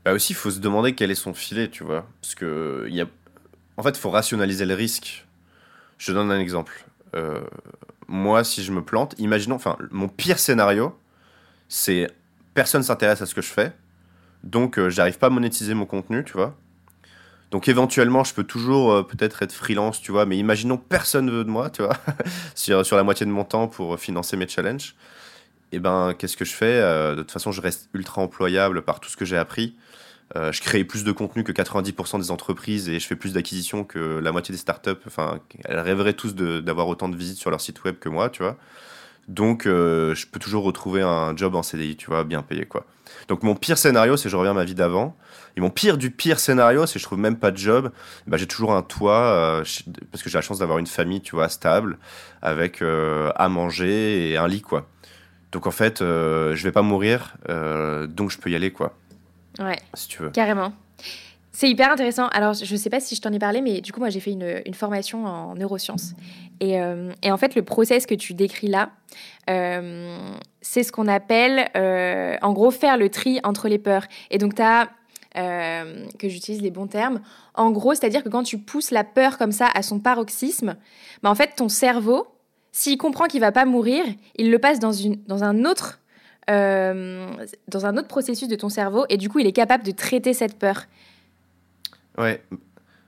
[0.06, 2.08] Bah aussi, il faut se demander quel est son filet, tu vois.
[2.22, 3.06] Parce que, y a...
[3.78, 5.26] en fait, il faut rationaliser le risque.
[5.98, 6.86] Je donne un exemple.
[7.16, 7.42] Euh,
[8.08, 10.98] moi, si je me plante, imaginons, enfin, mon pire scénario,
[11.68, 12.08] c'est
[12.54, 13.74] personne s'intéresse à ce que je fais,
[14.44, 16.56] donc, euh, j'arrive pas à monétiser mon contenu, tu vois.
[17.52, 20.26] Donc, éventuellement, je peux toujours euh, peut-être être freelance, tu vois.
[20.26, 21.98] Mais imaginons personne veut de moi, tu vois,
[22.56, 24.96] sur, sur, la moitié de mon temps pour financer mes challenges.
[25.74, 28.84] Et eh ben, qu'est-ce que je fais euh, De toute façon, je reste ultra employable
[28.84, 29.76] par tout ce que j'ai appris.
[30.36, 33.84] Euh, je crée plus de contenu que 90% des entreprises et je fais plus d'acquisitions
[33.84, 34.92] que la moitié des startups.
[35.06, 38.44] Enfin, elles rêveraient tous d'avoir autant de visites sur leur site web que moi, tu
[38.44, 38.58] vois.
[39.28, 42.86] Donc, euh, je peux toujours retrouver un job en CDI, tu vois, bien payé, quoi.
[43.28, 45.18] Donc, mon pire scénario, c'est je reviens à ma vie d'avant.
[45.58, 47.92] Et mon pire du pire scénario, c'est je trouve même pas de job.
[48.26, 49.64] Bah, j'ai toujours un toit, euh,
[50.12, 51.98] parce que j'ai la chance d'avoir une famille, tu vois, stable,
[52.42, 54.88] avec à manger et un lit, quoi.
[55.52, 58.98] Donc, en fait, je vais pas mourir, donc je peux y aller, quoi.
[59.60, 59.78] Ouais.
[59.94, 60.30] Si tu veux.
[60.30, 60.74] Carrément.
[61.58, 62.28] C'est hyper intéressant.
[62.28, 64.20] Alors, je ne sais pas si je t'en ai parlé, mais du coup, moi, j'ai
[64.20, 66.14] fait une, formation en neurosciences.
[66.60, 68.92] Et, euh, et, en fait, le process que tu décris là,
[69.50, 70.20] euh,
[70.62, 74.06] c'est ce qu'on appelle, euh, en gros, faire le tri entre les peurs.
[74.30, 74.88] Et donc, tu as,
[75.34, 77.22] que j'utilise les bons termes,
[77.56, 80.76] en gros, c'est-à-dire que quand tu pousses la peur comme ça à son paroxysme,
[81.24, 82.28] bah, en fait, ton cerveau,
[82.72, 84.06] s'il comprend qu'il va pas mourir,
[84.36, 84.94] il le passe dans,
[85.44, 86.02] un autre
[86.48, 90.34] dans un autre processus de ton cerveau et du coup, il est capable de traiter
[90.34, 90.86] cette peur.
[92.18, 92.44] Ouais,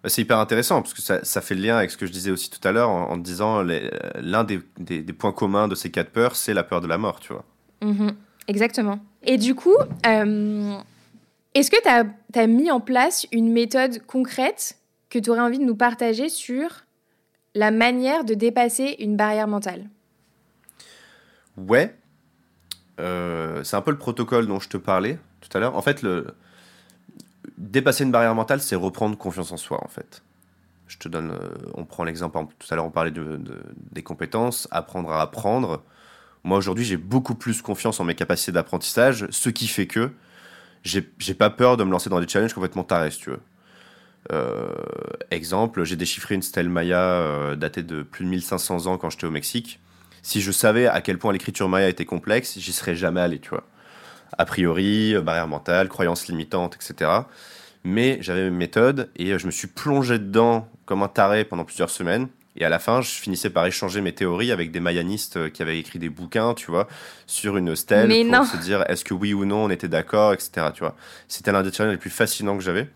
[0.03, 2.11] bah, c'est hyper intéressant parce que ça, ça, fait le lien avec ce que je
[2.11, 6.11] disais aussi tout à l'heure en, disant l'un des, des, points communs de ces quatre
[6.11, 7.43] peurs, c'est la peur de la mort, tu vois.
[7.81, 8.13] Mm-hmm.
[8.47, 8.99] exactement.
[9.23, 10.77] Et du coup, euh,
[11.53, 12.05] est-ce que tu as,
[12.35, 14.77] as, mis en place une méthode concrète
[15.09, 16.85] que tu aurais envie de nous partager sur
[17.55, 19.89] la manière de dépasser une barrière mentale?
[21.57, 21.93] Ouais,
[22.99, 25.75] euh, c'est un peu le protocole dont je te parlais tout à l'heure.
[25.75, 26.27] En fait, le...
[27.59, 30.23] dépasser une barrière mentale, c'est reprendre confiance en soi, en fait.
[30.87, 33.39] Je te donne, euh, on prend l'exemple, tout à l'heure on parlait de,
[33.91, 35.83] des compétences, apprendre à apprendre.
[36.43, 40.11] Moi aujourd'hui j'ai beaucoup plus confiance en mes capacités d'apprentissage, ce qui fait que
[40.83, 43.41] j'ai pas peur de me lancer dans des challenges complètement tarés, si tu veux.
[44.31, 44.73] Euh,
[45.29, 49.31] exemple, j'ai déchiffré une stèle Maya datée de plus de 1500 ans quand j'étais au
[49.31, 49.79] Mexique
[50.21, 53.49] si je savais à quel point l'écriture maya était complexe, j'y serais jamais allé, tu
[53.49, 53.63] vois.
[54.37, 57.11] A priori, euh, barrière mentale, croyances limitantes, etc.
[57.83, 61.65] Mais j'avais mes méthodes et euh, je me suis plongé dedans comme un taré pendant
[61.65, 62.27] plusieurs semaines.
[62.55, 65.61] Et à la fin, je finissais par échanger mes théories avec des mayanistes euh, qui
[65.61, 66.87] avaient écrit des bouquins, tu vois,
[67.25, 70.67] sur une stèle pour se dire est-ce que oui ou non on était d'accord, etc.
[70.73, 70.95] Tu vois,
[71.27, 72.89] c'était l'un des challenges les plus fascinants que j'avais.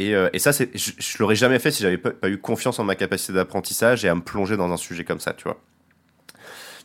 [0.00, 2.80] Et, et, ça, c'est, je, je l'aurais jamais fait si j'avais pas, pas eu confiance
[2.80, 5.60] en ma capacité d'apprentissage et à me plonger dans un sujet comme ça, tu vois.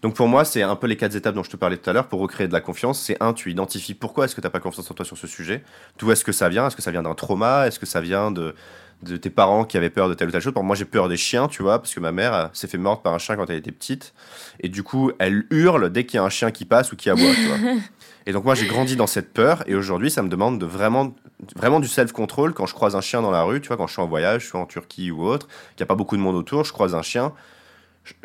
[0.01, 1.93] Donc pour moi, c'est un peu les quatre étapes dont je te parlais tout à
[1.93, 3.01] l'heure pour recréer de la confiance.
[3.01, 5.27] C'est un, tu identifies pourquoi est-ce que tu n'as pas confiance en toi sur ce
[5.27, 5.63] sujet.
[5.97, 6.67] D'où est-ce que ça vient?
[6.67, 7.67] Est-ce que ça vient d'un trauma?
[7.67, 8.55] Est-ce que ça vient de,
[9.03, 10.53] de tes parents qui avaient peur de telle ou telle chose?
[10.53, 13.03] Pour moi, j'ai peur des chiens, tu vois, parce que ma mère s'est fait morte
[13.03, 14.13] par un chien quand elle était petite.
[14.61, 17.09] Et du coup, elle hurle dès qu'il y a un chien qui passe ou qui
[17.09, 17.57] aboie, tu vois.
[18.25, 19.63] Et donc moi, j'ai grandi dans cette peur.
[19.67, 21.13] Et aujourd'hui, ça me demande de vraiment,
[21.55, 23.93] vraiment du self-control quand je croise un chien dans la rue, tu vois, quand je
[23.93, 26.21] suis en voyage, je suis en Turquie ou autre, qu'il n'y a pas beaucoup de
[26.21, 27.33] monde autour, je croise un chien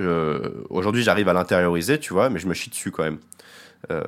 [0.01, 3.19] euh, aujourd'hui, j'arrive à l'intérioriser, tu vois, mais je me chie dessus quand même.
[3.91, 4.03] Euh,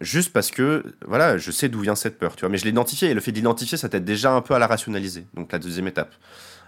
[0.00, 2.48] juste parce que voilà, je sais d'où vient cette peur, tu vois.
[2.48, 2.70] Mais je l'ai
[3.02, 5.26] et le fait d'identifier, ça t'aide déjà un peu à la rationaliser.
[5.34, 6.14] Donc la deuxième étape.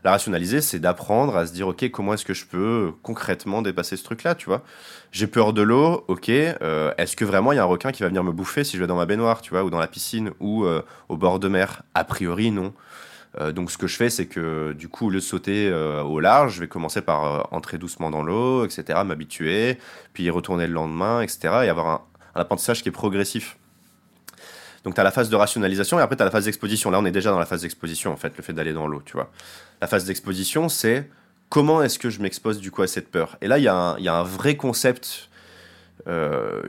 [0.04, 3.96] La rationaliser, c'est d'apprendre à se dire, ok, comment est-ce que je peux concrètement dépasser
[3.96, 4.62] ce truc-là, tu vois.
[5.12, 6.28] J'ai peur de l'eau, ok.
[6.28, 8.76] Euh, est-ce que vraiment il y a un requin qui va venir me bouffer si
[8.76, 10.66] je vais dans ma baignoire, tu vois, ou dans la piscine, ou
[11.08, 11.82] au bord de mer?
[11.94, 12.74] A priori, non.
[13.40, 16.02] Euh, donc ce que je fais, c'est que du coup, au lieu de sauter euh,
[16.02, 19.78] au large, je vais commencer par euh, entrer doucement dans l'eau, etc., m'habituer,
[20.12, 22.02] puis retourner le lendemain, etc., et avoir un,
[22.34, 23.56] apprentissage qui est progressif.
[24.84, 26.90] Donc tu as la phase de rationalisation et après tu as la phase d'exposition.
[26.90, 29.02] Là, on est déjà dans la phase d'exposition, en fait, le fait d'aller dans l'eau,
[29.04, 29.30] tu vois.
[29.80, 31.08] La phase d'exposition, c'est
[31.48, 34.08] comment est-ce que je m'expose du coup à cette peur Et là, il y, y,
[34.08, 35.28] a un vrai concept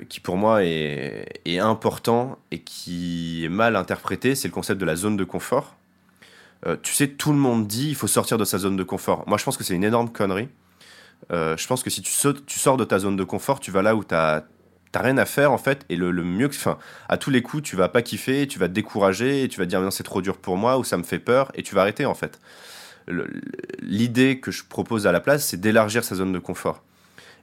[0.10, 4.96] qui pour moi est, important et qui est mal interprété, c'est le concept de la
[4.96, 5.76] zone de confort.
[6.66, 9.24] Euh, tu sais, tout le monde dit il faut sortir de sa zone de confort.
[9.28, 10.50] Moi, je pense que c'est une énorme connerie.
[11.32, 13.96] Euh, je pense que si tu, sors de ta zone de confort, tu vas là
[13.96, 14.44] où tu n'as
[14.96, 15.86] rien à faire en fait.
[15.90, 16.56] Et le, mieux que.
[16.56, 16.78] Enfin,
[17.10, 19.66] à tous les coups, tu vas pas kiffer, tu vas te décourager, et tu vas
[19.66, 21.82] dire non, c'est trop dur pour moi, ou ça me fait peur, et tu vas
[21.82, 22.40] arrêter en fait.
[23.82, 26.82] L'idée que je propose à la place, c'est d'élargir sa zone de confort.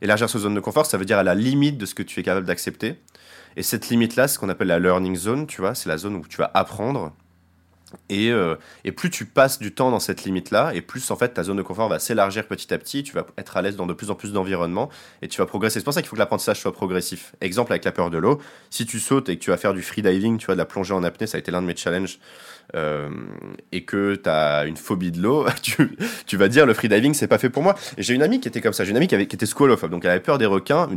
[0.00, 2.18] Élargir sa zone de confort, ça veut dire à la limite de ce que tu
[2.20, 2.96] es capable d'accepter.
[3.56, 6.26] Et cette limite-là, ce qu'on appelle la learning zone, tu vois, c'est la zone où
[6.26, 7.12] tu vas apprendre,
[8.12, 11.42] euh, et, plus tu passes du temps dans cette limite-là, et plus en fait ta
[11.42, 13.92] zone de confort va s'élargir petit à petit, tu vas être à l'aise dans de
[13.92, 14.88] plus en plus d'environnements,
[15.22, 15.80] et tu vas progresser.
[15.80, 17.34] C'est pour ça qu'il faut que l'apprentissage soit progressif.
[17.40, 19.82] Exemple avec la peur de l'eau, si tu sautes et que tu vas faire du
[19.82, 22.18] freediving, tu vois, de la plongée en apnée, ça a été l'un de mes challenges,
[22.74, 23.10] euh,
[23.72, 25.46] et que tu as une phobie de l'eau,
[26.26, 27.74] tu, vas dire le freediving c'est pas fait pour moi.
[27.98, 29.90] J'ai une amie qui était comme ça, j'ai une amie qui, avait, qui était scolophobe,
[29.90, 30.88] donc elle avait peur des requins,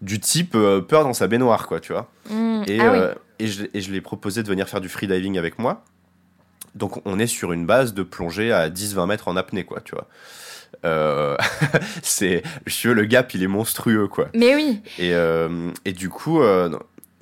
[0.00, 2.10] du, type euh, peur dans sa baignoire, quoi, tu vois.
[2.28, 2.62] Mmh.
[2.66, 5.58] et, ah et je, et je lui ai proposé de venir faire du freediving avec
[5.58, 5.82] moi.
[6.74, 9.94] Donc on est sur une base de plongée à 10-20 mètres en apnée, quoi, tu
[9.94, 10.08] vois.
[10.84, 11.36] Euh,
[12.02, 12.42] c'est
[12.84, 16.70] le gap il est monstrueux quoi mais oui et, euh, et du coup euh,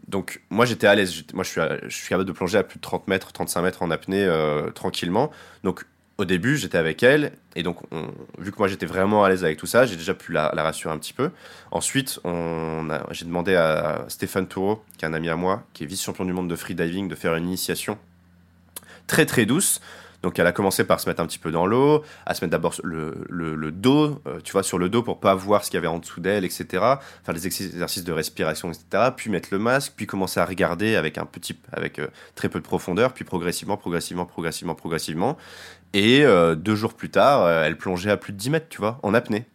[0.06, 1.24] Donc, moi, j'étais à l'aise.
[1.34, 3.82] Moi, je suis, je suis capable de plonger à plus de 30 mètres, 35 mètres
[3.82, 4.26] en apnée
[4.74, 5.30] tranquillement.
[5.64, 5.84] Donc,
[6.16, 7.32] au début, j'étais avec elle.
[7.56, 7.76] Et donc,
[8.38, 10.94] vu que moi, j'étais vraiment à l'aise avec tout ça, j'ai déjà pu la, rassurer
[10.94, 11.30] un petit peu.
[11.70, 12.20] Ensuite,
[13.10, 16.32] j'ai demandé à Stéphane Toureau, qui est un ami à moi, qui est vice-champion du
[16.32, 17.98] monde de freediving, de faire une initiation
[19.08, 19.80] très, très douce
[20.22, 22.50] donc elle a commencé par se mettre un petit peu dans l'eau, à se mettre
[22.50, 25.76] d'abord le, le, dos, euh, tu vois, sur le dos pour pas voir ce qu'il
[25.76, 26.66] y avait en dessous d'elle, etc.
[27.24, 29.10] Faire des exercices de respiration, etc.
[29.16, 32.58] Puis mettre le masque, puis commencer à regarder avec un petit, avec euh, très peu
[32.58, 35.36] de profondeur, puis progressivement, progressivement, progressivement, progressivement.
[35.94, 38.98] Et euh, deux jours plus tard, elle plongeait à plus de 10 mètres, tu vois,
[39.04, 39.46] en apnée.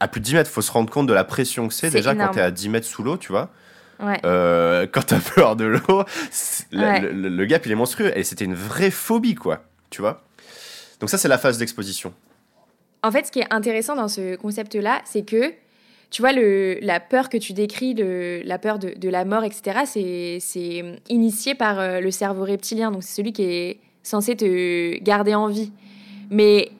[0.00, 2.14] À plus de 10 mètres, faut se rendre compte de la pression que c'est déjà
[2.14, 3.50] quand tu es à 10 mètres sous l'eau, tu vois.
[4.02, 4.18] Ouais.
[4.24, 6.04] Euh, quand t'as peur de l'eau,
[6.72, 10.22] le, gap il est monstrueux et c'était une vraie phobie quoi, tu vois?
[11.00, 12.12] Donc ça c'est la phase d'exposition.
[13.02, 15.52] En fait, ce qui est intéressant dans ce concept-là, c'est que
[16.10, 19.44] tu vois le, la peur que tu décris, le, la peur de, de la mort,
[19.44, 19.80] etc.
[20.38, 25.34] C'est initié par euh, le cerveau reptilien, donc c'est celui qui est censé te garder
[25.34, 25.72] en vie.
[26.30, 26.70] Mais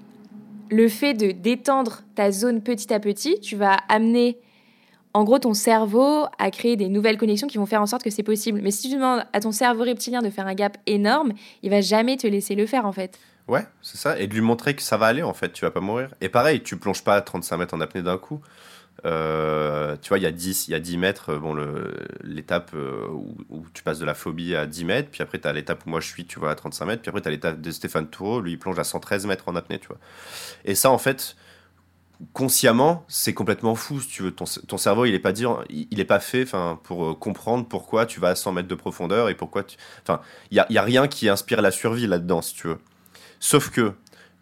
[0.70, 4.38] le fait de détendre ta zone petit à petit, tu vas amener
[5.12, 8.10] en gros, ton cerveau a créé des nouvelles connexions qui vont faire en sorte que
[8.10, 8.60] c'est possible.
[8.62, 11.32] Mais si tu demandes à ton cerveau reptilien de faire un gap énorme,
[11.62, 13.18] il va jamais te laisser le faire en fait.
[13.48, 14.18] Ouais, c'est ça.
[14.20, 16.10] Et de lui montrer que ça va aller en fait, tu vas pas mourir.
[16.20, 18.40] Et pareil, tu plonges pas à 35 mètres en apnée d'un coup.
[19.06, 21.56] Euh, tu vois, il y a 10, il y a 10 mètres, bon,
[22.22, 23.08] l'étape euh,
[23.48, 25.90] où, tu passes de la phobie à 10 mètres, puis après tu as l'étape où
[25.90, 28.08] moi je suis, tu vois, à 35 mètres, puis après tu as l'étape de Stéphane
[28.08, 29.98] Toureau, lui il plonge à 113 mètres en apnée, tu vois.
[30.64, 31.34] Et ça, en fait,
[32.32, 34.30] consciemment, c'est complètement fou, si tu veux.
[34.32, 36.44] Ton, cerveau, il n'est pas, dire, il, est pas fait
[36.82, 39.64] pour euh, comprendre pourquoi tu vas à 100 mètres de profondeur et pourquoi.
[40.02, 42.78] Enfin, il a, y a rien qui inspire la survie là-dedans, si tu veux.
[43.40, 43.94] Sauf que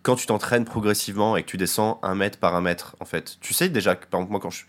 [0.03, 3.39] quand tu t'entraînes progressivement et que tu descends un mètre par un mètre, en fait,
[3.41, 4.65] tu sais déjà, par exemple, moi, quand je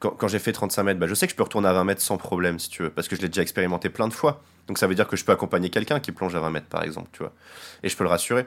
[0.00, 2.02] quand, j'ai fait 35 mètres, bah, je sais que je peux retourner à 20 mètres
[2.02, 4.42] sans problème, si tu veux, parce que je l'ai déjà expérimenté plein de fois.
[4.68, 6.84] Donc ça veut dire que je peux accompagner quelqu'un qui plonge à 20 mètres, par
[6.84, 7.32] exemple, tu vois.
[7.82, 8.46] Et je peux le rassurer,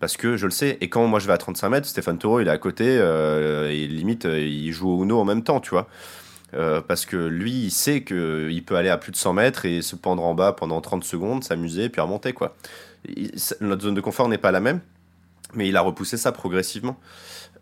[0.00, 0.78] parce que je le sais.
[0.80, 3.70] Et quand moi je vais à 35 mètres, Stéphane Taureau, il est à côté, euh,
[3.70, 5.86] et limite, euh, il joue au Uno en même temps, tu vois.
[6.54, 9.82] Euh, parce que lui, il sait qu'il peut aller à plus de 100 mètres et
[9.82, 12.56] se pendre en bas pendant 30 secondes, s'amuser, puis remonter, quoi.
[13.60, 14.80] notre zone de confort n'est pas la même,
[15.54, 16.98] mais il a repoussé ça progressivement.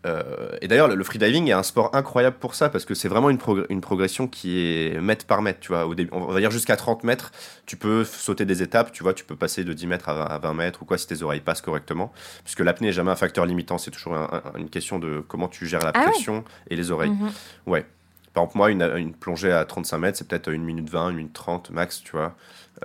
[0.05, 3.29] Euh, et d'ailleurs, le freediving est un sport incroyable pour ça, parce que c'est vraiment
[3.29, 3.39] une,
[3.69, 5.59] une, progression qui est mètre par mètre.
[5.59, 7.31] Tu vois, Au début, on va dire jusqu'à 30 mètres,
[7.65, 10.53] tu peux sauter des étapes, tu vois, tu peux passer de 10 mètres à 20,
[10.53, 12.13] mètres ou quoi si tes oreilles passent correctement.
[12.43, 14.15] Puisque l'apnée n'est jamais un facteur limitant, c'est toujours
[14.57, 17.11] une question de comment tu gères la ah pression et les oreilles.
[17.11, 17.31] Mhm.
[17.65, 17.85] Ouais.
[18.33, 21.11] Par exemple, moi, une, une, plongée à 35 mètres, c'est peut-être 1 minute 20, 1
[21.11, 22.35] minute 30 max, tu vois.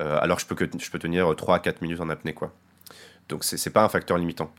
[0.01, 2.53] Euh, alors je peux, que, je peux tenir 3 à 4 minutes en apnée, quoi.
[3.29, 4.53] Donc c'est pas un facteur limitant.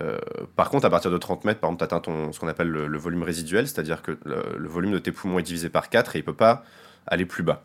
[0.00, 0.18] Euh,
[0.56, 2.98] par contre, à partir de 30 mètres, par exemple, tu atteins ce qu'on appelle le,
[2.98, 6.22] volume résiduel, c'est-à-dire que le, volume de tes poumons est divisé par 4 et il
[6.22, 6.64] ne peut pas
[7.06, 7.64] aller plus bas.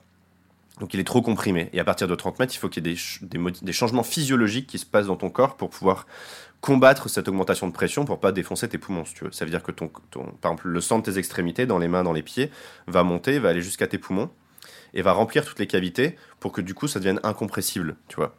[0.79, 1.69] Donc il est trop comprimé.
[1.71, 4.67] Et à partir de 30 mètres, il faut qu'il y ait des, des, changements physiologiques
[4.67, 6.05] qui se passent dans ton corps pour pouvoir
[6.59, 9.03] combattre cette augmentation de pression pour pas défoncer tes poumons.
[9.31, 9.87] Ça veut dire que ton,
[10.41, 12.51] par exemple, le sang de tes extrémités, dans les mains, dans les pieds,
[12.87, 14.29] va monter, va aller jusqu'à tes poumons
[14.93, 18.35] et va remplir toutes les cavités pour que du coup ça devienne incompressible, tu vois.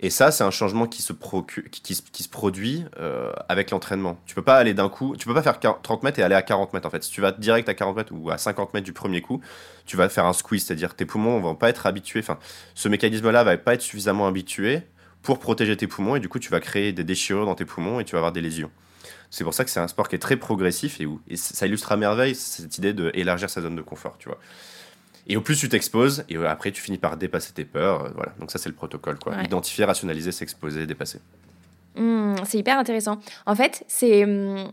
[0.00, 4.20] Et ça, c'est un changement qui se, qui, se produit euh, avec l'entraînement.
[4.26, 6.42] Tu peux pas aller d'un coup, tu peux pas faire 30 mètres et aller à
[6.42, 7.02] 40 mètres en fait.
[7.02, 9.40] Si tu vas direct à 40 mètres ou à 50 mètres du premier coup,
[9.86, 12.20] tu vas faire un squeeze, c'est-à-dire tes poumons vont pas être habitués.
[12.20, 12.38] Enfin,
[12.74, 14.82] ce mécanisme-là va pas être suffisamment habitué
[15.22, 17.98] pour protéger tes poumons et du coup, tu vas créer des déchirures dans tes poumons
[17.98, 18.70] et tu vas avoir des lésions.
[19.30, 21.90] C'est pour ça que c'est un sport qui est très progressif et, où, ça illustre
[21.90, 24.38] à merveille cette idée d'élargir sa zone de confort, tu vois.
[25.28, 28.06] Et au plus tu t'exposes, et après tu finis par dépasser tes peurs.
[28.06, 28.32] Euh, voilà.
[28.40, 29.18] Donc ça, c'est le protocole.
[29.18, 29.34] Quoi.
[29.42, 31.20] Identifier, rationaliser, s'exposer, dépasser.
[31.96, 33.18] Mmh, c'est hyper intéressant.
[33.46, 34.24] En fait, c'est...
[34.24, 34.70] Mmh,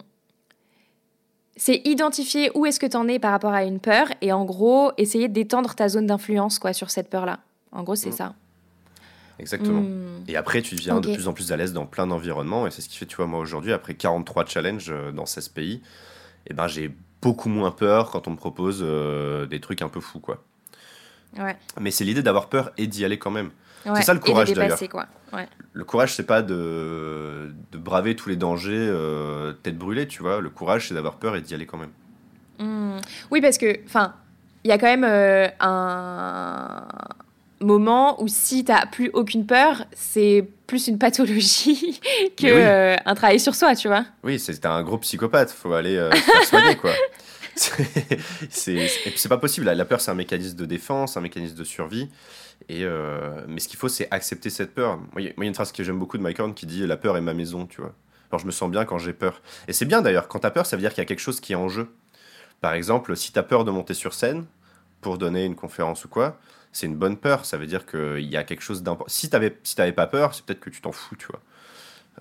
[1.57, 4.43] c'est identifier où est-ce que tu en es par rapport à une peur et en
[4.43, 7.39] gros, essayer d'étendre ta zone d'influence quoi sur cette peur-là.
[7.71, 8.13] En gros, c'est mmh.
[8.13, 8.35] ça.
[9.39, 9.83] Exactement.
[10.27, 12.67] Et après, tu deviens de plus en plus à l'aise dans plein d'environnements.
[12.67, 15.49] Et c'est ce qui fait, tu vois, moi aujourd'hui, après 43 challenges euh, dans 16
[15.49, 15.81] pays,
[16.47, 19.99] eh ben, j'ai beaucoup moins peur quand on me propose euh, des trucs un peu
[19.99, 20.43] fous, quoi.
[21.37, 21.57] Ouais.
[21.79, 23.51] Mais c'est l'idée d'avoir peur et d'y aller quand même.
[23.95, 24.79] C'est ça le courage d'ailleurs.
[25.31, 25.47] Ouais.
[25.73, 30.41] Le courage, c'est pas de, de, braver tous les dangers euh, tête brûlée, tu vois.
[30.41, 31.91] Le courage, c'est d'avoir peur et d'y aller quand même.
[32.57, 32.99] Mmh.
[33.29, 34.15] Oui, parce que, enfin,
[34.63, 36.87] il y a quand même euh, un
[37.61, 41.99] moment où si tu n'as plus aucune peur, c'est plus une pathologie
[42.37, 44.05] que euh, un travail sur soi, tu vois.
[44.23, 46.91] Oui, c'est un gros psychopathe, faut aller euh, faire soigner quoi.
[48.49, 49.69] c'est pas possible.
[49.69, 52.09] La peur, c'est un mécanisme de défense, un mécanisme de survie.
[52.67, 54.97] Et euh, mais ce qu'il faut, c'est accepter cette peur.
[54.97, 56.97] Moi, il y a une phrase que j'aime beaucoup de Mike Horn qui dit La
[56.97, 57.93] peur est ma maison, tu vois.
[58.31, 59.41] Alors, je me sens bien quand j'ai peur.
[59.67, 61.19] Et c'est bien d'ailleurs, quand tu as peur, ça veut dire qu'il y a quelque
[61.19, 61.87] chose qui est en jeu.
[62.59, 64.45] Par exemple, si tu as peur de monter sur scène
[65.01, 66.39] pour donner une conférence ou quoi,
[66.75, 67.45] c'est une bonne peur.
[67.45, 69.09] Ça veut dire qu'il y a quelque chose d'important.
[69.09, 71.39] Si tu n'avais pas peur, c'est peut-être que tu t'en fous, tu vois.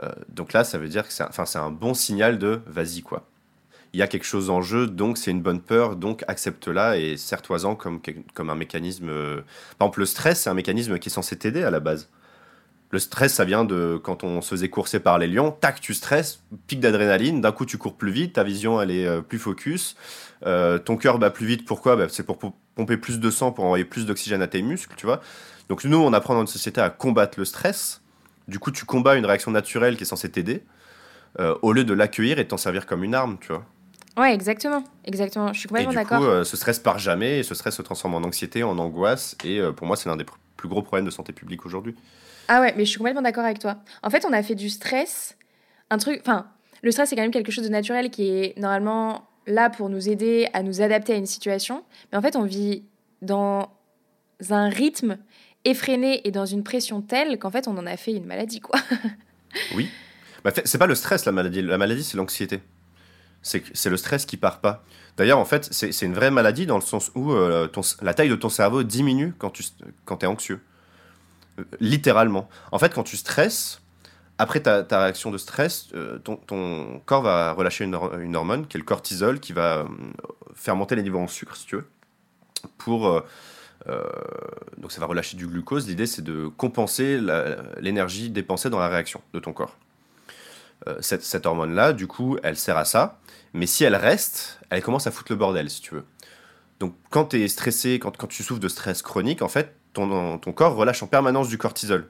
[0.05, 3.27] Euh, donc là, ça veut dire que c'est un, un bon signal de vas-y, quoi.
[3.93, 7.17] Il y a quelque chose en jeu, donc c'est une bonne peur, donc accepte-la et
[7.17, 8.01] serre-toi-en comme,
[8.33, 9.09] comme un mécanisme.
[9.09, 9.37] Euh,
[9.79, 12.09] par exemple, le stress, c'est un mécanisme qui est censé t'aider à la base.
[12.95, 15.95] Le stress, ça vient de quand on se faisait courser par les lions, tac, tu
[15.95, 19.39] stresses, pic d'adrénaline, d'un coup tu cours plus vite, ta vision elle est euh, plus
[19.39, 19.97] focus,
[20.43, 21.97] ton cœur bat plus vite, pourquoi?
[21.97, 25.07] Bah, C'est pour pomper plus de sang, pour envoyer plus d'oxygène à tes muscles, tu
[25.07, 25.21] vois.
[25.69, 28.01] Donc nous, on apprend dans notre société à combattre le stress,
[28.49, 30.63] du coup, tu combats une réaction naturelle qui est censée t'aider,
[31.41, 33.65] euh, au lieu de l'accueillir et t'en servir comme une arme, tu vois.
[34.17, 35.53] Ouais, exactement, exactement.
[35.53, 36.21] Je suis complètement d'accord.
[36.21, 38.79] Du coup, euh, ce stress part jamais, et ce stress se transforme en anxiété, en
[38.79, 40.27] angoisse, et euh, pour moi, c'est l'un des
[40.57, 41.97] plus gros problèmes de santé publique aujourd'hui.
[42.49, 43.77] Ah ouais, mais je suis complètement d'accord avec toi.
[44.03, 45.37] En fait, on a fait du stress
[45.91, 46.21] un truc.
[46.21, 46.47] Enfin,
[46.83, 50.09] le stress, c'est quand même quelque chose de naturel qui est normalement là pour nous
[50.09, 51.85] aider à nous adapter à une situation.
[52.13, 52.85] Mais en fait, on vit
[53.23, 53.71] dans
[54.51, 55.19] un rythme
[55.65, 58.79] effréné et dans une pression telle qu'en fait on en a fait une maladie quoi.
[59.75, 59.89] oui.
[60.45, 62.61] Bah, c'est pas le stress la maladie, la maladie c'est l'anxiété.
[63.43, 64.85] C'est le stress qui part pas.
[65.17, 67.69] D'ailleurs en fait c'est une vraie maladie dans le sens où euh,
[68.03, 69.65] la taille de ton cerveau diminue quand tu
[70.05, 70.61] quand es anxieux.
[71.59, 72.49] Euh, littéralement.
[72.73, 73.81] En fait quand tu stresses,
[74.39, 77.95] après ta, ta réaction de stress, euh, ton, corps va relâcher une,
[78.37, 79.87] hormone qui est le cortisol qui va
[80.55, 81.87] faire monter les niveaux en sucre si tu veux
[82.79, 83.23] pour
[83.89, 84.03] euh,
[84.79, 85.87] donc ça va relâcher du glucose.
[85.87, 87.21] L'idée, c'est de compenser
[87.81, 89.77] l'énergie dépensée dans la réaction de ton corps.
[90.87, 93.21] Euh, cette, hormone-là, du coup, elle sert à ça.
[93.53, 96.05] Mais si elle reste, elle commence à foutre le bordel, si tu veux.
[96.81, 100.39] Donc quand tu es stressé, quand, quand, tu souffres de stress chronique, en fait, ton,
[100.39, 102.09] corps relâche en permanence du cortisol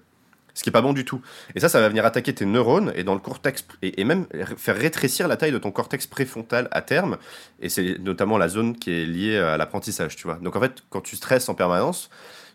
[0.56, 1.20] ce qui est pas bon du tout.
[1.56, 4.26] Et ça, ça va venir attaquer tes neurones et dans le cortex et, même
[4.56, 7.18] faire rétrécir la taille de ton cortex préfrontal à terme.
[7.60, 10.36] Et c'est notamment la zone qui est liée à l'apprentissage, tu vois.
[10.36, 12.08] Donc en fait, quand tu stresses en permanence,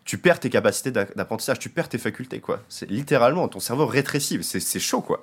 [0.04, 2.60] tu perds tes capacités d'apprentissage, tu perds tes facultés, quoi.
[2.68, 4.42] C'est littéralement ton cerveau rétrécit.
[4.42, 5.22] C'est chaud, quoi.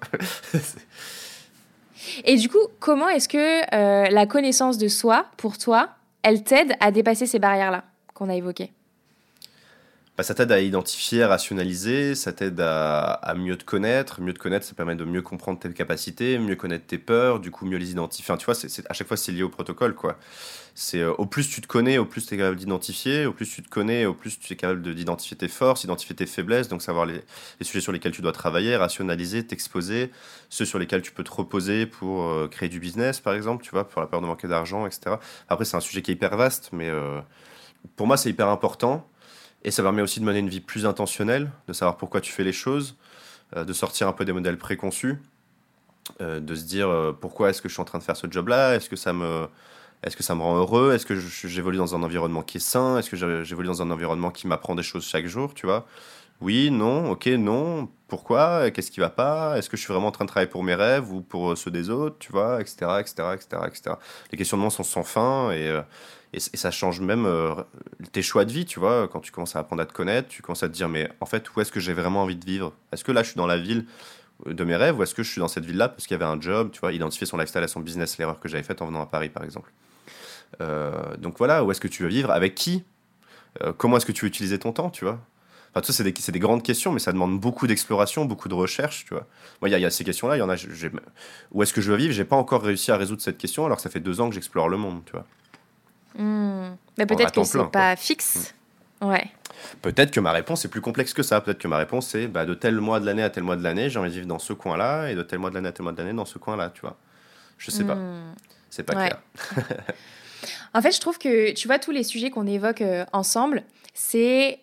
[2.24, 5.90] et du coup, comment est-ce que euh, la connaissance de soi, pour toi,
[6.22, 8.72] elle t'aide à dépasser ces barrières-là qu'on a évoquées?
[10.18, 14.20] Bah, ça t'aide à identifier, à rationaliser, ça t'aide à, mieux te connaître.
[14.20, 17.52] Mieux te connaître, ça permet de mieux comprendre tes capacités, mieux connaître tes peurs, du
[17.52, 18.24] coup mieux les identifier.
[18.26, 18.56] Enfin, tu vois,
[18.90, 20.18] à chaque fois, c'est lié au protocole, quoi.
[20.74, 23.48] C'est euh, au plus tu te connais, au plus tu es capable d'identifier, au plus
[23.48, 26.82] tu te connais, au plus tu es capable d'identifier tes forces, identifier tes faiblesses, donc
[26.82, 27.22] savoir les,
[27.62, 30.12] sujets sur lesquels tu dois travailler, rationaliser, t'exposer,
[30.50, 33.70] ceux sur lesquels tu peux te reposer pour euh, créer du business, par exemple, tu
[33.72, 35.18] vois, pour la peur de manquer d'argent, etc.
[35.48, 37.22] Après, c'est un sujet qui est hyper vaste, mais euh,
[37.96, 39.08] pour moi, c'est hyper important.
[39.64, 42.44] Et ça permet aussi de mener une vie plus intentionnelle, de savoir pourquoi tu fais
[42.44, 42.96] les choses,
[43.56, 45.18] euh, de sortir un peu des modèles préconçus,
[46.22, 48.28] euh, de se dire euh, pourquoi est-ce que je suis en train de faire ce
[48.30, 49.48] job-là, est-ce que ça me,
[50.04, 52.98] est-ce que ça me rend heureux, est-ce que j'évolue dans un environnement qui est sain,
[52.98, 55.86] est-ce que j'évolue dans un environnement qui m'apprend des choses chaque jour, tu vois?
[56.42, 60.12] Oui, non, ok, non, pourquoi, qu'est-ce qui va pas, est-ce que je suis vraiment en
[60.12, 63.16] train de travailler pour mes rêves ou pour ceux des autres, tu vois, etc., etc.,
[63.34, 63.96] etc., etc.
[64.32, 65.82] Les questionnements sont sans fin et
[66.34, 67.56] et, ça change même euh,
[68.12, 69.08] tes choix de vie, tu vois.
[69.08, 71.26] Quand tu commences à apprendre à te connaître, tu commences à te dire, mais en
[71.26, 72.74] fait, où est-ce que j'ai vraiment envie de vivre?
[72.92, 73.86] Est-ce que là, je suis dans la ville
[74.46, 76.32] de mes rêves ou est-ce que je suis dans cette ville-là parce qu'il y avait
[76.32, 78.88] un job, tu vois, identifier son lifestyle à son business, l'erreur que j'avais faite en
[78.88, 79.72] venant à Paris, par exemple.
[80.62, 82.30] Euh, donc voilà, où est-ce que tu veux vivre?
[82.32, 82.84] Avec qui?
[83.64, 85.20] Euh, Comment est-ce que tu veux utiliser ton temps, tu vois?
[85.78, 88.56] Enfin, tout ça, c'est des, des, grandes questions, mais ça demande beaucoup d'exploration, beaucoup de
[88.56, 89.28] recherche, tu vois.
[89.62, 90.56] Moi, il y, a ces questions-là, il y en a.
[91.52, 92.12] Où est-ce que je veux vivre?
[92.14, 94.34] J'ai pas encore réussi à résoudre cette question, alors que ça fait deux ans que
[94.34, 95.26] j'explore le monde, tu vois.
[96.18, 96.76] Hmm.
[96.98, 98.56] Mais peut-être que c'est pas fixe.
[99.02, 99.10] Hmm.
[99.10, 99.28] Ouais.
[99.84, 101.42] Peut-être que ma réponse est plus complexe que ça.
[101.42, 103.62] Peut-être que ma réponse est bah, de tel mois de l'année à tel mois de
[103.62, 105.74] l'année, j'ai envie de vivre dans ce coin-là, et de tel mois de l'année à
[105.74, 106.98] tel mois de l'année dans ce coin-là, tu vois.
[107.60, 107.94] Je sais pas.
[107.94, 108.34] Hmm.
[108.72, 109.22] C'est pas clair.
[110.74, 113.62] en fait, je trouve que, tu vois, tous les sujets qu'on évoque euh, ensemble,
[113.94, 114.60] c'est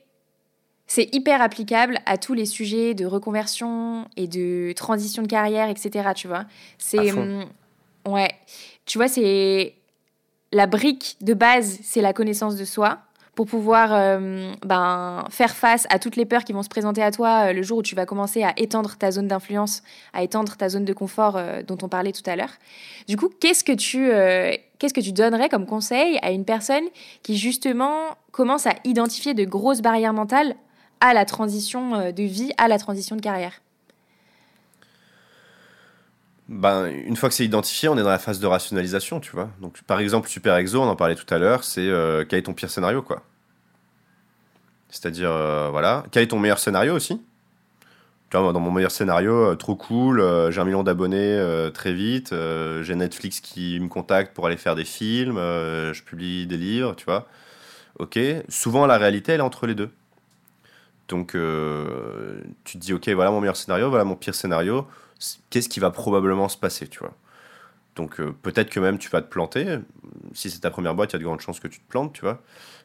[0.86, 6.10] c'est hyper applicable à tous les sujets de reconversion et de transition de carrière, etc.
[6.14, 6.44] Tu vois,
[6.78, 7.12] c'est
[8.06, 8.30] ouais,
[8.86, 9.74] tu vois, c'est
[10.52, 13.00] la brique de base, c'est la connaissance de soi
[13.34, 17.10] pour pouvoir euh, ben, faire face à toutes les peurs qui vont se présenter à
[17.10, 19.82] toi euh, le jour où tu vas commencer à étendre ta zone d'influence,
[20.12, 22.52] à étendre ta zone de confort euh, dont on parlait tout à l'heure.
[23.08, 24.10] Du coup, qu'est-ce que tu
[24.78, 26.84] qu'est-ce que tu donnerais comme conseil à une personne
[27.22, 30.54] qui justement commence à identifier de grosses barrières mentales
[31.04, 33.60] à la transition de vie, à la transition de carrière
[36.48, 39.48] ben, une fois que c'est identifié, on est dans la phase de rationalisation, tu vois.
[39.60, 42.42] Donc, par exemple, Super Exo, on en parlait tout à l'heure, c'est euh, quel est
[42.42, 43.22] ton pire scénario, quoi.
[44.90, 47.20] C'est-à-dire, euh, voilà, quel est ton meilleur scénario aussi?
[48.30, 52.34] Tu vois, dans mon meilleur scénario, euh, trop cool, j'ai un million d'abonnés très vite,
[52.82, 57.06] j'ai Netflix qui me contacte pour aller faire des films, je publie des livres, tu
[57.06, 57.26] vois.
[57.98, 59.90] Ok, souvent la réalité, elle est entre les deux.
[61.08, 64.86] Donc, euh, tu te dis, ok, voilà mon meilleur scénario, voilà mon pire scénario.
[65.50, 67.14] Qu'est-ce qui va probablement se passer, tu vois?
[67.96, 69.78] Donc, euh, peut-être que même tu vas te planter.
[70.32, 72.12] Si c'est ta première boîte, il y a de grandes chances que tu te plantes,
[72.12, 72.42] tu vois.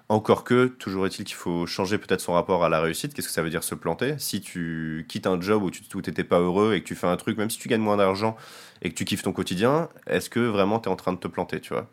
[0.08, 3.14] Encore que, toujours est-il qu'il faut changer peut-être son rapport à la réussite.
[3.14, 4.16] Qu'est-ce que ça veut dire se planter?
[4.18, 7.18] Si tu quittes un job où tu n'étais pas heureux et que tu fais un
[7.18, 8.36] truc, même si tu gagnes moins d'argent
[8.82, 11.28] et que tu kiffes ton quotidien, est-ce que vraiment tu es en train de te
[11.28, 11.88] planter, tu vois?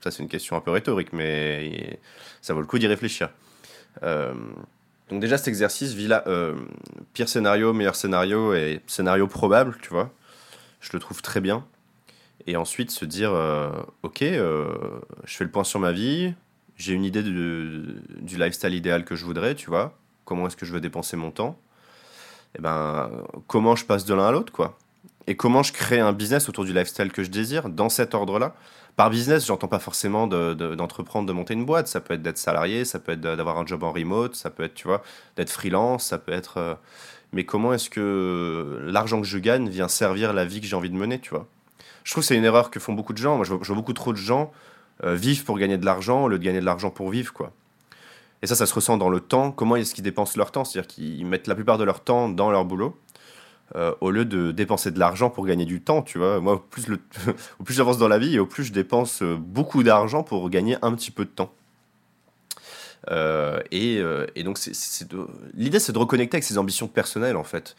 [0.00, 2.00] Ça, c'est une question un peu rhétorique, mais
[2.40, 3.30] ça vaut le coup d'y réfléchir.
[4.02, 4.34] Euh,
[5.10, 6.54] donc déjà cet exercice, euh,
[7.12, 10.10] pire scénario, meilleur scénario et scénario probable, tu vois,
[10.80, 11.66] je le trouve très bien.
[12.46, 13.70] Et ensuite se dire, euh,
[14.02, 14.68] ok, euh,
[15.24, 16.32] je fais le point sur ma vie,
[16.76, 20.72] j'ai une idée du lifestyle idéal que je voudrais, tu vois, comment est-ce que je
[20.72, 21.58] veux dépenser mon temps,
[22.54, 23.10] et eh ben
[23.46, 24.78] comment je passe de l'un à l'autre, quoi?
[25.26, 28.54] Et comment je crée un business autour du lifestyle que je désire, dans cet ordre-là?
[28.96, 31.88] Par business, j'entends pas forcément d'entreprendre, de, monter une boîte.
[31.88, 34.62] Ça peut être d'être salarié, ça peut être d'avoir un job en remote, ça peut
[34.62, 35.02] être, tu vois,
[35.36, 36.58] d'être freelance, ça peut être.
[36.58, 36.74] Euh,
[37.32, 40.90] mais comment est-ce que l'argent que je gagne vient servir la vie que j'ai envie
[40.90, 41.46] de mener, tu vois?
[42.04, 43.36] Je trouve que c'est une erreur que font beaucoup de gens.
[43.36, 44.52] Moi, je vois, beaucoup trop de gens
[45.04, 47.52] euh, vivre pour gagner de l'argent au lieu de gagner de l'argent pour vivre, quoi.
[48.42, 49.52] Et ça, ça se ressent dans le temps.
[49.52, 50.64] Comment est-ce qu'ils dépensent leur temps?
[50.64, 52.98] C'est-à-dire qu'ils mettent la plupart de leur temps dans leur boulot.
[53.76, 56.40] Euh, au lieu de dépenser de l'argent pour gagner du temps, tu vois.
[56.40, 56.54] Moi,
[57.60, 60.50] au plus, j'avance dans la vie, et au plus je dépense euh, beaucoup d'argent pour
[60.50, 61.52] gagner un petit peu de temps.
[63.10, 64.02] Euh, et,
[64.42, 64.58] donc,
[65.54, 67.76] l'idée, c'est de reconnecter avec ses ambitions personnelles, en fait.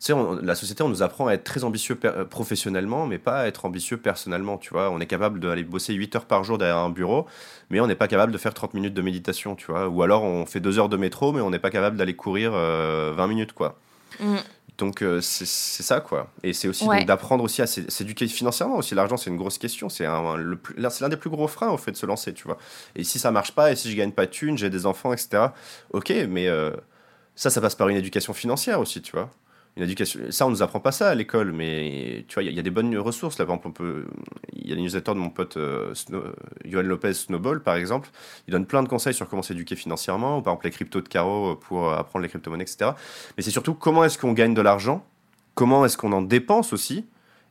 [0.00, 3.46] Tu sais, la société, on nous apprend à être très ambitieux professionnellement, mais pas à
[3.46, 4.90] être ambitieux personnellement, tu vois.
[4.90, 7.26] On est capable d'aller bosser 8 heures par jour derrière un bureau,
[7.70, 9.88] mais on n'est pas capable de faire 30 minutes de méditation, tu vois.
[9.88, 12.52] Ou alors, on fait 2 heures de métro, mais on n'est pas capable d'aller courir
[12.52, 13.78] 20 minutes, quoi.
[14.20, 14.36] Mm.
[14.78, 16.30] Donc euh, c'est ça quoi.
[16.42, 18.94] Et c'est aussi d'apprendre aussi à s'éduquer financièrement aussi.
[18.94, 19.88] L'argent c'est une grosse question.
[19.88, 22.58] C'est l'un des plus gros freins au fait de se lancer, tu vois.
[22.94, 25.12] Et si ça marche pas et si je gagne pas de thunes, j'ai des enfants,
[25.12, 25.48] etc.
[25.92, 26.72] Ok, mais euh,
[27.34, 29.30] ça, ça passe par une éducation financière aussi, tu vois
[29.76, 30.20] une éducation.
[30.30, 32.70] Ça, on nous apprend pas ça à l'école, mais tu vois, il y, a des
[32.70, 33.38] bonnes ressources.
[33.38, 33.82] Là, par exemple.
[34.52, 35.92] Il y a les newsletters de mon pote euh,
[36.64, 38.10] Johan Lopez Snowball, par exemple.
[38.48, 41.08] Il donne plein de conseils sur comment s'éduquer financièrement, ou par exemple les cryptos de
[41.08, 42.92] Caro pour apprendre les crypto-monnaies, etc.
[43.36, 45.04] Mais c'est surtout comment est-ce qu'on gagne de l'argent,
[45.54, 47.06] comment est-ce qu'on en dépense aussi,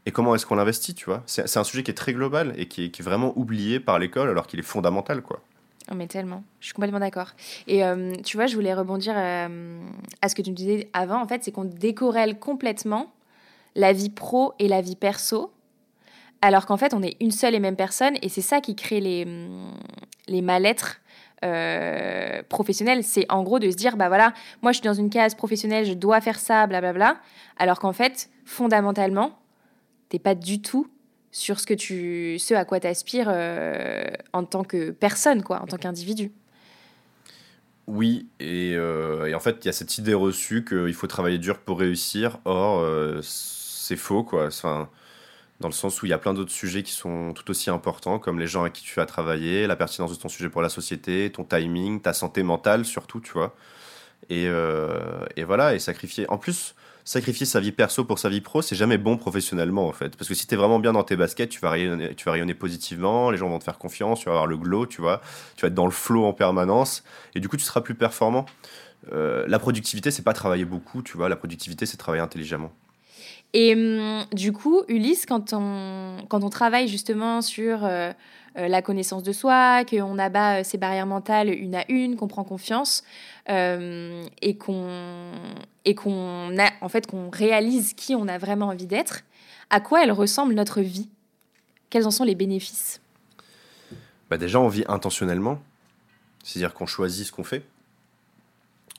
[0.06, 1.24] et comment est-ce qu'on l'investit, tu vois.
[1.26, 3.98] C'est un sujet qui est très global et qui est, qui est vraiment oublié par
[3.98, 5.42] l'école, alors qu'il est fondamental, quoi.
[5.92, 7.32] Oh, mais tellement, je suis complètement d'accord.
[7.68, 9.80] Et euh, tu vois, je voulais rebondir euh,
[10.22, 13.14] à ce que tu me disais avant, en fait, c'est qu'on décorrèle complètement
[13.76, 15.52] la vie pro et la vie perso,
[16.42, 19.00] alors qu'en fait, on est une seule et même personne, et c'est ça qui crée
[19.00, 19.28] les,
[20.28, 21.02] les mal-être
[21.44, 23.04] euh, professionnels.
[23.04, 24.34] C'est en gros de se dire, bah voilà,
[24.64, 27.18] moi je suis dans une case professionnelle, je dois faire ça, blablabla,
[27.58, 29.38] alors qu'en fait, fondamentalement,
[30.10, 30.88] t'es pas du tout
[31.36, 35.62] sur ce que tu ce à quoi tu aspires euh, en tant que personne quoi
[35.62, 36.32] en tant qu'individu.
[37.88, 41.60] Oui euh, et, en fait il y a cette idée reçue qu'il faut travailler dur
[41.60, 42.38] pour réussir.
[42.46, 44.48] Or euh, c'est faux quoi.
[44.48, 44.90] Enfin
[45.60, 48.18] dans le sens où il y a plein d'autres sujets qui sont tout aussi importants
[48.18, 50.70] comme les gens avec qui tu as travaillé la pertinence de ton sujet pour la
[50.70, 53.54] société ton timing ta santé mentale surtout tu vois.
[54.30, 56.30] Et, et voilà et sacrifier.
[56.30, 56.76] En plus
[57.06, 60.18] sacrifier sa vie perso pour sa vie pro, c'est jamais bon professionnellement en fait.
[60.18, 62.32] Parce que si tu es vraiment bien dans tes baskets, tu vas, rayonner, tu vas
[62.32, 65.22] rayonner positivement, les gens vont te faire confiance, tu vas avoir le glow, tu vois,
[65.56, 67.04] tu vas être dans le flow en permanence,
[67.36, 68.46] et du coup tu seras plus performant.
[69.14, 72.72] Euh, la productivité, c'est pas travailler beaucoup, tu vois, la productivité, c'est travailler intelligemment.
[73.54, 78.12] Et hum, du coup, Ulysse, quand on, quand on travaille justement sur euh,
[78.56, 83.04] la connaissance de soi, qu'on abat ses barrières mentales une à une, qu'on prend confiance,
[83.48, 85.32] et qu'on
[85.84, 89.22] et qu'on a en fait qu'on réalise qui on a vraiment envie d'être,
[89.70, 91.10] à quoi elle ressemble notre vie?
[91.90, 93.02] Quels en sont les bénéfices?
[94.30, 95.60] Bah Déjà, on vit intentionnellement,
[96.44, 97.64] c'est-à-dire qu'on choisit ce qu'on fait.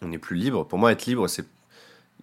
[0.02, 0.64] On est plus libre.
[0.64, 1.46] Pour moi, être libre, c'est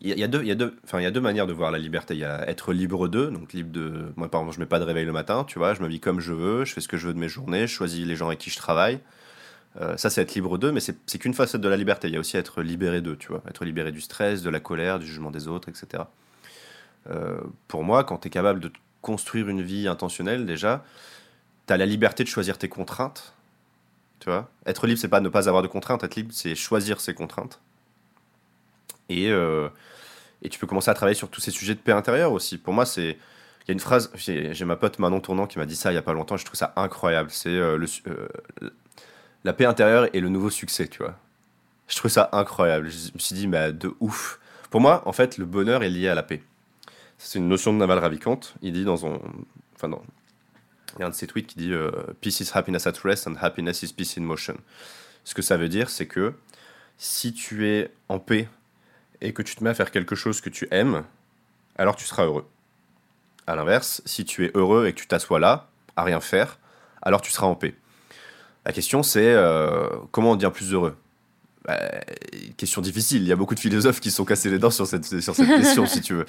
[0.03, 1.53] il y, a deux, il y a deux, enfin il y a deux manières de
[1.53, 2.13] voir la liberté.
[2.13, 4.79] Il y a être libre d'eux, donc libre de, moi par exemple, je mets pas
[4.79, 6.89] de réveil le matin, tu vois, je me vis comme je veux, je fais ce
[6.89, 8.99] que je veux de mes journées, je choisis les gens avec qui je travaille.
[9.81, 12.07] Euh, ça, c'est être libre d'eux, mais c'est qu'une facette de la liberté.
[12.07, 13.41] Il y a aussi être libéré d'eux, tu vois.
[13.47, 16.03] Être libéré du stress, de la colère, du jugement des autres, etc.
[17.09, 20.83] Euh, pour moi, quand tu es capable de construire une vie intentionnelle, déjà,
[21.67, 23.33] tu as la liberté de choisir tes contraintes.
[24.19, 26.03] Tu vois Être libre, c'est pas ne pas avoir de contraintes.
[26.03, 27.59] Être libre, c'est choisir ses contraintes.
[29.09, 29.69] Et, euh,
[30.43, 32.57] et tu peux commencer à travailler sur tous ces sujets de paix intérieure aussi.
[32.57, 33.17] Pour moi, c'est.
[33.65, 35.95] Il y a une phrase, j'ai ma pote Manon Tournant qui m'a dit ça il
[35.95, 37.29] y a pas longtemps, je trouve ça incroyable.
[37.31, 37.87] C'est le,
[39.45, 41.17] la paix intérieure est le nouveau succès, tu vois.
[41.87, 42.89] Je trouve ça incroyable.
[42.89, 44.39] Je me suis dit, mais de ouf.
[44.69, 46.41] Pour moi, en fait, le bonheur est lié à la paix.
[47.17, 48.39] C'est une notion de Naval Ravikant.
[48.61, 49.19] Il dit dans un.
[49.75, 49.89] Enfin,
[50.95, 51.91] Il y a un de ses tweets qui dit euh,
[52.21, 54.55] Peace is happiness at rest and happiness is peace in motion.
[55.23, 56.33] Ce que ça veut dire, c'est que
[56.97, 58.47] si tu es en paix
[59.23, 61.03] et que tu te mets à faire quelque chose que tu aimes,
[61.77, 62.45] alors tu seras heureux.
[63.47, 66.59] À l'inverse, si tu es heureux et que tu t'assois là, à rien faire,
[67.01, 67.73] alors tu seras en paix.
[68.65, 70.95] La question c'est euh, comment on devient plus heureux?
[71.65, 71.79] Bah,
[72.57, 73.21] question difficile.
[73.21, 75.47] Il y a beaucoup de philosophes qui sont cassés les dents sur cette, sur cette
[75.47, 76.25] question, si tu veux.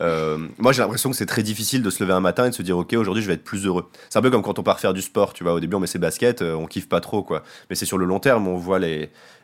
[0.00, 2.54] Euh, moi, j'ai l'impression que c'est très difficile de se lever un matin et de
[2.54, 3.88] se dire, OK, aujourd'hui, je vais être plus heureux.
[4.10, 5.54] C'est un peu comme quand on part faire du sport, tu vois.
[5.54, 7.44] Au début, on met ses baskets, euh, on kiffe pas trop, quoi.
[7.70, 8.80] Mais c'est sur le long terme, on voit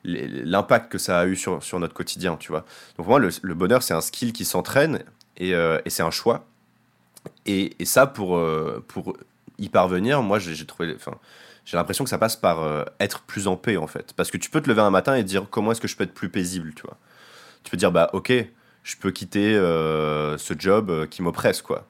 [0.05, 2.65] l'impact que ça a eu sur, sur notre quotidien, tu vois.
[2.97, 5.05] Donc, moi, le, bonheur, c'est un skill qui s'entraîne
[5.37, 6.47] et, et c'est un choix.
[7.47, 8.41] Et, et ça, pour,
[8.89, 9.17] pour
[9.59, 10.95] y parvenir, moi, j'ai trouvé.
[10.97, 11.17] Enfin,
[11.69, 14.15] j'ai l'impression que ça passe par euh, être plus en paix, en fait.
[14.15, 16.05] Parce que tu peux te lever un matin et dire comment est-ce que je peux
[16.05, 16.97] être plus paisible, tu vois?
[17.63, 18.33] Tu peux dire, bah, ok,
[18.85, 21.87] je peux quitter euh, ce job euh, qui m'oppresse, quoi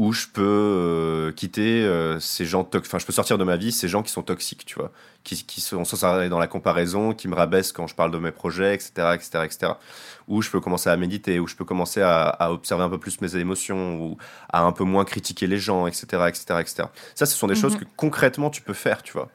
[0.00, 3.70] où je peux euh, quitter euh, ces gens enfin je peux sortir de ma vie
[3.70, 4.92] ces gens qui sont toxiques tu vois.
[5.24, 8.30] Qui, qui sont sans dans la comparaison qui me rabaissent quand je parle de mes
[8.30, 9.72] projets etc etc etc
[10.26, 13.20] où je peux commencer à méditer où je peux commencer à, observer un peu plus
[13.20, 14.16] mes émotions ou
[14.50, 16.84] à un peu moins critiquer les gens etc etc etc
[17.14, 17.80] ça ce sont des choses mhm.
[17.80, 19.28] que concrètement tu peux faire tu vois.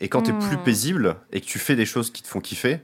[0.00, 0.64] Et quand tu es plus hmm.
[0.64, 2.80] paisible et que tu fais des choses qui te font kiffer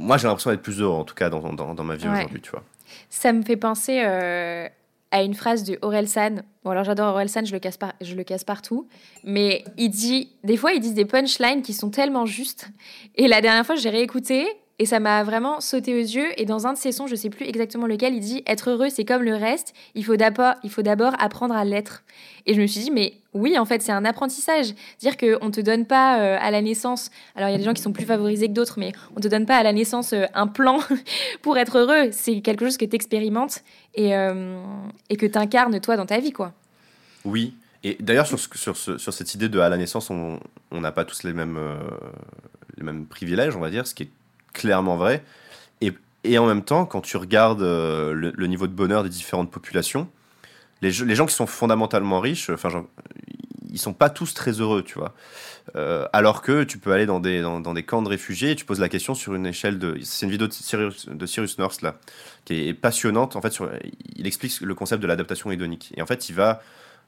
[0.00, 2.40] moi j'ai l'impression d'être plus heureux en tout cas dans, dans, dans ma vie aujourd'hui
[2.40, 2.64] tu vois.
[3.10, 4.68] Ça me fait penser euh,
[5.10, 6.42] à une phrase de San.
[6.64, 7.94] Bon, alors j'adore San, je le casse par...
[8.00, 8.88] je le casse partout,
[9.24, 12.68] mais il dit des fois ils disent des punchlines qui sont tellement justes.
[13.14, 14.46] Et la dernière fois, j'ai réécouté
[14.78, 16.28] et ça m'a vraiment sauté aux yeux.
[16.36, 18.88] Et dans un de ses sons, je sais plus exactement lequel, il dit Être heureux,
[18.90, 22.04] c'est comme le reste, il faut d'abord, apprendre à l'être.
[22.46, 24.74] Et je me suis dit Mais oui, en fait, c'est un apprentissage.
[25.00, 27.64] Dire qu'on ne te donne pas euh, à la naissance, alors il y a des
[27.64, 29.72] gens qui sont plus favorisés que d'autres, mais on ne te donne pas à la
[29.72, 30.78] naissance euh, un plan
[31.42, 32.10] pour être heureux.
[32.12, 33.62] C'est quelque chose que tu expérimentes
[33.94, 34.62] et, euh,
[35.10, 36.52] et que tu incarnes toi dans ta vie, quoi.
[37.24, 37.54] Oui.
[37.82, 40.40] Et d'ailleurs, sur, cette idée de à la naissance, on
[40.72, 41.58] n'a pas tous les mêmes,
[42.76, 44.10] les mêmes privilèges, on va dire, ce qui est
[44.58, 45.22] clairement vrai.
[45.80, 45.92] Et,
[46.24, 50.08] et en même temps, quand tu regardes euh, le, niveau de bonheur des différentes populations,
[50.82, 52.84] les, les gens qui sont fondamentalement riches, enfin,
[53.70, 55.14] ils sont pas tous très heureux, tu vois.
[55.76, 58.64] Euh, alors que tu peux aller dans des, dans, des camps de réfugiés et tu
[58.64, 59.98] poses la question sur une échelle de.
[60.02, 61.98] C'est une vidéo de Cyrus, de Cyrus North, là,
[62.44, 63.36] qui est passionnante.
[63.36, 63.58] En fait,
[64.16, 65.92] il explique le concept de l'adaptation hédonique.
[65.96, 66.62] Et en fait, il va.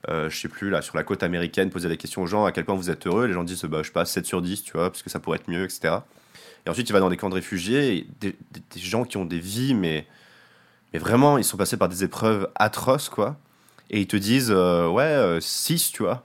[0.08, 2.52] Euh, je sais plus, là, sur la côte américaine, poser la question aux gens à
[2.52, 3.26] quel point vous êtes heureux.
[3.26, 5.20] Les gens disent, bah, je sais pas, 7 sur 10, tu vois, parce que ça
[5.20, 5.96] pourrait être mieux, etc.
[6.66, 8.36] Et ensuite, il va dans des camps de réfugiés, des,
[8.76, 10.06] gens qui ont des vies, mais,
[10.92, 13.36] mais vraiment, ils sont passés par des épreuves atroces, quoi.
[13.90, 16.24] Et ils te disent, euh, ouais, 6, euh, tu vois.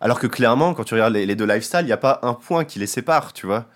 [0.00, 2.64] Alors que clairement, quand tu regardes les, deux lifestyles, il n'y a pas un point
[2.64, 3.66] qui les sépare, tu vois.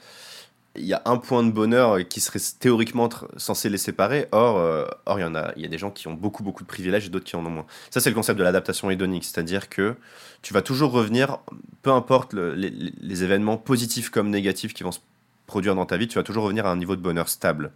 [0.75, 4.27] Il y a un point de bonheur qui serait théoriquement censé les séparer.
[4.33, 6.43] Or, euh, or il y en a, il y a des gens qui ont beaucoup,
[6.43, 7.67] beaucoup de privilèges et d'autres qui en ont moins.
[7.91, 9.95] Ça, c'est le concept de l'adaptation hédonique, c'est-à-dire que
[10.43, 11.39] tu vas toujours revenir,
[11.83, 15.01] peu importe les, les, événements positifs comme négatifs qui vont se
[15.47, 17.72] produire dans ta vie, tu vas toujours revenir à un niveau de bonheur stable.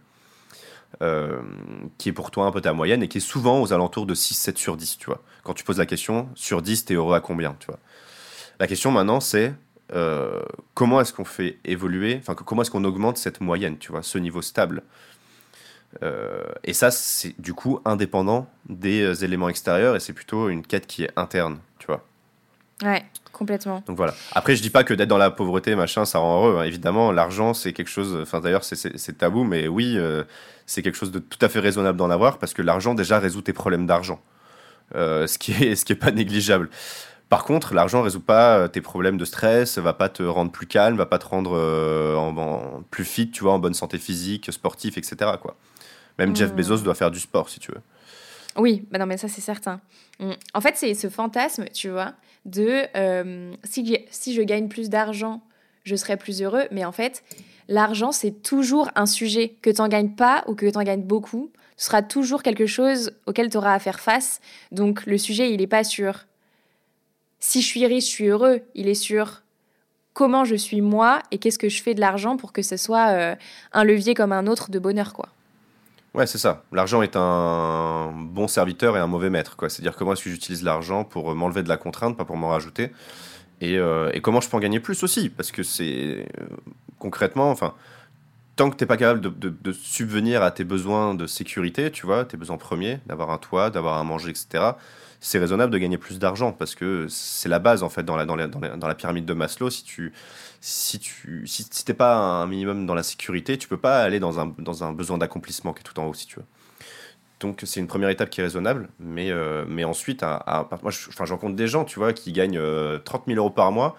[1.01, 1.39] Euh,
[1.97, 4.13] qui est pour toi un peu ta moyenne et qui est souvent aux alentours de
[4.13, 5.21] 6, 7 sur 10, tu vois.
[5.43, 7.79] Quand tu poses la question, sur 10, t'es heureux à combien, tu vois.
[8.59, 9.53] La question maintenant, c'est
[9.93, 10.41] euh,
[10.73, 14.17] comment est-ce qu'on fait évoluer, enfin, comment est-ce qu'on augmente cette moyenne, tu vois, ce
[14.17, 14.83] niveau stable.
[16.03, 20.87] Euh, et ça, c'est du coup indépendant des éléments extérieurs et c'est plutôt une quête
[20.87, 22.05] qui est interne, tu vois.
[22.83, 23.03] Ouais.
[23.41, 23.81] Complètement.
[23.87, 24.13] Donc voilà.
[24.33, 26.59] Après, je dis pas que d'être dans la pauvreté, machin, ça rend heureux.
[26.59, 26.63] Hein.
[26.63, 28.17] Évidemment, l'argent, c'est quelque chose.
[28.21, 30.23] Enfin, d'ailleurs, c'est tabou, mais oui, euh,
[30.67, 33.41] c'est quelque chose de tout à fait raisonnable d'en avoir parce que l'argent déjà résout
[33.41, 34.19] tes problèmes d'argent,
[34.95, 36.69] euh, ce qui est ce qui est pas négligeable.
[37.29, 40.67] Par contre, l'argent résout pas euh, tes problèmes de stress, va pas te rendre plus
[40.67, 41.57] calme, va pas te rendre
[42.15, 45.31] en, plus fit, tu vois, en bonne santé physique, sportif, etc.
[45.41, 45.55] Quoi.
[46.19, 46.55] Même Jeff mmh.
[46.55, 47.81] Bezos doit faire du sport, si tu veux.
[48.57, 49.81] Oui, bah non, mais ça c'est certain.
[50.19, 50.31] Mmh.
[50.53, 52.13] En fait, c'est ce fantasme, tu vois,
[52.45, 55.41] de euh, si, si je gagne plus d'argent,
[55.83, 56.67] je serai plus heureux.
[56.71, 57.23] Mais en fait,
[57.67, 59.55] l'argent, c'est toujours un sujet.
[59.61, 62.67] Que tu n'en gagnes pas ou que tu en gagnes beaucoup, ce sera toujours quelque
[62.67, 64.39] chose auquel tu auras à faire face.
[64.71, 66.25] Donc le sujet, il n'est pas sur
[67.39, 68.61] si je suis riche, je suis heureux.
[68.75, 69.41] Il est sur
[70.13, 73.09] comment je suis moi et qu'est-ce que je fais de l'argent pour que ce soit
[73.09, 73.35] euh,
[73.73, 75.29] un levier comme un autre de bonheur, quoi.
[76.13, 76.65] Ouais, c'est ça.
[76.73, 79.55] L'argent est un bon serviteur et un mauvais maître.
[79.69, 82.91] C'est-à-dire comment est-ce que j'utilise l'argent pour m'enlever de la contrainte, pas pour m'en rajouter.
[83.61, 85.29] Et, euh, et, comment je peux en gagner plus aussi?
[85.29, 86.45] Parce que c'est euh,
[86.99, 87.75] concrètement, enfin,
[88.55, 92.05] tant que tu n'es pas capable de, de, subvenir à tes besoins de sécurité, tu
[92.05, 94.71] vois, tes besoins premiers, d'avoir un toit, d'avoir à manger, etc.,
[95.23, 98.25] c'est raisonnable de gagner plus d'argent parce que c'est la base en fait dans la,
[98.25, 99.69] dans, la, dans, la, pyramide de Maslow.
[99.69, 100.13] Si tu
[100.59, 104.39] si tu si, t'es pas un minimum dans la sécurité, tu peux pas aller dans
[104.39, 106.45] un, dans un besoin d'accomplissement qui est tout en haut si tu veux.
[107.39, 111.25] Donc c'est une première étape qui est raisonnable, mais, euh, mais ensuite, moi je, enfin,
[111.25, 113.95] rencontre des gens, tu vois, qui gagnent 30 euh, 000 euros par mois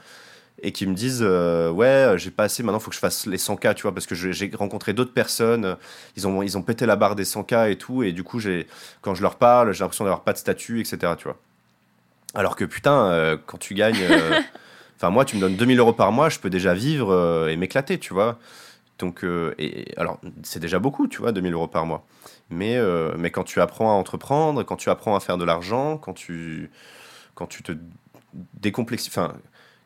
[0.61, 3.75] et qui me disent ouais j'ai pas assez maintenant faut que je fasse les 100K
[3.75, 5.77] tu vois parce que j'ai rencontré d'autres personnes
[6.17, 8.67] ils ont ils ont pété la barre des 100K et tout et du coup j'ai
[9.01, 11.39] quand je leur parle j'ai l'impression d'avoir pas de statut etc tu vois.
[12.35, 13.97] Alors que putain quand tu gagnes
[14.97, 17.99] enfin moi tu me donnes 2000 euros par mois je peux déjà vivre et m'éclater
[17.99, 18.39] tu vois.
[18.99, 19.25] Donc
[19.59, 22.07] et alors c'est déjà beaucoup tu vois 2000 euros par mois.
[22.51, 22.79] Mais
[23.19, 26.71] mais quand tu apprends à entreprendre quand tu apprends à faire de l'argent quand tu
[27.35, 27.73] quand tu te
[28.55, 29.35] décomplexes enfin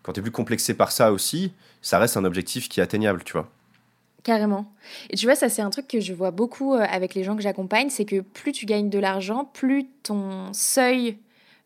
[0.07, 1.53] quand tu es plus complexé par ça aussi,
[1.83, 3.51] ça reste un objectif qui est atteignable, tu vois.
[4.23, 4.73] Carrément.
[5.11, 7.35] Et tu vois, ça c'est un truc que je vois beaucoup euh, avec les gens
[7.35, 11.19] que j'accompagne, c'est que plus tu gagnes de l'argent, plus ton seuil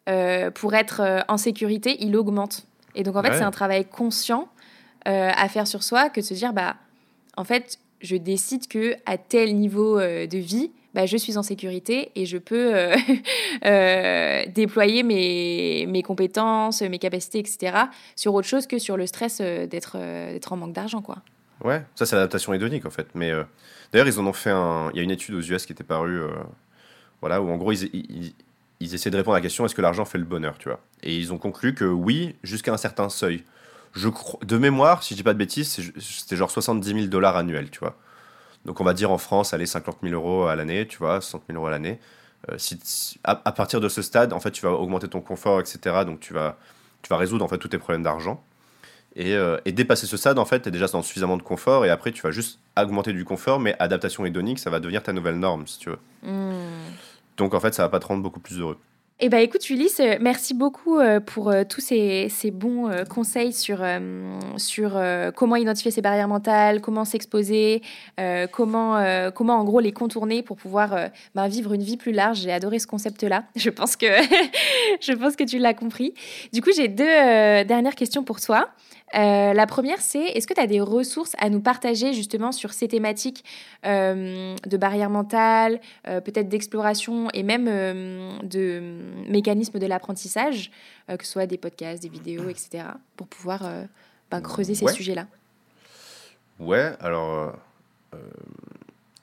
[0.08, 2.66] euh, pour être euh, en sécurité, il augmente.
[2.94, 4.48] Et donc en fait, c'est un travail conscient
[5.04, 6.76] à faire sur soi que de se dire, bah,
[7.36, 12.10] en fait, je décide que à tel niveau de vie, bah, je suis en sécurité
[12.16, 12.96] et je peux euh,
[13.64, 17.84] euh, déployer mes, compétences, mes capacités, etc.
[18.16, 21.02] sur autre chose que sur le stress euh, d'être en manque d'argent.
[21.02, 21.18] quoi.
[21.62, 23.06] Ouais, ça c'est l'adaptation hédonique en fait.
[23.14, 23.32] Mais
[23.92, 24.90] d'ailleurs, ils en ont fait un.
[24.92, 26.22] Il y a une étude aux US qui était parue,
[27.20, 28.32] voilà, où en gros ils,
[28.80, 30.80] ils, essaient de répondre à la question est-ce que l'argent fait le bonheur, tu vois?
[31.02, 33.44] Et ils ont conclu que oui, jusqu'à un certain seuil.
[33.92, 34.08] Je
[34.42, 37.80] de mémoire, si je dis pas de bêtises, c'était genre 70 000 dollars annuels, tu
[37.80, 37.96] vois?
[38.70, 41.42] Donc on va dire en France, allez, 50 000 euros à l'année, tu vois, 60
[41.48, 41.98] 000 euros à l'année.
[42.48, 46.04] Euh, si, à, partir de ce stade, en fait, tu vas augmenter ton confort, etc.
[46.06, 46.56] Donc tu vas,
[47.02, 48.44] tu vas résoudre en fait tous tes problèmes d'argent.
[49.16, 51.84] Et, euh, et, dépasser ce stade, en fait, tu es déjà dans suffisamment de confort.
[51.84, 55.12] Et après, tu vas juste augmenter du confort, mais adaptation hédonique, ça va devenir ta
[55.12, 55.98] nouvelle norme, si tu veux.
[56.22, 56.92] Hmm.
[57.38, 58.78] Donc en fait, ça va pas te rendre beaucoup plus heureux.
[59.22, 63.84] Eh bien, écoute, Ulysse, euh, merci beaucoup euh, pour euh, tous ces, bons conseils sur,
[64.56, 64.98] sur
[65.36, 67.82] comment identifier ses barrières mentales, comment s'exposer,
[68.50, 72.38] comment, comment, en gros, les contourner pour pouvoir ben, vivre une vie plus large.
[72.38, 73.44] J'ai adoré ce concept-là.
[73.56, 74.06] Je, pense que
[75.00, 76.14] je pense que tu l'as compris.
[76.52, 77.04] Du coup, j'ai deux
[77.64, 78.70] dernières questions pour toi.
[79.14, 82.72] Euh, la première, c'est est-ce que tu as des ressources à nous partager justement sur
[82.72, 83.44] ces thématiques
[83.84, 87.66] euh, de barrières mentales, euh, peut-être d'exploration et même
[88.42, 88.82] de
[89.28, 90.70] mécanismes de l'apprentissage,
[91.08, 92.84] que ce soit des podcasts, des vidéos, etc.,
[93.16, 93.62] pour pouvoir
[94.30, 95.26] ben, creuser ces sujets-là?
[96.58, 97.54] Ouais, alors.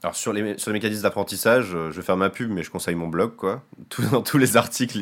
[0.03, 2.95] Alors sur les, sur les mécanismes d'apprentissage, je vais faire ma pub, mais je conseille
[2.95, 3.35] mon blog.
[3.35, 3.63] Quoi.
[4.11, 4.99] dans tous les articles,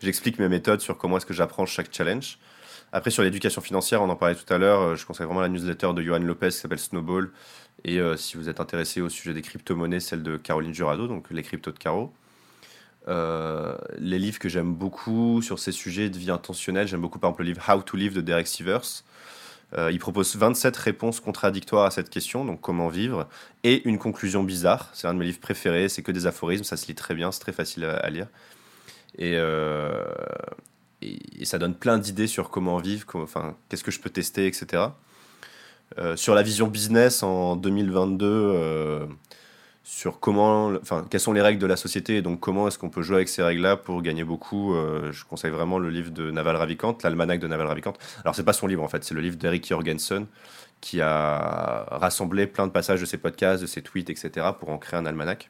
[0.00, 2.38] j'explique mes méthodes sur comment est-ce que j'apprends chaque challenge.
[2.92, 5.48] Après, sur l'éducation financière, on en parlait tout à l'heure, euh, je conseille vraiment la
[5.48, 7.30] newsletter de Johan Lopez qui s'appelle Snowball.
[7.84, 11.30] Et euh, si vous êtes intéressé au sujet des crypto-monnaies, celle de Caroline Jurado, donc
[11.30, 12.12] les cryptos de Caro.
[13.08, 17.30] Euh, les livres que j'aime beaucoup sur ces sujets de vie intentionnelle, j'aime beaucoup par
[17.30, 19.02] exemple le livre How to Live de Derek Sivers.
[19.90, 23.26] il propose 27 réponses contradictoires à cette question, donc comment vivre,
[23.64, 24.90] et une conclusion bizarre.
[24.92, 27.32] C'est un de mes livres préférés, c'est que des aphorismes, ça se lit très bien,
[27.32, 28.28] c'est très facile à, lire.
[29.18, 29.36] Et,
[31.02, 34.84] et, ça donne plein d'idées sur comment vivre, enfin, qu'est-ce que je peux tester, etc.
[35.98, 39.06] Euh, sur la vision business en 2022, euh,
[39.84, 42.88] sur comment, enfin, quelles sont les règles de la société et donc comment est-ce qu'on
[42.88, 44.74] peut jouer avec ces règles-là pour gagner beaucoup.
[44.74, 47.94] Euh, je conseille vraiment le livre de Naval Ravikant, l'almanach de Naval Ravikant.
[48.22, 50.26] Alors c'est pas son livre en fait, c'est le livre d'Eric Jorgensen
[50.80, 54.48] qui a rassemblé plein de passages de ses podcasts, de ses tweets, etc.
[54.58, 55.48] pour en créer un almanach.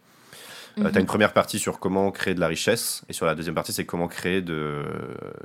[0.78, 3.34] Euh, tu as une première partie sur comment créer de la richesse, et sur la
[3.34, 4.82] deuxième partie, c'est comment créer de,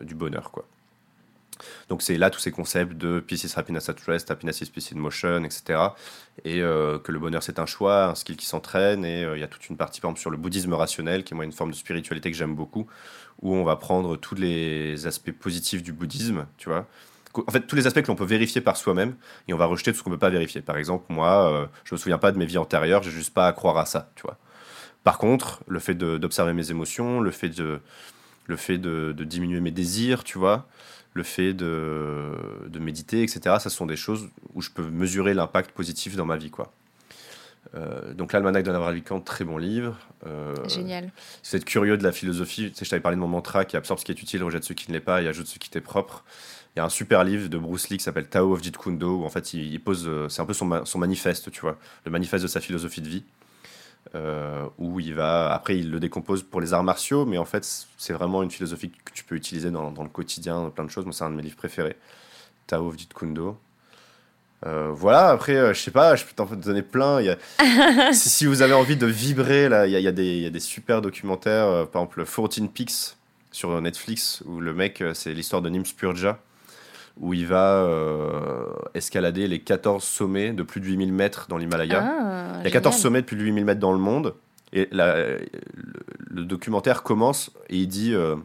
[0.01, 0.51] du bonheur.
[0.51, 0.65] Quoi.
[1.89, 4.91] Donc c'est là tous ces concepts de peace is happiness at rest, happiness is peace
[4.93, 5.79] in motion, etc.
[6.43, 9.05] Et euh, que le bonheur c'est un choix, un skill qui s'entraîne.
[9.05, 11.33] Et euh, il y a toute une partie par exemple sur le bouddhisme rationnel, qui
[11.33, 12.87] est moi une forme de spiritualité que j'aime beaucoup,
[13.41, 16.87] où on va prendre tous les aspects positifs du bouddhisme, tu vois.
[17.45, 19.15] En fait, tous les aspects que l'on peut vérifier par soi-même,
[19.47, 20.61] et on va rejeter tout ce qu'on ne peut pas vérifier.
[20.61, 23.53] Par exemple, moi, je me souviens pas de mes vies antérieures, j'ai juste pas à
[23.53, 24.39] croire à ça, tu vois.
[25.07, 27.79] Par contre, le fait d'observer mes émotions, le fait de,
[28.45, 30.67] le fait de, diminuer mes désirs, tu vois,
[31.13, 32.33] le fait de,
[32.67, 36.35] de, méditer, etc., ça sont des choses où je peux mesurer l'impact positif dans ma
[36.35, 36.73] vie, quoi.
[37.73, 39.97] Euh, donc l'almanach de Ravikant, très bon livre.
[40.25, 41.09] Euh, Génial.
[41.41, 43.63] Si vous êtes curieux de la philosophie, tu sais, je t'avais parlé de mon mantra
[43.63, 45.57] qui absorbe ce qui est utile, rejette ce qui ne l'est pas et ajoute ce
[45.57, 46.25] qui t'est propre.
[46.75, 48.97] Il y a un super livre de Bruce Lee qui s'appelle Tao of Jeet Kune
[48.97, 51.77] Do, où en fait il, pose, euh, c'est un peu son, son manifeste, tu vois,
[52.03, 53.23] le manifeste de sa philosophie de vie.
[54.15, 55.53] Euh, où il va.
[55.53, 58.89] Après, il le décompose pour les arts martiaux, mais en fait, c'est vraiment une philosophie
[58.89, 61.05] que tu peux utiliser dans, dans le quotidien, plein de choses.
[61.05, 61.97] Moi, c'est un de mes livres préférés,
[62.67, 63.57] Tao of Kundo.
[64.65, 67.21] Euh, voilà, après, euh, je sais pas, je peux t'en donner plein.
[67.21, 68.13] Il y a...
[68.13, 70.43] si, si, vous avez envie de vibrer, là, il y a, y a, des, il
[70.43, 73.17] y a des, super documentaires, par exemple 14 Peaks
[73.51, 76.39] sur Netflix, où le mec, c'est l'histoire de Nim Spurja
[77.19, 82.03] où il va euh, escalader les 14 sommets de plus de 8000 mètres dans l'Himalaya.
[82.03, 84.33] Ah, il y a 14 sommets de plus de 8000 mètres dans le monde.
[84.73, 85.39] Et le,
[86.43, 88.35] documentaire commence et il dit euh,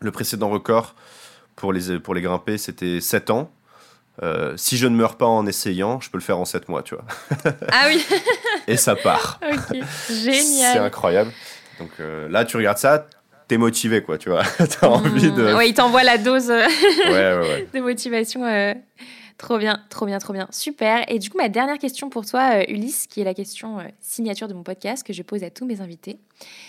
[0.00, 0.94] le précédent record
[1.56, 3.50] pour les, pour les grimper, c'était 7 ans.
[4.22, 6.82] euh, si je ne meurs pas en essayant, je peux le faire en 7 mois,
[6.82, 7.04] tu vois.
[7.70, 8.04] Ah oui
[8.66, 9.38] Et ça part.
[9.42, 9.76] Ok,
[10.08, 10.78] C'est génial.
[10.84, 11.30] incroyable.
[11.78, 13.06] Donc euh, là, tu regardes ça,
[13.48, 14.42] t'es motivé, quoi, tu vois.
[14.80, 15.52] T'as envie de.
[15.52, 15.56] Mmh.
[15.56, 16.66] Ouais, il t'envoie la dose euh,
[17.06, 17.68] Ouais, ouais, ouais.
[17.74, 18.44] de motivation.
[18.44, 18.74] euh,
[19.38, 20.46] Trop bien, trop bien, trop bien.
[20.50, 21.04] Super.
[21.10, 23.84] Et du coup, ma dernière question pour toi, euh, Ulysse, qui est la question euh,
[23.98, 26.20] signature de mon podcast que je pose à tous mes invités,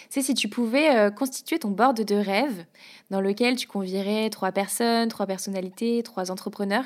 [0.09, 2.65] c'est si tu pouvais euh, constituer ton board de rêve
[3.11, 6.85] dans lequel tu convierais trois personnes, trois personnalités, trois entrepreneurs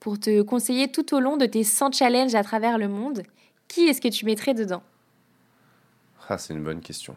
[0.00, 3.22] pour te conseiller tout au long de tes 100 challenges à travers le monde.
[3.68, 4.82] Qui est-ce que tu mettrais dedans?
[6.30, 7.14] Ah, c'est une bonne question.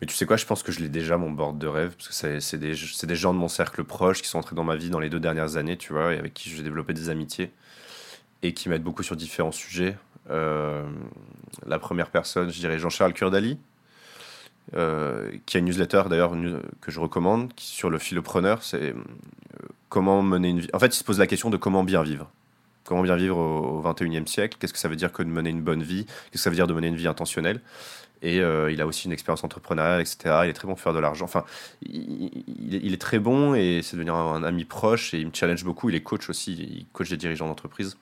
[0.00, 2.08] Mais tu sais quoi, je pense que je l'ai déjà, mon board de rêve, parce
[2.08, 5.00] que c'est des, gens de mon cercle proche qui sont entrés dans ma vie dans
[5.00, 7.50] les deux dernières années, tu vois, et avec qui j'ai développé des amitiés,
[8.42, 9.96] et qui m'aident beaucoup sur différents sujets.
[10.30, 10.84] Euh,
[11.66, 13.58] La première personne, je dirais Jean-Charles Kurdali,
[14.76, 16.32] euh, qui a une newsletter d'ailleurs
[16.80, 18.94] que je recommande, sur le philopreneur, c'est euh,
[19.88, 20.68] comment mener une vie.
[20.74, 22.30] En fait, il se pose la question de comment bien vivre.
[22.84, 25.50] Comment bien vivre au, au 21e siècle Qu'est-ce que ça veut dire que de mener
[25.50, 27.60] une bonne vie Qu'est-ce que ça veut dire de mener une vie intentionnelle
[28.22, 30.40] Et euh, il a aussi une expérience entrepreneuriale, etc.
[30.44, 31.24] Il est très bon pour faire de l'argent.
[31.24, 31.44] Enfin,
[31.82, 32.30] il,
[32.82, 35.62] il est, très bon et c'est devenu un, un ami proche et il me challenge
[35.64, 35.88] beaucoup.
[35.88, 37.96] Il est coach aussi, il coach des dirigeants d'entreprise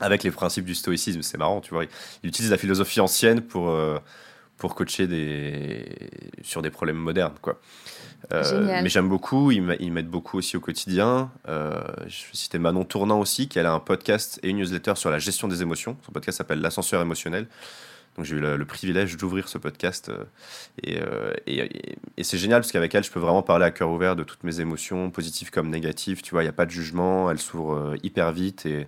[0.00, 1.22] avec les principes du stoïcisme.
[1.22, 1.84] C'est marrant, tu vois.
[1.84, 1.90] Il,
[2.22, 3.98] il utilise la philosophie ancienne pour, euh,
[4.56, 5.84] pour coacher des,
[6.42, 7.60] sur des problèmes modernes, quoi.
[8.32, 8.82] Euh, Génial.
[8.82, 11.30] mais j'aime beaucoup, il m'a- il m'aide beaucoup aussi au quotidien.
[11.48, 14.94] Euh, je vais citer Manon Tournant aussi, qui elle a un podcast et une newsletter
[14.96, 15.96] sur la gestion des émotions.
[16.04, 17.46] Son podcast s'appelle L'ascenseur émotionnel.
[18.16, 20.24] Donc j'ai eu le, privilège d'ouvrir ce podcast euh,
[20.82, 24.16] et, euh, et- c'est génial parce qu'avec elle je peux vraiment parler à cœur ouvert
[24.16, 26.22] de toutes mes émotions, positives comme négatives.
[26.22, 28.86] Tu vois, il n'y a pas de jugement, elle s'ouvre euh, hyper vite et,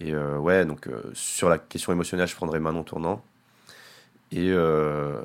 [0.00, 3.22] ouais, donc sur la question émotionnelle, je prendrais Manon Tournant.
[4.32, 5.20] Et euh,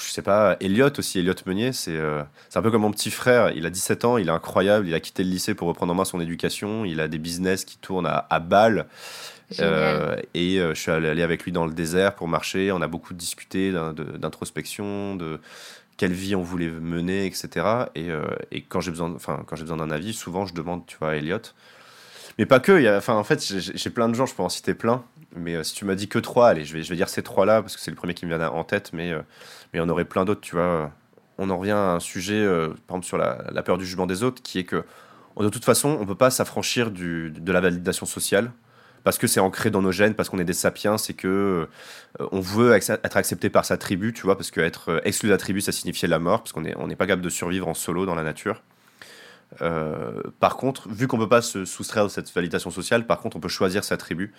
[0.00, 1.96] je sais pas, Elliot aussi, Elliot Meunier, c'est
[2.50, 3.52] c'est un peu comme mon petit frère.
[3.56, 5.94] Il a 17 ans, il est incroyable, il a quitté le lycée pour reprendre en
[5.94, 6.84] main son éducation.
[6.84, 8.86] Il a des business qui tournent à, à Bâle.
[9.60, 12.72] Euh, et euh, je suis allé avec lui dans le désert pour marcher.
[12.72, 15.40] On a beaucoup discuté d'introspection, de
[15.96, 17.48] quelle vie on voulait mener, etc.
[17.94, 21.14] Et, euh, et quand j'ai besoin, besoin d'un avis, souvent je demande, tu vois, à
[21.16, 21.38] Elliot.
[22.38, 23.10] Mais pas que.
[23.10, 24.26] en fait, j'ai- plein de gens.
[24.26, 25.04] Je peux en citer plein.
[25.34, 27.62] Mais si tu m'as dit que trois, allez, je vais, je vais dire ces trois-là
[27.62, 28.90] parce que c'est le premier qui me vient en tête.
[28.92, 30.90] Mais mais il y en aurait plein d'autres, tu vois.
[31.38, 32.46] On en revient à un sujet,
[32.86, 34.84] par exemple, sur la, peur du jugement des autres, qui est que,
[35.38, 38.50] de toute façon, on peut pas s'affranchir de la validation sociale
[39.04, 41.68] parce que c'est ancré dans nos gènes, parce qu'on est des sapiens, c'est que
[42.20, 45.28] euh, on veut être accepté par sa tribu, tu vois, parce que être euh, exclu
[45.28, 47.68] de la tribu, ça signifiait la mort, parce qu'on n'est on pas capable de survivre
[47.68, 48.62] en solo dans la nature.
[49.60, 53.36] Euh, par contre, vu qu'on peut pas se soustraire de cette validation sociale, par contre,
[53.36, 54.32] on peut choisir sa tribu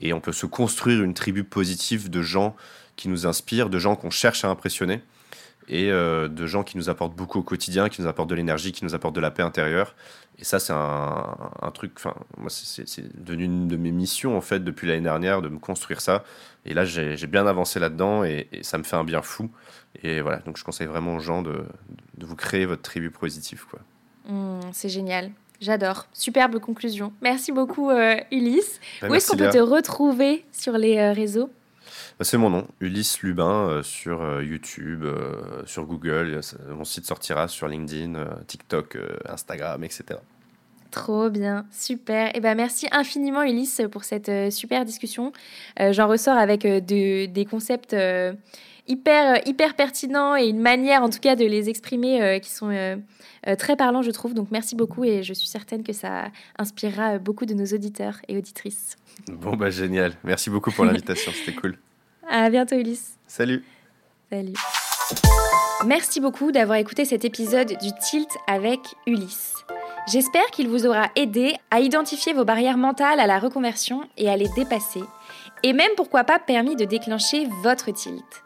[0.00, 2.56] et on peut se construire une tribu positive de gens
[2.96, 5.02] qui nous inspirent, de gens qu'on cherche à impressionner
[5.68, 8.72] et euh, de gens qui nous apportent beaucoup au quotidien, qui nous apportent de l'énergie,
[8.72, 9.94] qui nous apportent de la paix intérieure.
[10.38, 12.84] Et ça, c'est un, un truc, enfin, moi, c'est-
[13.24, 16.24] devenu une de mes missions, en fait, depuis l'année dernière, de me construire ça.
[16.66, 19.50] Et là, j'ai bien avancé là-dedans et, et ça me fait un bien fou.
[20.02, 21.64] Et voilà, donc je conseille vraiment aux gens de,
[22.18, 23.78] de vous créer votre tribu positive, quoi.
[24.28, 25.30] Hmm, c'est génial.
[25.60, 26.06] J'adore.
[26.12, 27.12] Superbe conclusion.
[27.22, 28.80] Merci beaucoup, euh, Ulysse.
[29.00, 31.48] Bah, Où est-ce qu'on peut te retrouver sur les euh, réseaux?
[32.20, 36.40] C'est mon nom, Ulysse Lubin, euh, sur euh, YouTube, euh, sur Google.
[36.70, 38.14] Mon site sortira sur LinkedIn,
[38.46, 38.96] TikTok,
[39.28, 40.04] Instagram, etc.
[40.92, 42.34] Trop bien, super.
[42.36, 45.32] Et ben merci infiniment Ulysse pour cette super discussion.
[45.80, 48.32] Euh, J'en ressors avec de- des concepts euh,
[48.86, 52.70] hyper hyper pertinents et une manière en tout cas de les exprimer euh, qui sont
[53.58, 54.34] très parlants je trouve.
[54.34, 56.26] Donc merci beaucoup et je suis certaine que ça
[56.58, 58.96] inspirera beaucoup de nos auditeurs et auditrices.
[59.26, 60.12] Bon, bah génial.
[60.22, 61.76] Merci beaucoup pour l'invitation, c'était cool.
[62.28, 63.18] À bientôt Ulysse.
[63.26, 63.64] Salut
[64.30, 64.54] Salut.
[65.86, 69.54] Merci beaucoup d'avoir écouté cet épisode du Tilt avec Ulysse.
[70.10, 74.36] J'espère qu'il vous aura aidé à identifier vos barrières mentales à la reconversion et à
[74.36, 75.02] les dépasser,
[75.62, 78.44] et même pourquoi pas permis de déclencher votre tilt.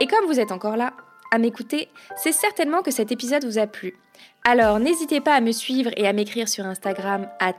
[0.00, 0.92] Et comme vous êtes encore là,
[1.30, 3.96] à m'écouter, c'est certainement que cet épisode vous a plu.
[4.44, 7.58] Alors n'hésitez pas à me suivre et à m'écrire sur Instagram at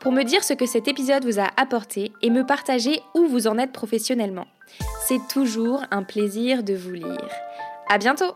[0.00, 3.46] pour me dire ce que cet épisode vous a apporté et me partager où vous
[3.46, 4.46] en êtes professionnellement.
[5.06, 7.30] C'est toujours un plaisir de vous lire.
[7.88, 8.34] À bientôt!